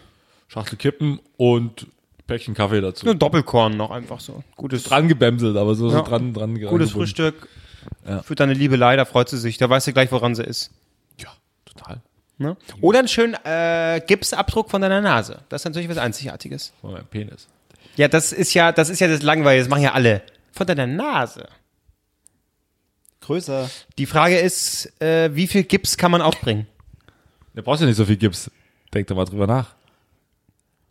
[0.52, 1.88] Schachtel Kippen und
[2.28, 3.06] Päckchen Kaffee dazu.
[3.06, 4.44] Nur Doppelkorn noch einfach so.
[4.58, 6.02] Gutes, Dran gebämselt, aber so, so Ja.
[6.04, 6.88] dran, dran gutes angebunden.
[6.90, 7.48] Frühstück.
[8.06, 8.22] Ja.
[8.22, 9.58] Für deine Liebelei, da freut sie sich.
[9.58, 10.72] Da weiß sie gleich, woran sie ist.
[11.20, 11.30] Ja,
[11.66, 12.02] total.
[12.38, 12.58] Ne?
[12.82, 15.40] Oder einen schönen äh, Gipsabdruck von deiner Nase.
[15.48, 16.74] Das ist natürlich was Einzigartiges.
[16.82, 17.48] Von meinem Penis.
[17.96, 20.22] Ja, das ist ja, das ist ja das Langweilige, das machen ja alle.
[20.52, 21.48] Von deiner Nase.
[23.22, 23.70] Größer.
[23.98, 26.68] Die Frage ist, äh, wie viel Gips kann man aufbringen?
[27.54, 28.50] Da brauchst du ja nicht so viel Gips.
[28.94, 29.76] Denk doch mal drüber nach.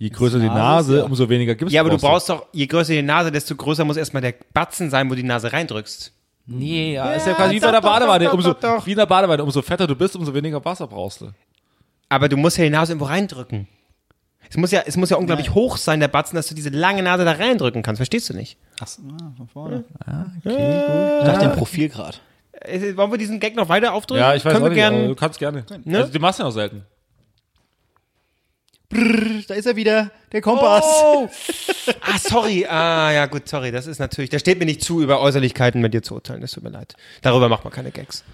[0.01, 1.05] Je größer die Nase, Nase, ja.
[1.05, 3.99] umso weniger Gips Ja, aber du brauchst doch, je größer die Nase, desto größer muss
[3.99, 6.11] erstmal der Batzen sein, wo du die Nase reindrückst.
[6.47, 8.25] Nee, ja, ist ja quasi wie bei der doch, Badewanne.
[8.25, 8.87] doch, Umso, doch.
[8.87, 9.45] Wie in der Badewanne.
[9.45, 11.33] Umso fetter du bist, umso weniger Wasser brauchst du.
[12.09, 13.69] Aber du musst ja die Nase irgendwo reindrücken.
[14.49, 17.03] Es muss ja, es muss ja unglaublich hoch sein, der Batzen, dass du diese lange
[17.03, 17.99] Nase da reindrücken kannst.
[17.99, 18.57] Verstehst du nicht?
[18.81, 19.85] Achso, ah, von vorne.
[20.01, 21.27] okay, gut.
[21.27, 22.23] Nach dem Profilgrad.
[22.53, 24.23] Äh, wollen wir diesen Gag noch weiter aufdrücken?
[24.23, 25.65] Ja, ich weiß Können auch wir nicht, gern, du kannst gerne.
[25.85, 25.99] Ne?
[25.99, 26.87] Also, die machst du ja noch selten.
[28.91, 30.85] Brrr, da ist er wieder, der Kompass.
[30.85, 31.29] Oh!
[32.01, 32.67] ah, sorry.
[32.67, 33.71] Ah, ja, gut, sorry.
[33.71, 36.41] Das ist natürlich, da steht mir nicht zu, über Äußerlichkeiten mit dir zu urteilen.
[36.41, 36.97] Das tut mir leid.
[37.23, 38.25] Darüber macht man keine Gags.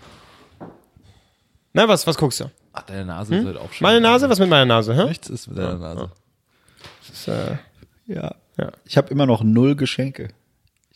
[1.75, 2.51] Na, was, was guckst du?
[2.73, 3.85] Ach, deine Nase ist halt auch schön.
[3.85, 4.29] Meine Nase?
[4.31, 4.97] Was mit meiner Nase?
[4.97, 5.05] Hä?
[5.05, 6.11] Nichts ist mit deiner Nase.
[7.07, 7.57] Das, äh,
[8.07, 8.35] Ja.
[8.59, 8.73] Ja.
[8.87, 10.29] Ich habe immer noch null Geschenke.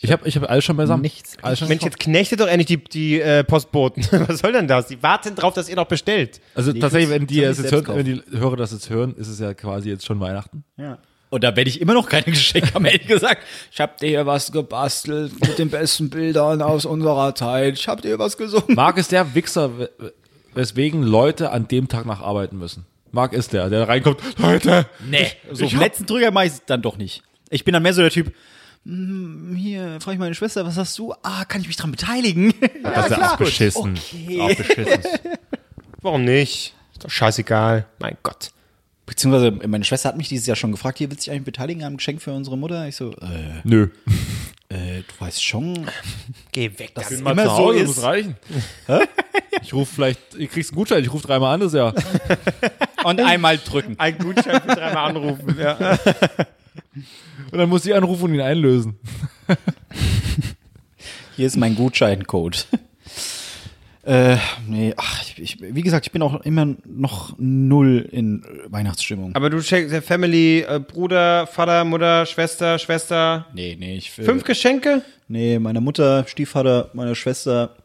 [0.02, 1.02] Ich habe ich hab alles schon beisammen.
[1.02, 1.36] Nichts.
[1.42, 4.02] Alles schon Mensch, jetzt knechtet doch endlich die, die äh, Postboten.
[4.28, 4.86] was soll denn das?
[4.86, 6.40] Die warten drauf, dass ihr noch bestellt.
[6.54, 9.14] Also Nee, tatsächlich, ich wenn die, es jetzt hören, wenn die Hörer das jetzt hören,
[9.16, 10.64] ist es ja quasi jetzt schon Weihnachten.
[10.78, 10.98] Ja.
[11.28, 13.42] Und da werde ich immer noch keine Geschenke haben, ehrlich gesagt.
[13.70, 17.74] Ich habe dir hier was gebastelt mit den besten Bildern aus unserer Zeit.
[17.74, 18.74] Ich habe dir was gesungen.
[18.74, 19.90] Marc ist der Wichser, we-
[20.54, 22.86] weswegen Leute an dem Tag noch arbeiten müssen.
[23.12, 26.80] Marc ist der, der reinkommt, Leute, Nee, so ich letzten Drücker mache ich es dann
[26.80, 27.22] doch nicht.
[27.50, 28.32] Ich bin dann mehr so der Typ, "Hm,
[28.84, 31.12] hier, frage ich meine Schwester, was hast du?
[31.22, 32.54] Ah, kann ich mich dran beteiligen?
[32.82, 33.98] das ist ja auch beschissen.
[33.98, 34.40] Okay.
[34.40, 35.02] Auch beschissen.
[36.00, 36.74] Warum nicht?
[36.92, 37.86] Ist doch scheißegal.
[37.98, 38.50] Mein Gott.
[39.04, 41.82] Beziehungsweise meine Schwester hat mich dieses Jahr schon gefragt, hier willst du dich eigentlich beteiligen
[41.84, 42.86] einem Geschenk für unsere Mutter?
[42.86, 43.88] Ich so, äh, Nö.
[44.68, 45.86] äh, du weißt schon,
[46.52, 46.92] Geh weg.
[46.94, 47.86] Das ist Mal immer zu so Hause, ist.
[47.88, 48.36] muss reichen.
[49.62, 51.92] Ich rufe vielleicht, ihr kriegst einen Gutschein, ich rufe dreimal an das Jahr.
[53.04, 53.96] Und einmal drücken.
[53.98, 55.56] ein Gutschein für dreimal anrufen.
[55.58, 55.98] Ja.
[57.52, 58.98] Und dann muss sie anrufen und ihn einlösen.
[61.36, 62.66] Hier ist mein Gutscheincode.
[64.02, 64.36] äh,
[64.66, 69.34] nee, ach, ich, ich, wie gesagt, ich bin auch immer noch null in Weihnachtsstimmung.
[69.34, 73.46] Aber du schenkst der Family, äh, Bruder, Vater, Mutter, Schwester, Schwester.
[73.54, 75.02] nee, nee, ich will, Fünf Geschenke?
[75.28, 77.76] Nee, meine Mutter, Stiefvater, meine Schwester,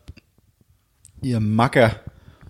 [1.22, 2.00] ihr Macker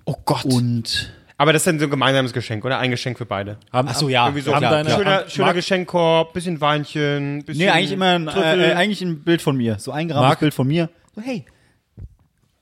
[0.05, 0.45] Oh Gott.
[0.45, 2.79] und Aber das ist dann so ein gemeinsames Geschenk, oder?
[2.79, 3.57] Ein Geschenk für beide.
[3.73, 4.25] Haben, Ach so, ja.
[4.25, 7.91] Irgendwie so haben klar, deine- schöner, haben- schöner Marc- Geschenkkorb, bisschen Weinchen, bisschen Nee, eigentlich
[7.91, 9.77] immer ein, äh, äh, eigentlich ein Bild von mir.
[9.79, 10.39] So ein Marc?
[10.39, 10.89] Bild von mir.
[11.13, 11.45] So, hey,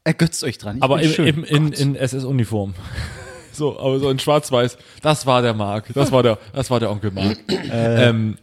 [0.04, 0.78] ergötzt euch dran.
[0.78, 2.74] Ich aber im, im, in, in SS-Uniform.
[3.56, 4.80] So, aber so in Schwarz-Weiß.
[5.04, 5.94] Das war der Marc.
[5.94, 7.38] Das war der, das war der Onkel Marc.
[7.72, 8.40] ähm,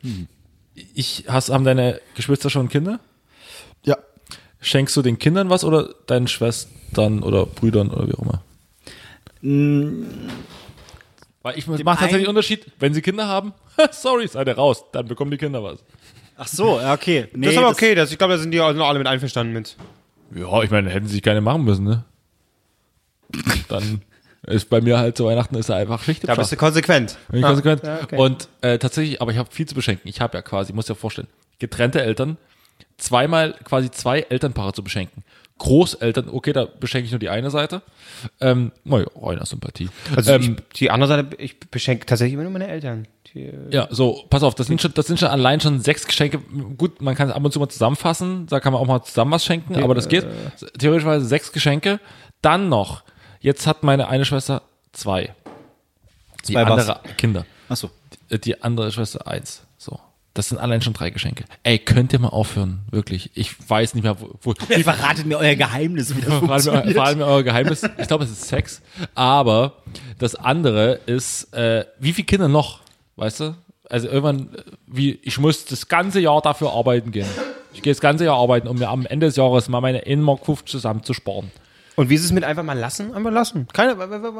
[0.95, 3.01] ich, hast, haben deine Geschwister schon Kinder?
[3.85, 3.97] Ja.
[4.61, 8.45] Schenkst du den Kindern was oder deinen Schwestern oder Brüdern oder wie auch immer?
[9.43, 9.99] Weil
[11.59, 13.53] ich mache tatsächlich einen Unterschied, wenn sie Kinder haben,
[13.93, 15.83] sorry, seid ihr raus, dann bekommen die Kinder was.
[16.37, 17.29] Ach so, ja, okay.
[17.33, 19.09] Nee, das ist aber okay, das, ich glaube, da sind die auch noch alle mit
[19.09, 19.77] einverstanden mit.
[20.35, 22.05] Ja, ich meine, hätten sie keine machen müssen, ne?
[23.69, 24.03] Dann
[24.47, 27.19] ist bei mir halt zu Weihnachten ist er einfach Schicht Da bist du konsequent.
[27.29, 27.83] Bin ich Ah, konsequent.
[27.85, 28.17] ja, okay.
[28.17, 30.09] Und äh, tatsächlich, aber ich habe viel zu beschenken.
[30.09, 31.29] Ich habe ja quasi, muss dir vorstellen,
[31.59, 32.39] getrennte Eltern,
[32.97, 35.23] zweimal quasi zwei Elternpaare zu beschenken.
[35.61, 37.83] Großeltern, okay, da beschenke ich nur die eine Seite.
[38.41, 39.91] Ähm, naja, reiner Sympathie.
[40.17, 43.07] Also ähm, ich, die andere Seite, ich beschenke tatsächlich immer nur meine Eltern.
[43.35, 46.07] Die, äh, ja, so, pass auf, das sind schon, das sind schon allein schon sechs
[46.07, 46.39] Geschenke.
[46.79, 49.33] Gut, man kann es ab und zu mal zusammenfassen, da kann man auch mal zusammen
[49.33, 50.27] was schenken, aber das geht.
[50.79, 52.01] Theoretisch sechs Geschenke.
[52.41, 53.03] Dann noch,
[53.41, 55.35] jetzt hat meine eine Schwester zwei.
[56.49, 56.89] Die Zwei was?
[56.89, 57.45] andere Kinder.
[57.69, 57.91] Ach so.
[58.31, 59.63] Die- Die andere Schwester eins.
[60.35, 61.45] Das sind allein schon drei Geschenke.
[61.65, 62.81] Ey, könnt ihr mal aufhören?
[62.91, 63.31] Wirklich.
[63.35, 64.31] Ich weiß nicht mehr, wo.
[64.43, 66.93] wo Ihr verratet mir euer Geheimnis, wie das allem, funktioniert.
[66.95, 67.83] vor allem euer Geheimnis.
[67.99, 68.81] Ich glaube, es ist Sex.
[69.15, 69.75] Aber
[70.19, 72.81] das andere ist, äh, wie viele Kinder noch?
[73.17, 73.57] Weißt du?
[73.89, 77.27] Also irgendwann, äh, wie, ich muss das ganze Jahr dafür arbeiten gehen.
[77.73, 80.23] Ich gehe das ganze Jahr arbeiten, um mir am Ende des Jahres mal meine 1
[80.23, 81.51] Mark 50 zusammenzusparen.
[81.97, 83.13] Und wie ist es mit einfach mal lassen?
[83.13, 83.67] Einfach lassen.
[83.73, 83.95] Keine,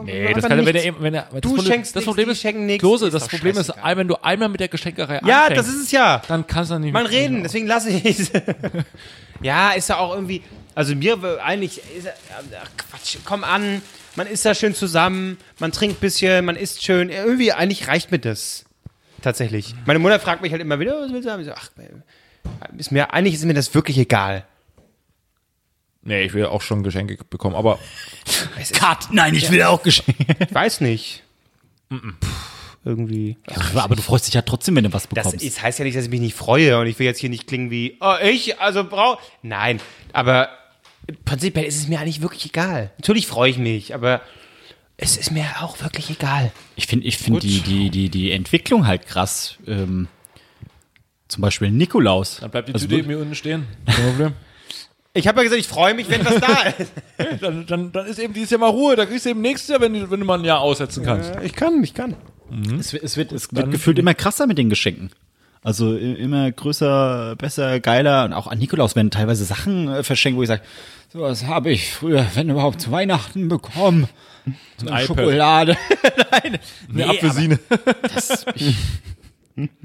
[0.05, 2.33] Nee, das kann, wenn er, wenn er, das Du Problem, schenkst das nix, Problem die
[2.33, 5.69] ist, nix, Klose, das Problem ist, wenn du einmal mit der Geschenkerei Ja, anfängst, das
[5.75, 6.23] ist es ja.
[6.29, 8.31] dann kannst du nicht Man mehr- reden, deswegen lasse ich es.
[9.43, 10.43] ja, ist ja auch irgendwie.
[10.75, 13.83] Also mir eigentlich ist ach Quatsch, komm an,
[14.17, 17.11] man ist da schön zusammen, man trinkt ein bisschen, man isst schön.
[17.11, 18.65] Irgendwie eigentlich reicht mir das.
[19.23, 19.75] Tatsächlich.
[19.85, 21.41] Meine Mutter fragt mich halt immer wieder, was willst du haben?
[21.41, 21.71] Ich so, ach,
[22.79, 24.45] ist mir, eigentlich ist mir das wirklich egal.
[26.03, 27.79] Nee, ich will auch schon Geschenke bekommen, aber
[28.73, 29.09] Cut.
[29.13, 30.15] Nein, ich will auch Geschenke.
[30.49, 31.23] Ich weiß nicht.
[31.89, 31.99] Puh,
[32.85, 33.37] irgendwie.
[33.75, 35.45] Aber du freust dich ja trotzdem, wenn du was Das bekommst.
[35.45, 37.47] ist, heißt ja nicht, dass ich mich nicht freue und ich will jetzt hier nicht
[37.47, 39.19] klingen wie, oh, ich, also brau.
[39.43, 39.81] Nein,
[40.13, 40.49] aber
[41.25, 42.91] prinzipiell ist es mir eigentlich wirklich egal.
[42.99, 44.23] Natürlich freue ich mich, aber
[44.97, 46.53] es ist mir auch wirklich egal.
[46.77, 49.57] Ich finde ich find die, die, die, die Entwicklung halt krass.
[49.67, 50.09] Ähm,
[51.29, 52.39] zum Beispiel Nikolaus.
[52.41, 53.67] dann bleibt die Also Tüte mir unten stehen.
[53.87, 54.33] Kein Problem.
[55.13, 56.93] Ich habe ja gesagt, ich freue mich, wenn was da ist.
[57.43, 59.81] dann, dann, dann ist eben dieses Jahr mal Ruhe, da kriegst du eben nächstes Jahr,
[59.81, 61.33] wenn, du- wenn du mal ein Jahr aussetzen kannst.
[61.43, 62.15] Ich kann, ich kann.
[62.79, 65.11] Es, wird- es wird, es wird gefühlt immer krasser mit den Geschenken.
[65.63, 68.25] Also immer größer, besser, geiler.
[68.25, 70.63] Und auch an Nikolaus werden teilweise Sachen äh, verschenkt, wo ich sage,
[71.13, 74.09] sowas habe ich früher, wenn überhaupt, zu Weihnachten bekommen.
[74.79, 75.07] So eine.
[75.07, 75.77] Schokolade.
[76.31, 76.59] Nein.
[76.95, 77.59] Eine Apfelsine.
[78.03, 78.77] Das, ich,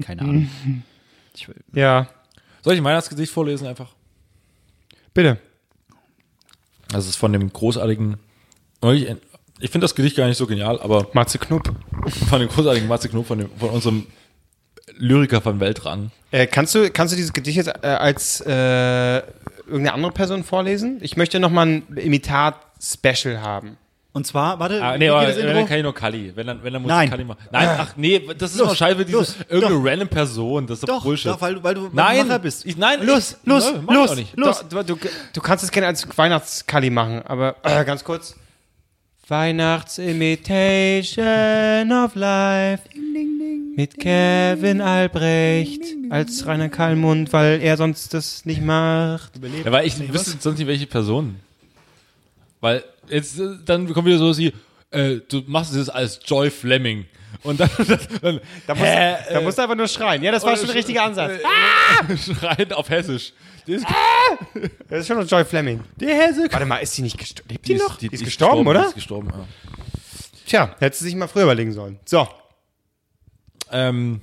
[0.02, 0.50] keine Ahnung.
[1.34, 2.06] Ich, Ja,
[2.62, 3.95] Soll ich ein Weihnachtsgesicht vorlesen einfach?
[5.16, 5.38] Bitte.
[6.88, 8.18] Das ist von dem großartigen.
[8.84, 9.08] Ich,
[9.58, 11.74] ich finde das Gedicht gar nicht so genial, aber Matze Knupp.
[12.28, 14.06] von dem großartigen Matze Knob, von, dem, von unserem
[14.96, 16.12] Lyriker von Weltrang.
[16.30, 19.16] Äh, kannst, du, kannst du dieses Gedicht jetzt äh, als äh,
[19.66, 20.98] irgendeine andere Person vorlesen?
[21.00, 23.76] Ich möchte nochmal ein Imitat-Special haben.
[24.16, 26.32] Und zwar, warte, Ah, wie nee, geht aber das wenn, dann kann ich nur Kali.
[26.34, 27.04] Wenn dann, wenn dann muss Nein.
[27.04, 27.38] ich Kali machen.
[27.52, 30.66] Nein, ach nee, das ist doch scheiße, diese los, irgendeine random Person.
[30.66, 31.30] Das ist doch, Doch, Bullshit.
[31.32, 32.64] doch, weil, du- weil du, weil nein, du Macher bist.
[32.66, 34.36] Ich, nein, Los, ich, los, ich los, nicht.
[34.36, 34.64] los.
[34.68, 34.96] Du, du,
[35.32, 38.36] du kannst es gerne als Weihnachtskali machen, aber äh, ganz kurz.
[39.28, 42.82] Weihnachtsimitation of Life
[43.76, 49.32] mit Kevin Albrecht als Rainer Kallmund, weil er sonst das nicht macht.
[49.64, 51.36] Ja, weil ich wüsste sonst nicht, welche Person.
[52.60, 54.52] Weil jetzt, äh, dann kommt wieder so, sie,
[54.90, 57.06] äh, du machst es als Joy Fleming.
[57.42, 57.70] Und dann,
[58.22, 60.22] dann Da musst, Hä, da musst du einfach nur schreien.
[60.22, 61.32] Ja, das war schon der richtige Ansatz.
[62.40, 63.32] schreien auf Hessisch.
[63.66, 63.84] Die ist,
[64.88, 65.82] Das ist schon noch Joy Fleming.
[65.96, 66.46] die Hesse.
[66.50, 67.48] Warte mal, ist die nicht gestorben?
[67.50, 67.98] Lebt die, ist- noch?
[67.98, 68.86] Die, ist gestorben, Die oder?
[68.86, 69.44] ist gestorben, ja.
[70.46, 71.98] Tja, hättest du sich mal früher überlegen sollen.
[72.04, 72.28] So.
[73.72, 74.20] Ähm,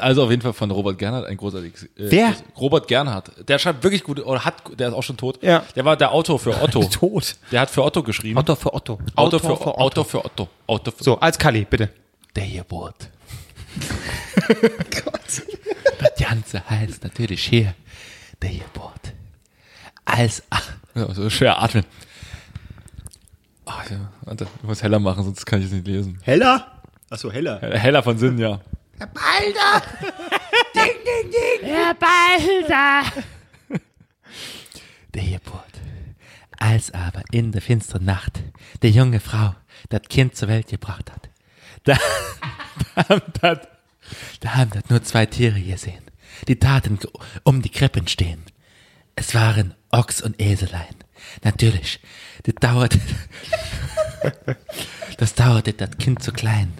[0.00, 1.84] also auf jeden Fall von Robert Gernhardt, ein großartiges.
[1.84, 2.34] Äh, Wer?
[2.58, 3.48] Robert Gernhardt.
[3.48, 5.42] Der schreibt wirklich gut, oder hat, der ist auch schon tot.
[5.42, 5.64] Ja.
[5.74, 6.84] Der war der Autor für Otto.
[6.90, 7.36] Tot.
[7.50, 8.38] Der hat für Otto geschrieben.
[8.38, 8.98] Otto für Otto.
[9.14, 10.48] Autor für, Autor für Otto.
[10.66, 11.90] Autor für So, als Kali, bitte.
[12.36, 13.08] Der Geburt.
[14.48, 15.42] Gott.
[16.00, 17.74] Das Ganze heißt natürlich hier
[18.42, 19.12] der Geburt.
[20.04, 20.42] Als.
[20.94, 21.84] Ja, so schwer atmen.
[23.64, 26.18] Ach, ja, warte, ich muss heller machen, sonst kann ich es nicht lesen.
[26.22, 26.82] Heller?
[27.08, 27.60] Achso, heller.
[27.60, 28.60] Heller von Sinn, ja.
[31.62, 33.12] Herr Balder!
[35.12, 35.80] der Geburt.
[36.58, 38.40] Als aber in der finsteren Nacht
[38.82, 39.56] die junge Frau
[39.88, 41.28] das Kind zur Welt gebracht hat,
[41.82, 41.98] da,
[42.94, 43.68] da, haben dat,
[44.40, 46.04] da haben das nur zwei Tiere gesehen,
[46.46, 47.00] die taten
[47.42, 48.44] um die Krippen stehen.
[49.16, 50.94] Es waren Ochs und Eselein.
[51.42, 51.98] Natürlich,
[52.44, 53.00] das dauerte,
[55.18, 56.72] Das dauerte das Kind zu klein.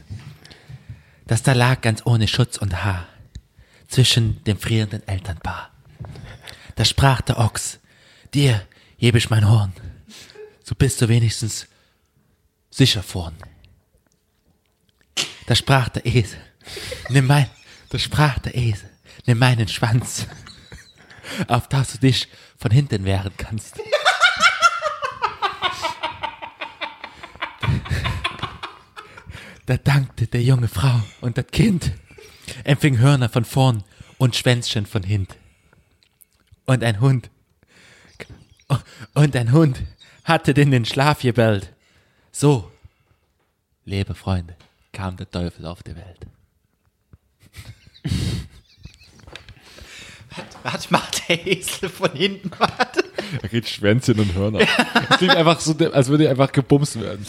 [1.32, 3.08] Das da lag ganz ohne Schutz und Haar
[3.88, 5.70] zwischen dem frierenden Elternpaar.
[6.74, 7.78] Da sprach der Ochs,
[8.34, 8.60] dir
[8.98, 9.72] gebe ich mein Horn,
[10.62, 11.68] so bist du wenigstens
[12.68, 13.34] sicher vorn.
[15.46, 16.38] Da sprach der Esel,
[17.08, 17.48] nimm mein,
[17.88, 18.90] da sprach der Esel,
[19.24, 20.26] nimm meinen Schwanz,
[21.48, 22.28] auf dass du dich
[22.58, 23.80] von hinten wehren kannst.
[29.66, 31.92] Da dankte der junge Frau und das Kind
[32.64, 33.84] empfing Hörner von vorn
[34.18, 35.36] und Schwänzchen von hint.
[36.66, 37.30] Und ein Hund,
[39.14, 39.82] und ein Hund
[40.24, 41.72] hatte in den Schlaf gebellt.
[42.30, 42.70] So,
[43.84, 44.56] liebe Freunde,
[44.92, 46.26] kam der Teufel auf die Welt.
[50.62, 52.50] Was macht der Esel von hinten?
[52.58, 53.04] Warte.
[53.40, 54.60] Da geht Schwänzchen und Hörner.
[55.08, 57.26] Das klingt einfach so, als würde einfach gebumst werden.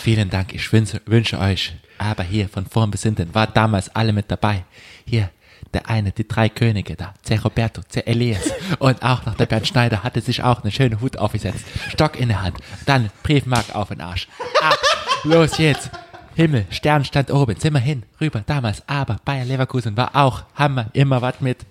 [0.00, 1.72] Vielen Dank, ich wünsche, wünsche euch.
[1.98, 4.64] Aber hier von vorn bis hinten war damals alle mit dabei.
[5.04, 5.30] Hier,
[5.74, 9.66] der eine, die drei Könige da, der Roberto, der Elias und auch noch der Bernd
[9.66, 11.64] Schneider hatte sich auch eine schöne Hut aufgesetzt.
[11.90, 14.28] Stock in der Hand, dann Briefmark auf den Arsch.
[14.62, 14.78] Ab,
[15.24, 15.90] los jetzt.
[16.36, 18.82] Himmel, Stern stand oben, sind wir hin, rüber, damals.
[18.86, 21.66] Aber Bayer Leverkusen war auch Hammer, immer was mit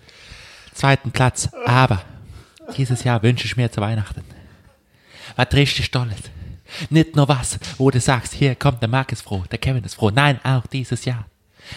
[0.73, 1.49] zweiten Platz.
[1.65, 2.01] Aber
[2.75, 4.25] dieses Jahr wünsche ich mir zu Weihnachten
[5.37, 6.17] was richtig Tolles.
[6.89, 9.95] Nicht nur was, wo du sagst, hier kommt der Marc ist froh, der Kevin ist
[9.95, 10.09] froh.
[10.09, 11.25] Nein, auch dieses Jahr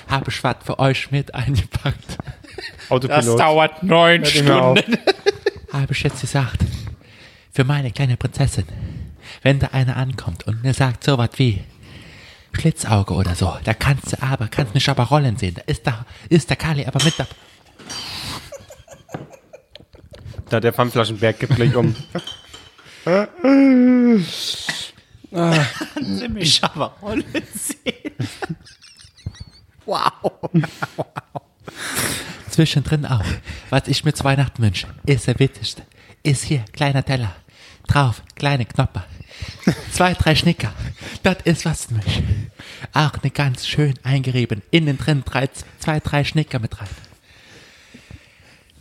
[0.09, 2.19] habe ich was für euch mit eingepackt.
[2.89, 3.39] Autopilot.
[3.39, 4.79] dauert neun Hört nicht auf.
[5.73, 6.59] Habe ich jetzt gesagt,
[7.53, 8.65] für meine kleine Prinzessin,
[9.43, 11.63] wenn da einer ankommt und mir sagt so was wie
[12.53, 15.55] Schlitzauge oder so, da kannst du aber, kannst mich aber rollen sehen.
[15.55, 17.31] Da ist da, ist der Kali aber mit dabei.
[20.49, 21.95] Da der Pfandflaschenberg gibt gleich um.
[25.95, 27.25] Ziemlich aber Rolle
[27.55, 28.29] sehen.
[29.87, 30.51] Wow.
[32.51, 33.25] Zwischendrin auch.
[33.71, 35.83] Was ich mir zu Weihnachten wünsche, ist der witzigste.
[36.23, 37.35] Ist hier kleiner Teller.
[37.87, 39.05] Drauf kleine Knopper.
[39.93, 40.73] Zwei, drei Schnicker.
[41.23, 42.23] Das ist was für mich.
[42.93, 44.63] Auch eine ganz schön eingerieben.
[44.71, 45.49] Innen drin drei,
[45.79, 46.89] zwei, drei Schnicker mit rein.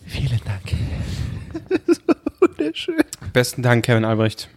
[0.06, 0.76] Vielen Dank.
[3.34, 4.50] Besten Dank, Kevin Albrecht.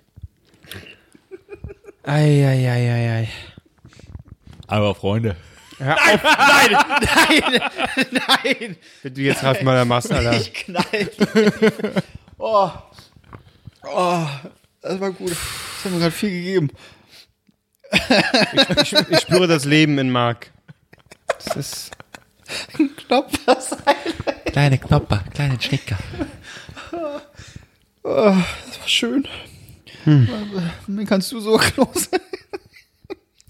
[2.05, 3.29] Eieieiei.
[4.67, 5.37] Aber Freunde.
[5.79, 7.71] Ja, nein, nein,
[8.11, 8.77] nein.
[9.03, 10.37] Wenn du jetzt Ralf Möller machst, Alter.
[10.37, 11.11] Ich knall.
[12.39, 12.71] Oh.
[13.85, 14.27] Oh.
[14.81, 15.31] Das war gut.
[15.31, 16.71] Das hat mir gerade viel gegeben.
[18.81, 20.51] Ich, ich spüre das Leben in Marc.
[21.45, 21.91] Das ist.
[22.97, 23.77] Knopf was
[24.47, 25.97] Kleine Knopper, kleine Schnicker.
[28.03, 29.27] Das war schön.
[30.05, 32.09] Mir kannst du so close.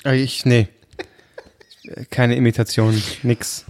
[0.04, 0.68] Äh, Ich, nee.
[2.10, 3.64] Keine Imitation, nix.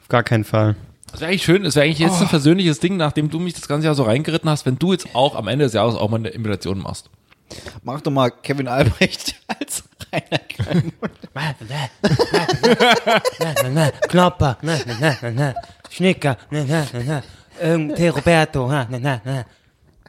[0.00, 0.76] Auf gar keinen Fall.
[1.10, 3.68] Das wäre eigentlich schön, es wäre eigentlich jetzt ein persönliches Ding, nachdem du mich das
[3.68, 6.16] ganze Jahr so reingeritten hast, wenn du jetzt auch am Ende des Jahres auch mal
[6.16, 7.10] eine Imitation machst.
[7.82, 10.40] Mach doch mal Kevin Albrecht als Rainer
[14.62, 15.54] na, na.
[15.90, 16.38] Schnicker,
[18.08, 18.70] Roberto.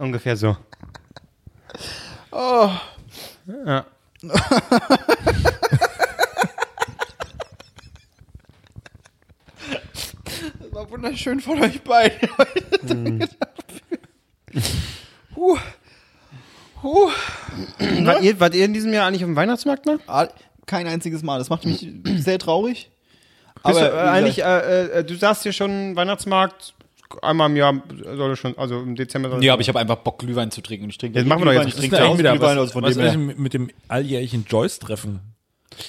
[0.03, 0.57] Ungefähr so.
[3.47, 3.85] Ja.
[4.21, 4.31] Das
[10.71, 13.27] war wunderschön von euch beiden.
[15.35, 15.57] Huh.
[16.83, 17.09] Huh.
[17.79, 19.99] Wart, ihr, wart ihr in diesem Jahr eigentlich auf dem Weihnachtsmarkt mal?
[20.05, 20.27] Ah,
[20.65, 21.39] Kein einziges Mal.
[21.39, 21.87] Das macht mich
[22.17, 22.91] sehr traurig.
[23.63, 26.75] Bist du, äh, eigentlich, äh, äh, du sagst hier schon Weihnachtsmarkt
[27.21, 27.73] einmal im Jahr
[28.15, 30.85] soll schon, also im Dezember soll Nee, aber ich habe einfach Bock, Glühwein zu trinken.
[30.85, 32.61] Und ich trinke Jetzt machen wir doch jetzt- Ich Was trinke auch eigentlich Glühwein, wieder,
[32.61, 33.35] also von was, was dem ist her.
[33.41, 35.19] mit dem alljährlichen Joyce-Treffen?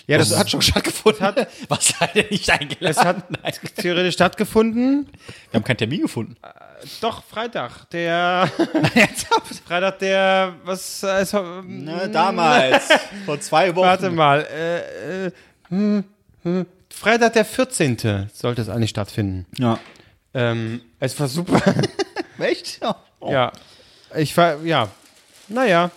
[0.06, 1.44] Ja, das hat schon stattgefunden.
[1.68, 3.22] Was leider nicht Es eingeladen.
[3.42, 5.06] hat theoretisch stattgefunden.
[5.50, 6.36] Wir haben keinen Termin gefunden.
[7.02, 7.90] Doch, Freitag.
[7.90, 8.50] Der.
[9.66, 10.54] Freitag, der.
[10.64, 11.02] Was.
[11.02, 12.88] Äh, es- Ne, damals.
[13.26, 13.86] Vor zwei Wochen.
[13.86, 14.40] Warte mal.
[14.50, 15.30] Äh, äh,
[15.68, 16.04] hm,
[16.44, 16.66] hm.
[16.88, 18.30] Freitag, der 14.
[18.32, 19.44] sollte es eigentlich stattfinden.
[19.58, 19.78] Ja.
[20.34, 21.62] Ähm, es war super.
[22.38, 22.80] Echt?
[22.82, 22.96] Ja.
[23.26, 23.52] ja.
[24.16, 24.62] Ich war.
[24.62, 24.88] Ja.
[25.48, 25.90] Naja.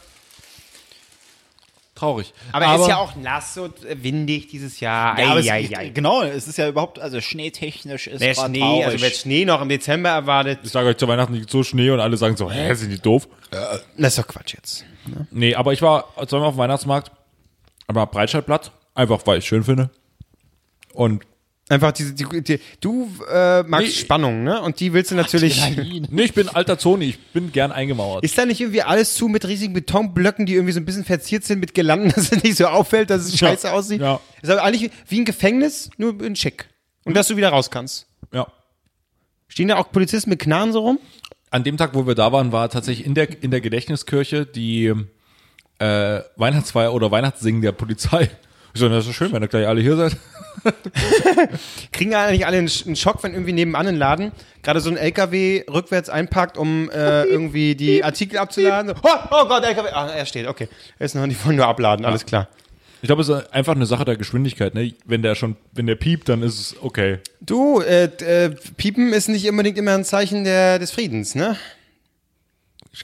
[1.95, 2.31] Traurig.
[2.51, 5.19] Aber, es ist ja auch nass und äh, windig dieses Jahr.
[5.19, 5.89] Ja, aber Ei, es, ei, ei.
[5.89, 8.85] genau, es ist ja überhaupt, also schneetechnisch ist grad Schnee, traurig.
[8.85, 11.89] also wer Schnee noch im Dezember erwartet, Ich sage euch, zu Weihnachten liegt so Schnee
[11.89, 13.27] und alle sagen so, hä, sind die doof?
[13.49, 14.85] das ist doch Quatsch jetzt.
[15.31, 17.11] Nee, aber ich war zweimal auf dem Weihnachtsmarkt,
[17.87, 19.89] aber Breitscheidplatz, einfach weil ich schön finde.
[20.93, 21.23] Und
[21.69, 23.93] Einfach diese, die, die, du äh, magst Nee.
[23.93, 24.61] Spannung, ne?
[24.61, 25.61] Und die willst du natürlich.
[26.09, 28.23] Nee, ich bin alter Zoni, ich bin gern eingemauert.
[28.23, 31.43] Ist da nicht irgendwie alles zu mit riesigen Betonblöcken, die irgendwie so ein bisschen verziert
[31.43, 33.99] sind mit Girlanden, dass es nicht so auffällt, dass es scheiße aussieht?
[33.99, 34.21] Ja.
[34.41, 36.69] Ist aber eigentlich wie ein Gefängnis, nur in schick.
[37.03, 38.07] Und dass du wieder raus kannst.
[38.33, 38.47] ja.
[39.49, 40.99] Stehen da auch Polizisten mit Knarren so rum?
[41.49, 44.93] An dem Tag, wo wir da waren, war tatsächlich in der, in der Gedächtniskirche die
[45.79, 48.29] äh, Weihnachtsfeier oder Weihnachtssingen der Polizei.
[48.73, 50.15] Ich so, das ist schön, wenn ihr gleich alle hier seid.
[51.91, 54.31] Kriegen eigentlich alle einen Sch- einen Schock, wenn irgendwie nebenan ein Laden
[54.63, 58.93] gerade so ein LKW rückwärts einparkt, um äh, irgendwie die Artikel abzuladen?
[59.03, 59.89] Oh, oh Gott, LKW.
[59.93, 60.67] Ah, er steht, okay.
[60.99, 62.47] Er ist noch, die wollen nur abladen, alles klar.
[63.01, 64.73] Ich glaube, es ist einfach eine Sache der Geschwindigkeit.
[64.73, 64.93] Ne?
[65.05, 67.19] Wenn der schon, wenn der piept, dann ist es okay.
[67.39, 71.55] Du, äh, äh, Piepen ist nicht unbedingt immer ein Zeichen der, des Friedens, ne?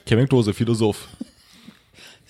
[0.04, 1.06] Kevin Klose, Philosoph.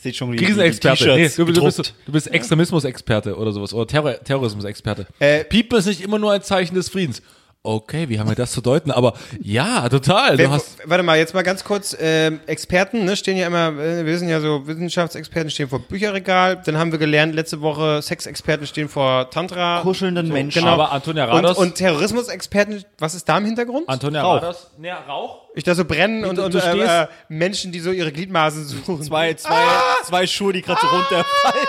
[0.05, 1.05] Seht schon, wie Krisenexperte.
[1.17, 3.73] die Nee, du, bist- du, bist, du bist Extremismusexperte oder sowas.
[3.73, 5.07] Oder Terror, Terrorismusexperte.
[5.19, 7.23] Äh, Piepen ist nicht immer nur ein Zeichen des Friedens.
[7.63, 8.91] Okay, wie haben wir das zu deuten?
[8.91, 10.37] Aber ja, total.
[10.37, 11.97] Wer, Du hast, warte mal, jetzt mal ganz kurz.
[11.99, 16.61] Ähm, Experten ne, stehen ja immer, äh, wir sind ja so Wissenschaftsexperten, stehen vor Bücherregal.
[16.63, 19.81] Dann haben wir gelernt, letzte Woche Sexexperten stehen vor Tantra.
[19.81, 20.61] Kuschelnden Menschen.
[20.61, 20.75] Genau.
[20.75, 23.89] aber Antonia Und, Rados, und Terrorismusexperten, was ist da im Hintergrund?
[23.89, 24.43] Antonia Rauch.
[24.43, 25.44] Rados, nee, Rauch?
[25.57, 28.65] Ich da so brennen und, und du äh, stehst- äh, Menschen, die so ihre Gliedmaßen
[28.65, 29.03] suchen.
[29.03, 29.63] Zwei, zwei,
[30.05, 31.67] zwei Schuhe, die gerade so runterfallen.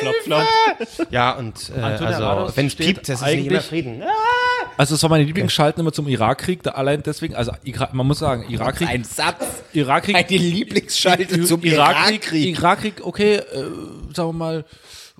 [0.00, 1.08] flop, flop.
[1.10, 4.02] Ja, und äh, also, wenn es piept, das ist nicht eigentlich- immer Frieden.
[4.76, 8.20] Also es war meine Lieblingsschalten immer zum Irakkrieg, da allein deswegen, also Ira- man muss
[8.20, 9.44] sagen, Irakkrieg, Ein Satz.
[9.72, 12.58] Irakkrieg, Eine Lieblingsschalte zum Irakkrieg, Irakkrieg.
[12.58, 13.42] Irakkrieg, okay, äh,
[14.14, 14.64] sagen wir mal,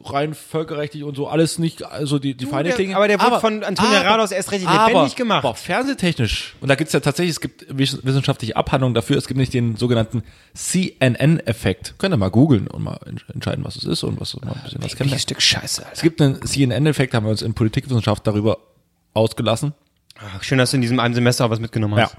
[0.04, 2.94] rein völkerrechtlich und so, alles nicht, also die, die Feinde klingen.
[2.94, 5.44] aber der wurde von Antonia Rados erst richtig lebendig gemacht.
[5.44, 9.38] Aber fernsehtechnisch, und da gibt's ja tatsächlich, es gibt wiss- wissenschaftliche Abhandlungen dafür, es gibt
[9.38, 10.22] nicht den sogenannten
[10.54, 11.94] CNN-Effekt.
[11.98, 14.62] Könnt ihr mal googeln und mal ent- entscheiden, was es ist und was mal ein
[14.64, 15.20] bisschen was kennenlernen.
[15.20, 15.92] Stück Scheiße, Alter.
[15.94, 18.58] Es gibt einen CNN-Effekt, haben wir uns in Politikwissenschaft darüber
[19.14, 19.74] ausgelassen.
[20.20, 22.04] Ach, schön, dass du in diesem einen Semester auch was mitgenommen Ja.
[22.04, 22.16] hast.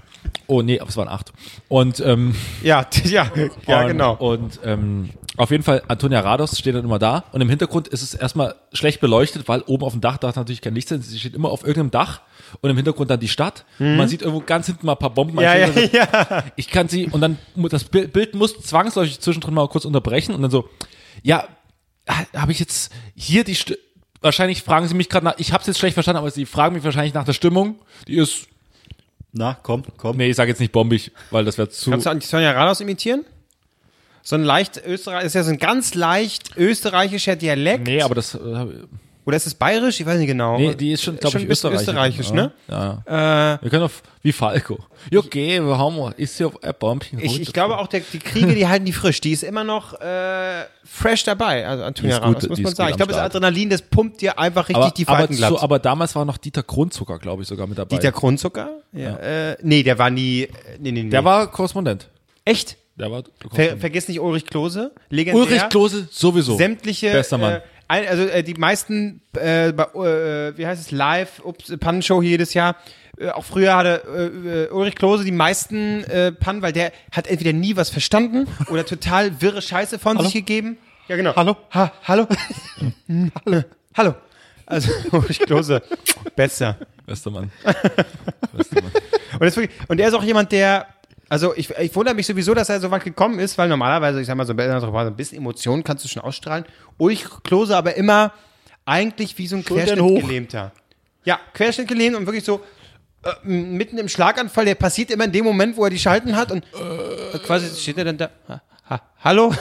[0.48, 1.34] Oh nee, aber es waren acht.
[1.68, 2.34] Und ähm,
[2.64, 3.30] Ja, ja,
[3.68, 4.14] ja, und, genau.
[4.16, 8.02] Und ähm, auf jeden Fall, Antonia Rados steht dann immer da und im Hintergrund ist
[8.02, 11.02] es erstmal schlecht beleuchtet, weil oben auf dem Dach darf natürlich kein Licht sein.
[11.02, 12.22] Sie steht immer auf irgendeinem Dach
[12.62, 13.66] und im Hintergrund dann die Stadt.
[13.80, 15.34] Und man sieht irgendwo ganz hinten mal ein paar Bomben.
[15.36, 15.42] Mhm.
[15.42, 16.44] Ja, ja, Also, ja.
[16.56, 17.38] Ich kann sie und dann
[17.70, 20.70] das Bi- Bild muss zwangsläufig zwischendrin mal kurz unterbrechen und dann so,
[21.22, 21.48] ja,
[22.36, 23.78] habe ich jetzt hier die Sti
[24.22, 26.76] Wahrscheinlich fragen sie mich gerade nach, ich habe es jetzt schlecht verstanden, aber sie fragen
[26.76, 27.80] mich wahrscheinlich nach der Stimmung.
[28.08, 28.48] Die ist,
[29.32, 30.18] Na, komm, komm.
[30.18, 31.90] nee, ich sage jetzt nicht bombig, weil das wäre zu.
[31.90, 33.24] Kannst du Antonia Rados imitieren?
[34.22, 37.88] So ein leicht Österreich, ist ja so ein ganz leicht österreichischer Dialekt.
[37.88, 38.36] Nee, aber das.
[38.36, 38.66] Äh,
[39.30, 40.00] Oder ist es bayerisch?
[40.00, 40.58] Ich weiß nicht genau.
[40.58, 41.82] nee, die ist schon, glaube ich, österreichisch.
[41.82, 42.52] österreichisch, ne?
[42.68, 43.04] Ja.
[43.08, 43.54] ja.
[43.54, 44.80] Äh, Wir können auf, wie Falco.
[45.12, 47.20] Ja, okay, wir haben, ist ja ein Bombchen.
[47.20, 49.22] ich, ich glaube auch, der, die Kriege, die halten die frisch.
[49.22, 51.68] Die ist immer noch äh, fresh dabei.
[51.68, 52.90] Also Antonia ist gut, Rados, muss man sagen.
[52.90, 53.22] Ich glaube, das.
[53.22, 55.50] Adrenalin, das pumpt dir einfach richtig aber, die aber, Falten glatt.
[55.52, 57.96] so, aber damals war noch Dieter Grundzucker, glaube ich, sogar mit dabei.
[57.98, 58.80] Dieter Kronzucker?
[58.94, 59.16] Ja.
[59.18, 60.46] Äh, nee, der war nie.
[60.46, 60.50] äh,
[60.80, 61.10] Nee, nee, nee.
[61.12, 62.10] Der war Korrespondent.
[62.46, 62.78] echt.
[62.96, 63.22] Der war
[63.54, 64.92] Ver, vergiss nicht Ulrich Klose.
[65.10, 65.40] Legendär.
[65.44, 66.58] Ulrich Klose sowieso.
[66.58, 67.54] sämtliche Bester Mann.
[67.54, 72.22] Äh, ein, also äh, die meisten äh, bei, äh, wie heißt es live ups, Pannenshow
[72.22, 72.76] hier jedes Jahr
[73.20, 77.28] äh, auch früher hatte äh, äh, Ulrich Klose die meisten äh, Pannen, weil der hat
[77.28, 80.78] entweder nie was verstanden oder total wirre Scheiße von sich gegeben.
[81.08, 81.36] Ja genau.
[81.36, 81.58] Hallo.
[81.74, 82.28] Ha, hallo.
[83.46, 83.64] hallo.
[83.98, 84.16] Hallo.
[84.66, 85.82] Also Ulrich Klose
[86.36, 86.78] besser.
[87.06, 87.52] Bester Mann.
[88.54, 88.92] Bester Mann.
[89.34, 90.88] Und, das ist wirklich, und er ist auch jemand, der,
[91.30, 94.28] also ich, ich wundere mich sowieso, dass er so weit gekommen ist, weil normalerweise, ich
[94.28, 96.66] sag mal, so ein bisschen Emotionen kannst du schon ausstrahlen.
[96.98, 98.34] Ulrich Klose aber immer
[98.86, 100.72] eigentlich wie so ein Querschnittgelähmter.
[101.24, 102.62] Ja, Querschnittgelähmt und wirklich so
[103.24, 106.52] äh, mitten im Schlaganfall, der passiert immer in dem Moment, wo er die Schalten hat
[106.52, 109.54] und äh, quasi steht er dann da, ha, ha, hallo?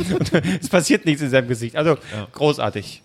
[0.60, 1.74] es passiert nichts in seinem Gesicht.
[1.74, 1.98] Also
[2.32, 3.02] großartig.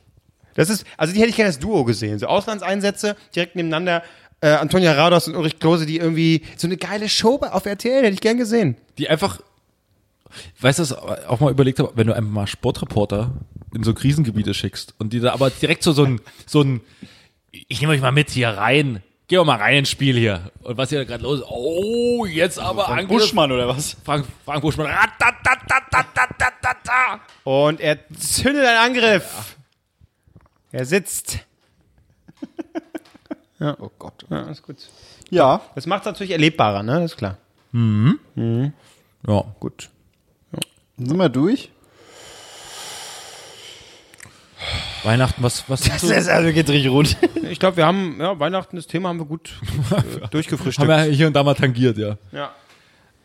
[0.54, 2.20] Das ist, also die hätte ich gerne als Duo gesehen.
[2.20, 4.04] So Auslandseinsätze direkt nebeneinander.
[4.42, 8.04] Äh, Antonia Rados und Ulrich Klose, die irgendwie so eine geile Show bei- auf RTL
[8.04, 8.76] hätte ich gern gesehen.
[8.98, 9.40] Die einfach,
[10.60, 10.96] weißt du,
[11.30, 13.32] auch mal überlegt habe, wenn du einfach mal Sportreporter
[13.76, 16.82] in so Krisengebiete schickst und die da aber direkt so, so ein, so ein,
[17.52, 19.04] ich nehme euch mal mit hier rein.
[19.28, 20.52] Gehen wir mal rein ins Spiel hier.
[20.64, 21.46] Und was hier da gerade los ist.
[21.48, 23.20] Oh, jetzt aber Frank Angriff.
[23.22, 23.96] Buschmann oder was?
[24.04, 24.88] Frank, Frank Buschmann.
[27.44, 29.56] Und er zündet einen Angriff.
[30.74, 31.40] Er sitzt.
[33.62, 33.78] Ja.
[33.80, 34.26] Oh Gott.
[34.30, 34.76] ja, ist gut.
[35.30, 35.62] Ja.
[35.76, 36.94] Das macht es natürlich erlebbarer, ne?
[37.02, 37.38] Das ist klar.
[37.74, 39.90] Ja, Gut.
[40.98, 41.70] Sind wir durch?
[45.04, 47.18] Weihnachten, was, was sind so, also geht richtig rund.
[47.50, 49.54] Ich glaube, wir haben, ja, Weihnachten, das Thema haben wir gut
[49.92, 50.88] äh, durchgefrühstückt.
[50.88, 52.18] haben wir hier und da mal tangiert, ja.
[52.32, 52.52] ja.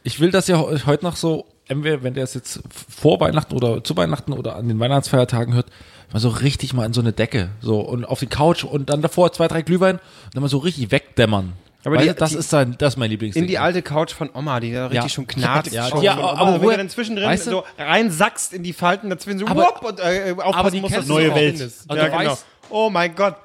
[0.03, 3.55] Ich will, dass ihr heu- heute noch so, entweder wenn der es jetzt vor Weihnachten
[3.55, 5.67] oder zu Weihnachten oder an den Weihnachtsfeiertagen hört,
[6.13, 9.03] mal so richtig mal in so eine Decke, so und auf die Couch und dann
[9.03, 11.53] davor zwei, drei Glühwein und dann mal so richtig wegdämmern.
[11.85, 13.45] Aber Aber die- das die- ist dann, das ist mein Lieblingsding.
[13.45, 15.09] In die alte Couch von Oma, die da richtig Ja.
[15.09, 15.73] schon knarzt.
[15.73, 16.55] Ja, ja, aber Oma.
[16.55, 19.63] wenn woher- du dann zwischendrin weißt du- so reinsackst in die Falten dazwischen, so Aber-
[19.63, 21.89] wupp, und äh, aufpassen aber die musst, dass auch findest.
[21.89, 22.33] Also ja, du genau.
[22.33, 23.37] weißt- Oh mein Gott.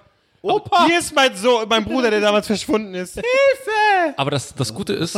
[0.42, 0.88] Opa.
[0.88, 3.14] Hier ist mein Sohn, mein Bruder, der damals verschwunden ist.
[3.14, 4.14] Hilfe!
[4.18, 5.16] Aber das, das Gute ist,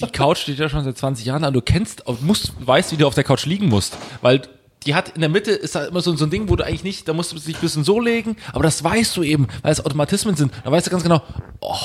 [0.00, 1.50] die Couch steht ja schon seit 20 Jahren da.
[1.50, 3.96] Du kennst, musst, weißt, wie du auf der Couch liegen musst.
[4.20, 4.42] Weil
[4.86, 6.84] die hat in der Mitte ist da immer so, so ein Ding, wo du eigentlich
[6.84, 9.72] nicht, da musst du dich ein bisschen so legen, aber das weißt du eben, weil
[9.72, 10.52] es Automatismen sind.
[10.64, 11.22] Da weißt du ganz genau,
[11.60, 11.76] oh.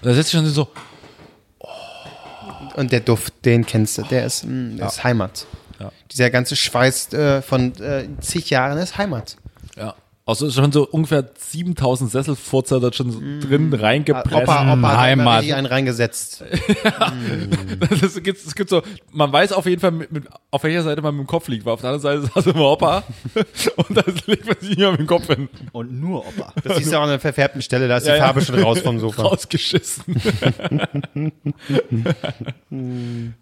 [0.00, 0.68] Und da setzt du schon so,
[2.78, 5.46] Und der Duft, den kennst du, der ist, mh, der ist Heimat.
[5.80, 5.90] Ja.
[6.12, 9.36] Dieser ganze Schweiß äh, von äh, zig Jahren ist Heimat.
[10.28, 10.32] Ja.
[10.32, 14.34] Also schon so ungefähr 7000 Sesselfurzer dort schon so drin reingepresst.
[14.34, 15.38] Opa, Opa hat da immer Heimat.
[15.38, 16.44] richtig einen reingesetzt.
[18.00, 21.00] Das gibt, es gibt so, man weiß auf jeden Fall, mit, mit, auf welcher Seite
[21.02, 23.02] man mit dem Kopf liegt, weil auf der anderen Seite saß immer Opa
[23.76, 25.48] und da legt man sich immer mit dem Kopf hin.
[25.72, 26.52] Und nur Opa.
[26.62, 28.24] Das siehst du auch an der verfärbten Stelle, da ist die Ja, ja.
[28.24, 29.22] Farbe schon raus vom Sofa.
[29.22, 30.04] Rausgeschissen.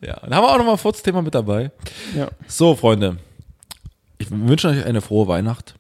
[0.00, 1.70] ja, dann haben wir auch nochmal ein Furzthema mit dabei.
[2.14, 2.28] Ja.
[2.46, 3.16] So, Freunde,
[4.18, 5.74] ich wünsche euch eine frohe Weihnacht.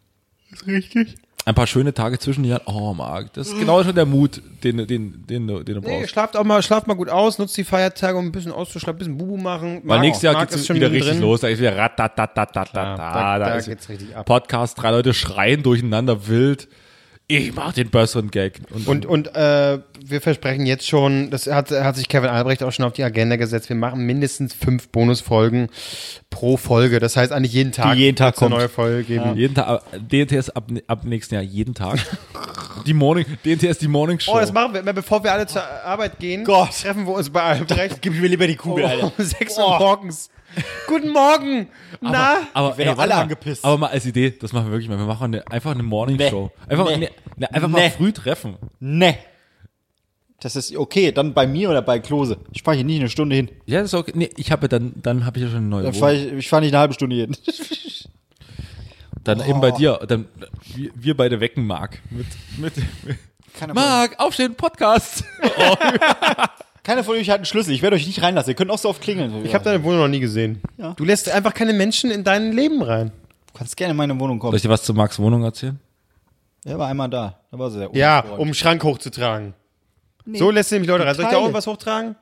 [0.66, 1.14] Richtig.
[1.44, 2.62] Ein paar schöne Tage zwischen den Jahren.
[2.66, 5.80] Oh, Marc, das ist genau schon der Mut, den, den, den, den, du- den du
[5.80, 6.10] Nee, brauchst.
[6.10, 8.98] schlaft auch mal, schlaft mal gut aus, nutzt die Feiertage, um ein bisschen auszuschlafen, ein
[8.98, 9.80] bisschen Bubu machen.
[9.84, 11.20] Weil nächstes Jahr geht's ist schon wieder richtig drin.
[11.20, 11.42] los.
[11.42, 12.96] Da ist wieder ratatatatata.
[12.96, 14.26] da- da ist geht's richtig ab.
[14.26, 16.66] Podcast, drei Leute schreien durcheinander wild.
[17.28, 18.60] Ich mach den besseren Gag.
[18.86, 22.84] Und, und äh, wir versprechen jetzt schon, das hat, hat sich Kevin Albrecht auch schon
[22.84, 25.68] auf die Agenda gesetzt, wir machen mindestens fünf Bonusfolgen
[26.30, 27.00] pro Folge.
[27.00, 28.60] Das heißt eigentlich jeden Tag, Die jeden Tag wird's eine kommt.
[28.60, 29.34] neue Folge geben.
[29.34, 31.98] jeden Tag, DNTS ab, ab nächsten Jahr jeden Tag.
[32.86, 34.34] die Morning, DNTS die Morning Show.
[34.36, 34.82] Oh, das machen wir.
[34.92, 36.80] Bevor wir alle zur Arbeit gehen, Gott.
[36.80, 39.12] treffen wir uns bei Albrecht Gib mir lieber die Kugel, um, Alter.
[39.18, 40.30] um 6 Uhr morgens.
[40.86, 41.68] Guten Morgen!
[42.00, 42.38] Na?
[42.54, 43.64] aber werden ey, alle mal, angepisst.
[43.64, 44.98] Aber mal als Idee, das machen wir wirklich mal.
[44.98, 46.30] Wir machen eine, einfach eine Morning Nee.
[46.30, 46.50] Show.
[46.68, 47.10] Einfach, Nee.
[47.36, 47.90] ne, einfach mal Nee.
[47.90, 48.56] früh treffen.
[48.80, 49.16] Ne.
[50.40, 52.38] Das ist okay, dann bei mir oder bei Klose.
[52.52, 53.50] Ich fahre hier nicht eine Stunde hin.
[53.64, 54.12] Ja, das ist okay.
[54.14, 56.00] Nee, ich habe dann, dann habe ich ja schon eine neue Dann Wohnung.
[56.00, 57.36] fahr ich, ich fahre nicht eine halbe Stunde hin.
[59.24, 59.98] Dann eben bei dir.
[60.06, 60.28] Dann
[60.76, 62.00] wir, wir beide wecken Marc.
[62.10, 62.26] Mit,
[62.58, 62.74] mit,
[63.54, 65.24] von, Marc, aufstehen, Podcast.
[66.86, 67.72] keiner von euch hat einen Schlüssel.
[67.74, 68.50] Ich werde euch nicht reinlassen.
[68.50, 69.44] Ihr könnt auch so oft klingeln.
[69.44, 70.60] Ich habe deine Wohnung noch nie gesehen.
[70.78, 70.92] Ja.
[70.94, 73.10] Du lässt einfach keine Menschen in dein Leben rein.
[73.52, 74.54] Du kannst gerne in meine Wohnung Soll kommen.
[74.56, 75.80] ich dir was zu Marcs Wohnung erzählen?
[76.64, 77.40] Er war einmal da.
[77.50, 79.54] Da war sie sehr Ja, um einen Schrank hochzutragen.
[80.32, 81.14] So lässt du nämlich Leute rein.
[81.16, 82.14] Soll ich da auch was hochtragen?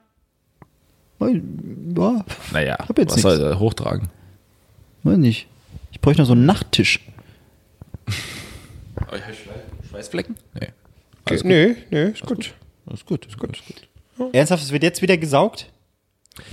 [1.21, 3.45] Ja, Naja, Hab jetzt was soll nix.
[3.51, 4.09] er hochtragen?
[5.03, 5.47] weiß nicht.
[5.93, 7.01] Ich bräuchte noch so einen Nachttisch.
[9.91, 10.37] Schweißflecken?
[10.55, 10.69] Nee.
[11.45, 12.55] Nö, nö, ist gut.
[12.93, 13.57] Ist gut, ist gut.
[13.59, 13.89] Ist gut.
[14.33, 15.71] Ernsthaft, es wird jetzt wieder gesaugt?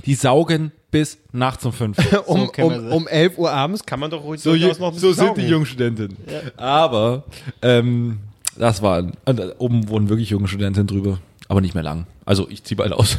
[0.06, 1.96] Die saugen bis nachts um fünf.
[2.26, 4.90] Um, wir um, um 11 Uhr abends kann man doch ruhig So, noch ein so
[4.90, 5.48] bisschen sind die saugen.
[5.48, 6.16] Jungstudentinnen.
[6.56, 7.24] Aber
[7.62, 8.20] ähm,
[8.56, 12.06] das war, und, äh, oben wohnen wirklich junge Studentinnen drüber, aber nicht mehr lang.
[12.24, 13.18] Also ich ziehe bald aus.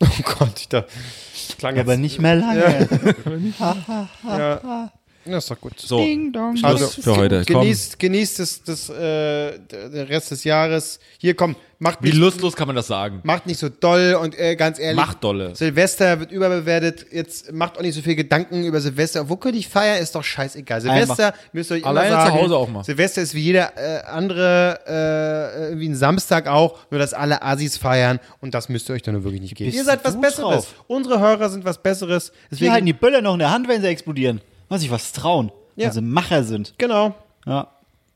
[0.00, 0.84] Oh Gott, ich da
[1.58, 1.86] klang jetzt.
[1.86, 2.88] Aber nicht mehr lange.
[3.58, 3.76] Ja.
[4.24, 4.92] Ja,
[5.36, 5.78] ist doch gut.
[5.78, 7.44] So, Schluss Also, für heute.
[7.46, 7.60] Komm.
[7.62, 10.98] Genießt, genießt das, das, äh, der der Rest des Jahres.
[11.18, 13.20] Hier, komm, macht Wie nicht, lustlos kann man das sagen?
[13.22, 14.96] macht nicht so doll und äh, ganz ehrlich.
[14.96, 15.54] Macht dolle.
[15.54, 17.06] Silvester wird überbewertet.
[17.12, 19.28] Jetzt macht auch nicht so viel Gedanken über Silvester.
[19.28, 20.02] Wo könnte ich feiern?
[20.02, 20.80] Ist doch scheißegal.
[20.80, 22.42] Silvester müsst ihr euch Alleine immer zu sagen.
[22.42, 22.84] Hause auch mal.
[22.84, 27.76] Silvester ist wie jeder äh, andere, äh, wie ein Samstag auch, nur dass alle Assis
[27.76, 29.72] feiern und das müsst ihr euch dann nur wirklich nicht geben.
[29.72, 30.64] Ihr seid was Besseres.
[30.64, 30.84] drauf?
[30.86, 32.32] Unsere Hörer sind was Besseres.
[32.32, 34.40] Wir Deswegen, halten die Böller noch in der Hand, wenn sie explodieren.
[34.68, 35.50] Muss ich was trauen.
[35.76, 35.86] Ja.
[35.86, 36.74] Weil sie Macher sind.
[36.78, 37.14] genau.
[37.46, 37.68] Ja.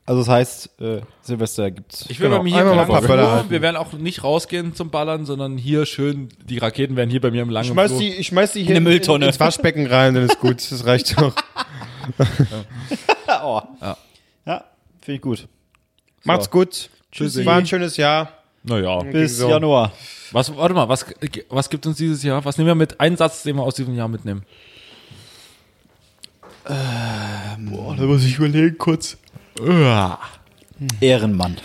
[0.05, 2.05] Also das heißt, äh, Silvester gibt's.
[2.09, 2.39] Ich will Genau.
[2.39, 3.45] bei mir hier ein paar Böller.
[3.49, 7.31] Wir werden auch nicht rausgehen zum Ballern, sondern hier schön, die Raketen werden hier bei
[7.31, 9.27] mir im langen Schmeiß die, ich schmeiß die hier eine in- Mülltonne.
[9.27, 10.57] ins Waschbecken rein, dann ist gut.
[10.69, 11.33] Das reicht doch.
[13.43, 13.61] oh.
[13.81, 13.97] Ja,
[14.45, 14.63] ja
[15.01, 15.47] finde ich gut.
[16.25, 16.89] Macht's gut.
[17.11, 17.45] Tschüssi.
[17.45, 18.29] War ein schönes Jahr.
[18.63, 18.99] Naja.
[19.03, 19.49] Bis so.
[19.49, 19.91] Januar.
[20.31, 21.05] Was, warte mal, was,
[21.49, 22.43] was gibt uns dieses Jahr?
[22.43, 22.99] Was nehmen wir mit?
[22.99, 24.43] Einen Satz, den wir aus diesem Jahr mitnehmen.
[26.65, 29.17] Boah, da muss ich überlegen kurz.
[30.99, 31.57] Ehrenmann.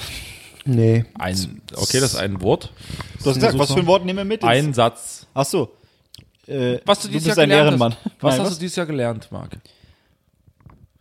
[0.64, 1.04] Nee.
[1.18, 2.72] Ein, okay, das ist ein Wort.
[3.22, 4.42] Du hast gesagt, was für ein Wort nehmen wir mit?
[4.42, 5.26] ins- Ein Satz.
[5.34, 5.72] Ach so.
[6.46, 7.92] Äh, Was du du dieses bist Jahr ein gelernt Ehrenmann.
[7.92, 8.04] hast.
[8.20, 8.54] Was Nein, hast was?
[8.58, 9.56] du dieses Jahr gelernt, Marc?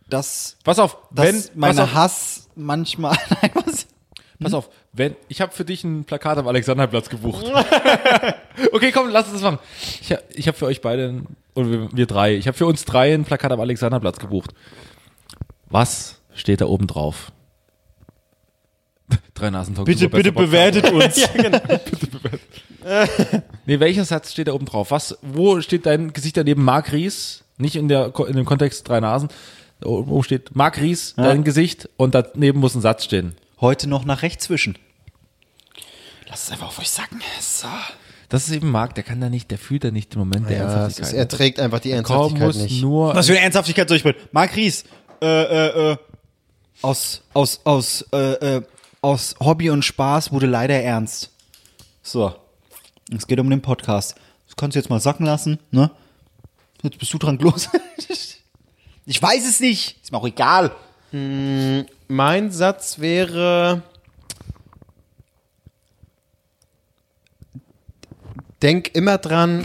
[0.08, 3.16] Dass, Pass auf, dass wenn, meine pass auf, Hass manchmal.
[3.42, 3.86] Nein, was?
[4.40, 7.44] pass auf, wenn, ich habe für dich ein Plakat am Alexanderplatz gebucht.
[8.72, 9.58] okay, komm, lass uns das machen.
[10.00, 11.22] Ich, ha- ich habe für euch beide,
[11.54, 14.50] oder wir, wir drei, ich habe für uns drei ein Plakat am Alexanderplatz gebucht.
[15.68, 17.30] Was steht da oben drauf?
[19.34, 21.32] Drei Nasen Talk Bitte, Super bitte Bester Podcast.
[21.32, 22.40] bewertet uns.
[23.66, 24.90] Nee, welcher Satz steht da oben drauf?
[24.90, 26.64] Was, wo steht dein Gesicht daneben?
[26.64, 29.28] Marc Ries, nicht in, der, in dem Kontext drei Nasen,
[29.84, 33.34] oben steht Marc Ries, dein Gesicht und daneben muss ein Satz stehen.
[33.60, 34.78] Heute noch nach rechts zwischen.
[36.28, 37.20] Lass es einfach auf euch sacken.
[37.40, 37.66] So.
[38.28, 40.58] Das ist eben Marc, der kann da nicht, der fühlt da nicht den Moment der
[40.58, 41.12] Ja, es Ernsthaftigkeit.
[41.12, 41.96] ist, er trägt einfach die Kaum
[42.36, 42.82] Ernsthaftigkeit muss nicht.
[42.82, 44.18] nur Was für eine Ernsthaftigkeit soll ich bringen?
[44.32, 44.84] Marc Ries,
[45.22, 45.96] äh, äh, äh,
[46.82, 48.62] aus, aus, aus, äh, äh,
[49.00, 51.30] aus Hobby und Spaß wurde leider ernst.
[52.02, 52.34] So.
[53.16, 54.16] Es geht um den Podcast.
[54.46, 55.90] Das kannst du jetzt mal sacken lassen, ne?
[56.82, 57.70] Jetzt bist du dran, los.
[59.06, 59.96] ich weiß es nicht.
[60.02, 60.70] Ist mir auch egal.
[62.08, 63.82] Mein Satz wäre.
[68.60, 69.64] Denk immer dran,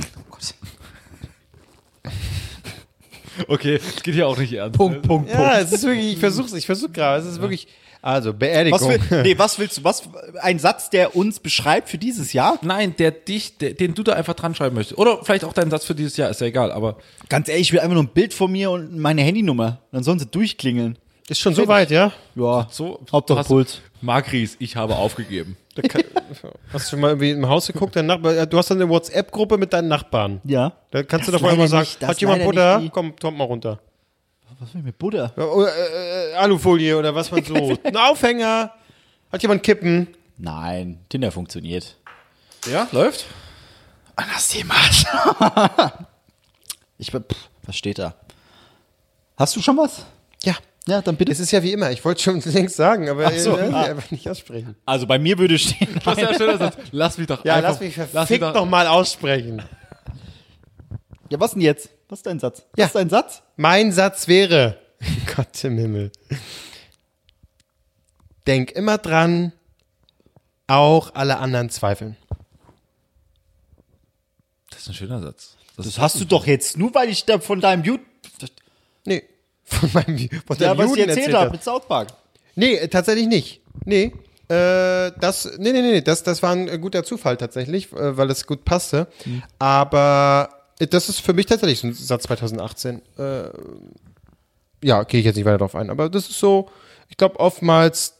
[3.48, 4.78] Okay, es geht hier auch nicht ernst.
[4.78, 7.68] Punkt, Punkt, Ja, es ist wirklich, ich versuch's, ich versuch gerade, es ist wirklich,
[8.02, 8.80] also Beerdigung.
[8.80, 9.84] Was, will, nee, was willst du?
[9.84, 10.04] Was,
[10.42, 12.60] ein Satz, der uns beschreibt für dieses Jahr?
[12.62, 15.00] Nein, der dich, der, den du da einfach dran schreiben möchtest.
[15.00, 16.98] Oder vielleicht auch deinen Satz für dieses Jahr, ist ja egal, aber
[17.30, 19.80] Ganz ehrlich, ich will einfach nur ein Bild von mir und meine Handynummer.
[19.92, 20.98] Dann sollen sie durchklingeln.
[21.30, 22.12] Ist schon so weit, ja?
[22.36, 23.00] Ja, so.
[23.12, 23.82] Hauptsache hast- Puls.
[24.02, 25.56] Marc Ries, ich habe aufgegeben.
[26.74, 29.58] Hast du schon mal irgendwie im Haus geguckt, dein Nachbar, du hast dann eine WhatsApp-Gruppe
[29.58, 30.42] mit deinen Nachbarn.
[30.44, 30.74] Ja.
[30.92, 32.84] Da kannst du Das doch mal sagen, nicht, hat jemand Butter?
[32.92, 33.80] Komm, kommt mal runter.
[34.60, 35.32] Was will ich mit Buddha?
[35.36, 37.56] Ja, Oder, äh, äh, Alufolie oder was man so.
[37.84, 38.72] Ein Aufhänger.
[39.32, 40.10] Hat jemand Kippen?
[40.38, 41.96] Nein, Tinder funktioniert.
[42.70, 43.26] Ja, läuft?
[44.16, 44.76] Anderes Thema.
[46.98, 48.16] ich bin, pff, was steht da?
[49.38, 50.06] Hast du schon was?
[50.44, 50.56] Ja.
[50.88, 51.32] Ja, dann bitte.
[51.32, 51.92] Es ist ja wie immer.
[51.92, 53.84] Ich wollte schon längst sagen, aber Ach so, äh, ah.
[53.84, 54.76] einfach nicht aussprechen.
[54.86, 55.88] Also bei mir würde stehen.
[56.04, 56.78] Das ist ja ein schöner Satz.
[56.92, 59.64] Lass mich doch Ja, einfach, lass mich lass mich verfickt doch, noch mal aussprechen.
[61.30, 61.90] Ja, was denn jetzt?
[62.10, 62.64] Was ist dein Satz?
[62.76, 62.84] Ja.
[62.84, 63.42] Was ist dein Satz?
[63.56, 64.78] Mein Satz wäre,
[65.36, 66.12] Gott im Himmel.
[68.46, 69.54] Denk immer dran,
[70.68, 72.18] auch alle anderen zweifeln.
[74.70, 75.56] Das ist ein schöner Satz.
[75.78, 78.13] Das hast du doch jetzt, nur weil ich da von deinem Jut, Nee,
[79.74, 82.10] von meinem von ja, was ich Juden erzählt erzählt habe mit South Park.
[82.56, 83.62] Nee, äh, tatsächlich nicht.
[83.86, 84.14] Nee.
[84.50, 88.30] Äh, das, nee, nee, nee, das, das war ein äh, guter Zufall tatsächlich, äh, weil
[88.30, 89.08] es gut passte.
[89.58, 90.50] Aber
[90.80, 93.02] äh, das ist für mich tatsächlich so ein Satz 2018.
[93.18, 93.44] Äh,
[94.84, 95.90] ja, gehe ich jetzt nicht weiter drauf ein.
[95.90, 96.70] Aber das ist so,
[97.10, 98.16] ich glaube, oftmals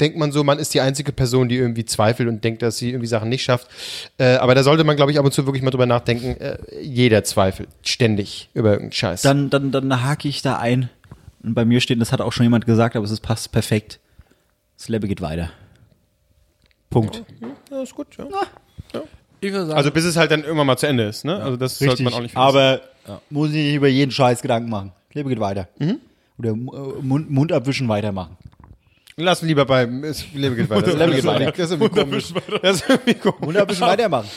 [0.00, 2.90] denkt man so, man ist die einzige Person, die irgendwie zweifelt und denkt, dass sie
[2.90, 3.68] irgendwie Sachen nicht schafft.
[4.18, 6.40] Äh, aber da sollte man, glaube ich, ab und zu wirklich mal drüber nachdenken.
[6.40, 9.22] Äh, jeder zweifelt ständig über irgendeinen Scheiß.
[9.22, 10.90] Dann, dann, dann hake ich da ein.
[11.42, 14.00] Und bei mir steht, das hat auch schon jemand gesagt, aber es passt perfekt.
[14.76, 15.50] Das Leben geht weiter.
[16.90, 17.22] Punkt.
[17.70, 18.26] ja, ist gut, ja.
[19.40, 21.36] Ich würde sagen, Also bis es halt dann irgendwann mal zu Ende ist, ne?
[21.36, 22.56] Also das sollte man auch nicht vergessen.
[22.58, 22.80] aber
[23.30, 24.92] muss ich nicht über jeden Scheiß Gedanken machen.
[25.12, 25.68] Leben geht weiter.
[26.38, 28.36] Oder äh, Mund, Mund abwischen weitermachen.
[29.20, 30.94] Lass lieber bei es Leben geht weiter.
[30.96, 31.50] Leben geht weiter.
[31.50, 32.32] Das ist irgendwie komisch.
[32.62, 33.40] Das ist irgendwie komisch.
[33.40, 34.28] Mund abwischen weitermachen.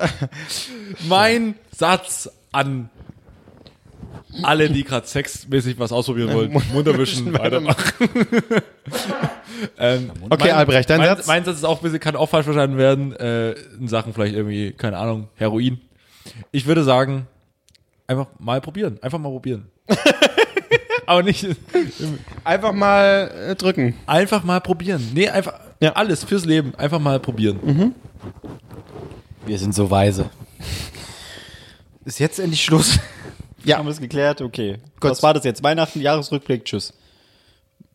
[1.08, 2.88] mein Satz an
[4.42, 6.62] alle, die gerade sexmäßig was ausprobieren wollen.
[6.72, 8.08] Mund erwischen, weitermachen.
[9.78, 11.26] ähm, Okay, Albrecht, dein mein, Satz?
[11.26, 13.14] Mein Satz ist auch ein bisschen, kann auch falsch verstanden werden.
[13.16, 15.82] Äh, in Sachen vielleicht irgendwie, keine Ahnung, Heroin.
[16.50, 17.26] Ich würde sagen,
[18.06, 18.98] einfach mal probieren.
[19.02, 19.66] Einfach mal probieren.
[21.06, 21.46] Aber nicht,
[22.44, 23.94] Einfach mal äh, drücken.
[24.06, 25.10] einfach mal probieren.
[25.14, 25.92] Nee, einfach Ja.
[25.92, 26.74] alles fürs Leben.
[26.76, 27.94] Einfach mal probieren.
[29.46, 30.30] Wir sind so weise.
[32.04, 32.98] Ist jetzt endlich Schluss?
[33.62, 33.76] Ja.
[33.76, 34.40] Haben wir es geklärt?
[34.40, 34.78] Okay.
[35.00, 35.10] Gut.
[35.10, 35.62] Was war das jetzt?
[35.62, 36.94] Weihnachten, Jahresrückblick, tschüss.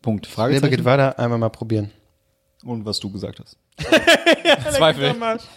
[0.03, 0.27] Punkt.
[0.27, 0.69] Leben Fragezeichen.
[0.69, 1.89] geht weiter, einmal mal probieren.
[2.63, 3.57] Und was du gesagt hast.
[4.77, 5.15] Zweifel.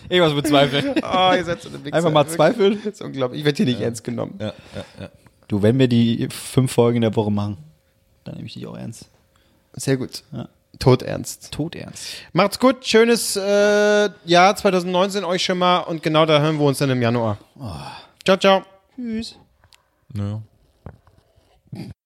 [0.09, 0.95] Irgendwas mit Zweifel.
[1.03, 1.95] Oh, ihr seid so eine Wichser.
[1.95, 2.79] Einfach mal zweifeln.
[2.83, 3.41] Das ist unglaublich.
[3.41, 4.37] Ich werde hier nicht ernst genommen.
[4.41, 5.11] Ja, ja, ja.
[5.49, 7.57] Du, wenn wir die fünf Folgen in der Woche machen,
[8.25, 9.09] dann nehme ich dich auch ernst.
[9.73, 10.23] Sehr gut.
[10.33, 10.49] Ja.
[10.79, 11.51] Todernst.
[11.51, 12.07] Todernst.
[12.33, 12.87] Macht's gut.
[12.87, 15.79] Schönes äh, Jahr 2019 euch schon mal.
[15.79, 17.39] Und genau da hören wir uns dann im Januar.
[18.25, 18.63] Ciao, ciao.
[18.95, 19.37] Tschüss.
[20.15, 20.43] Ja.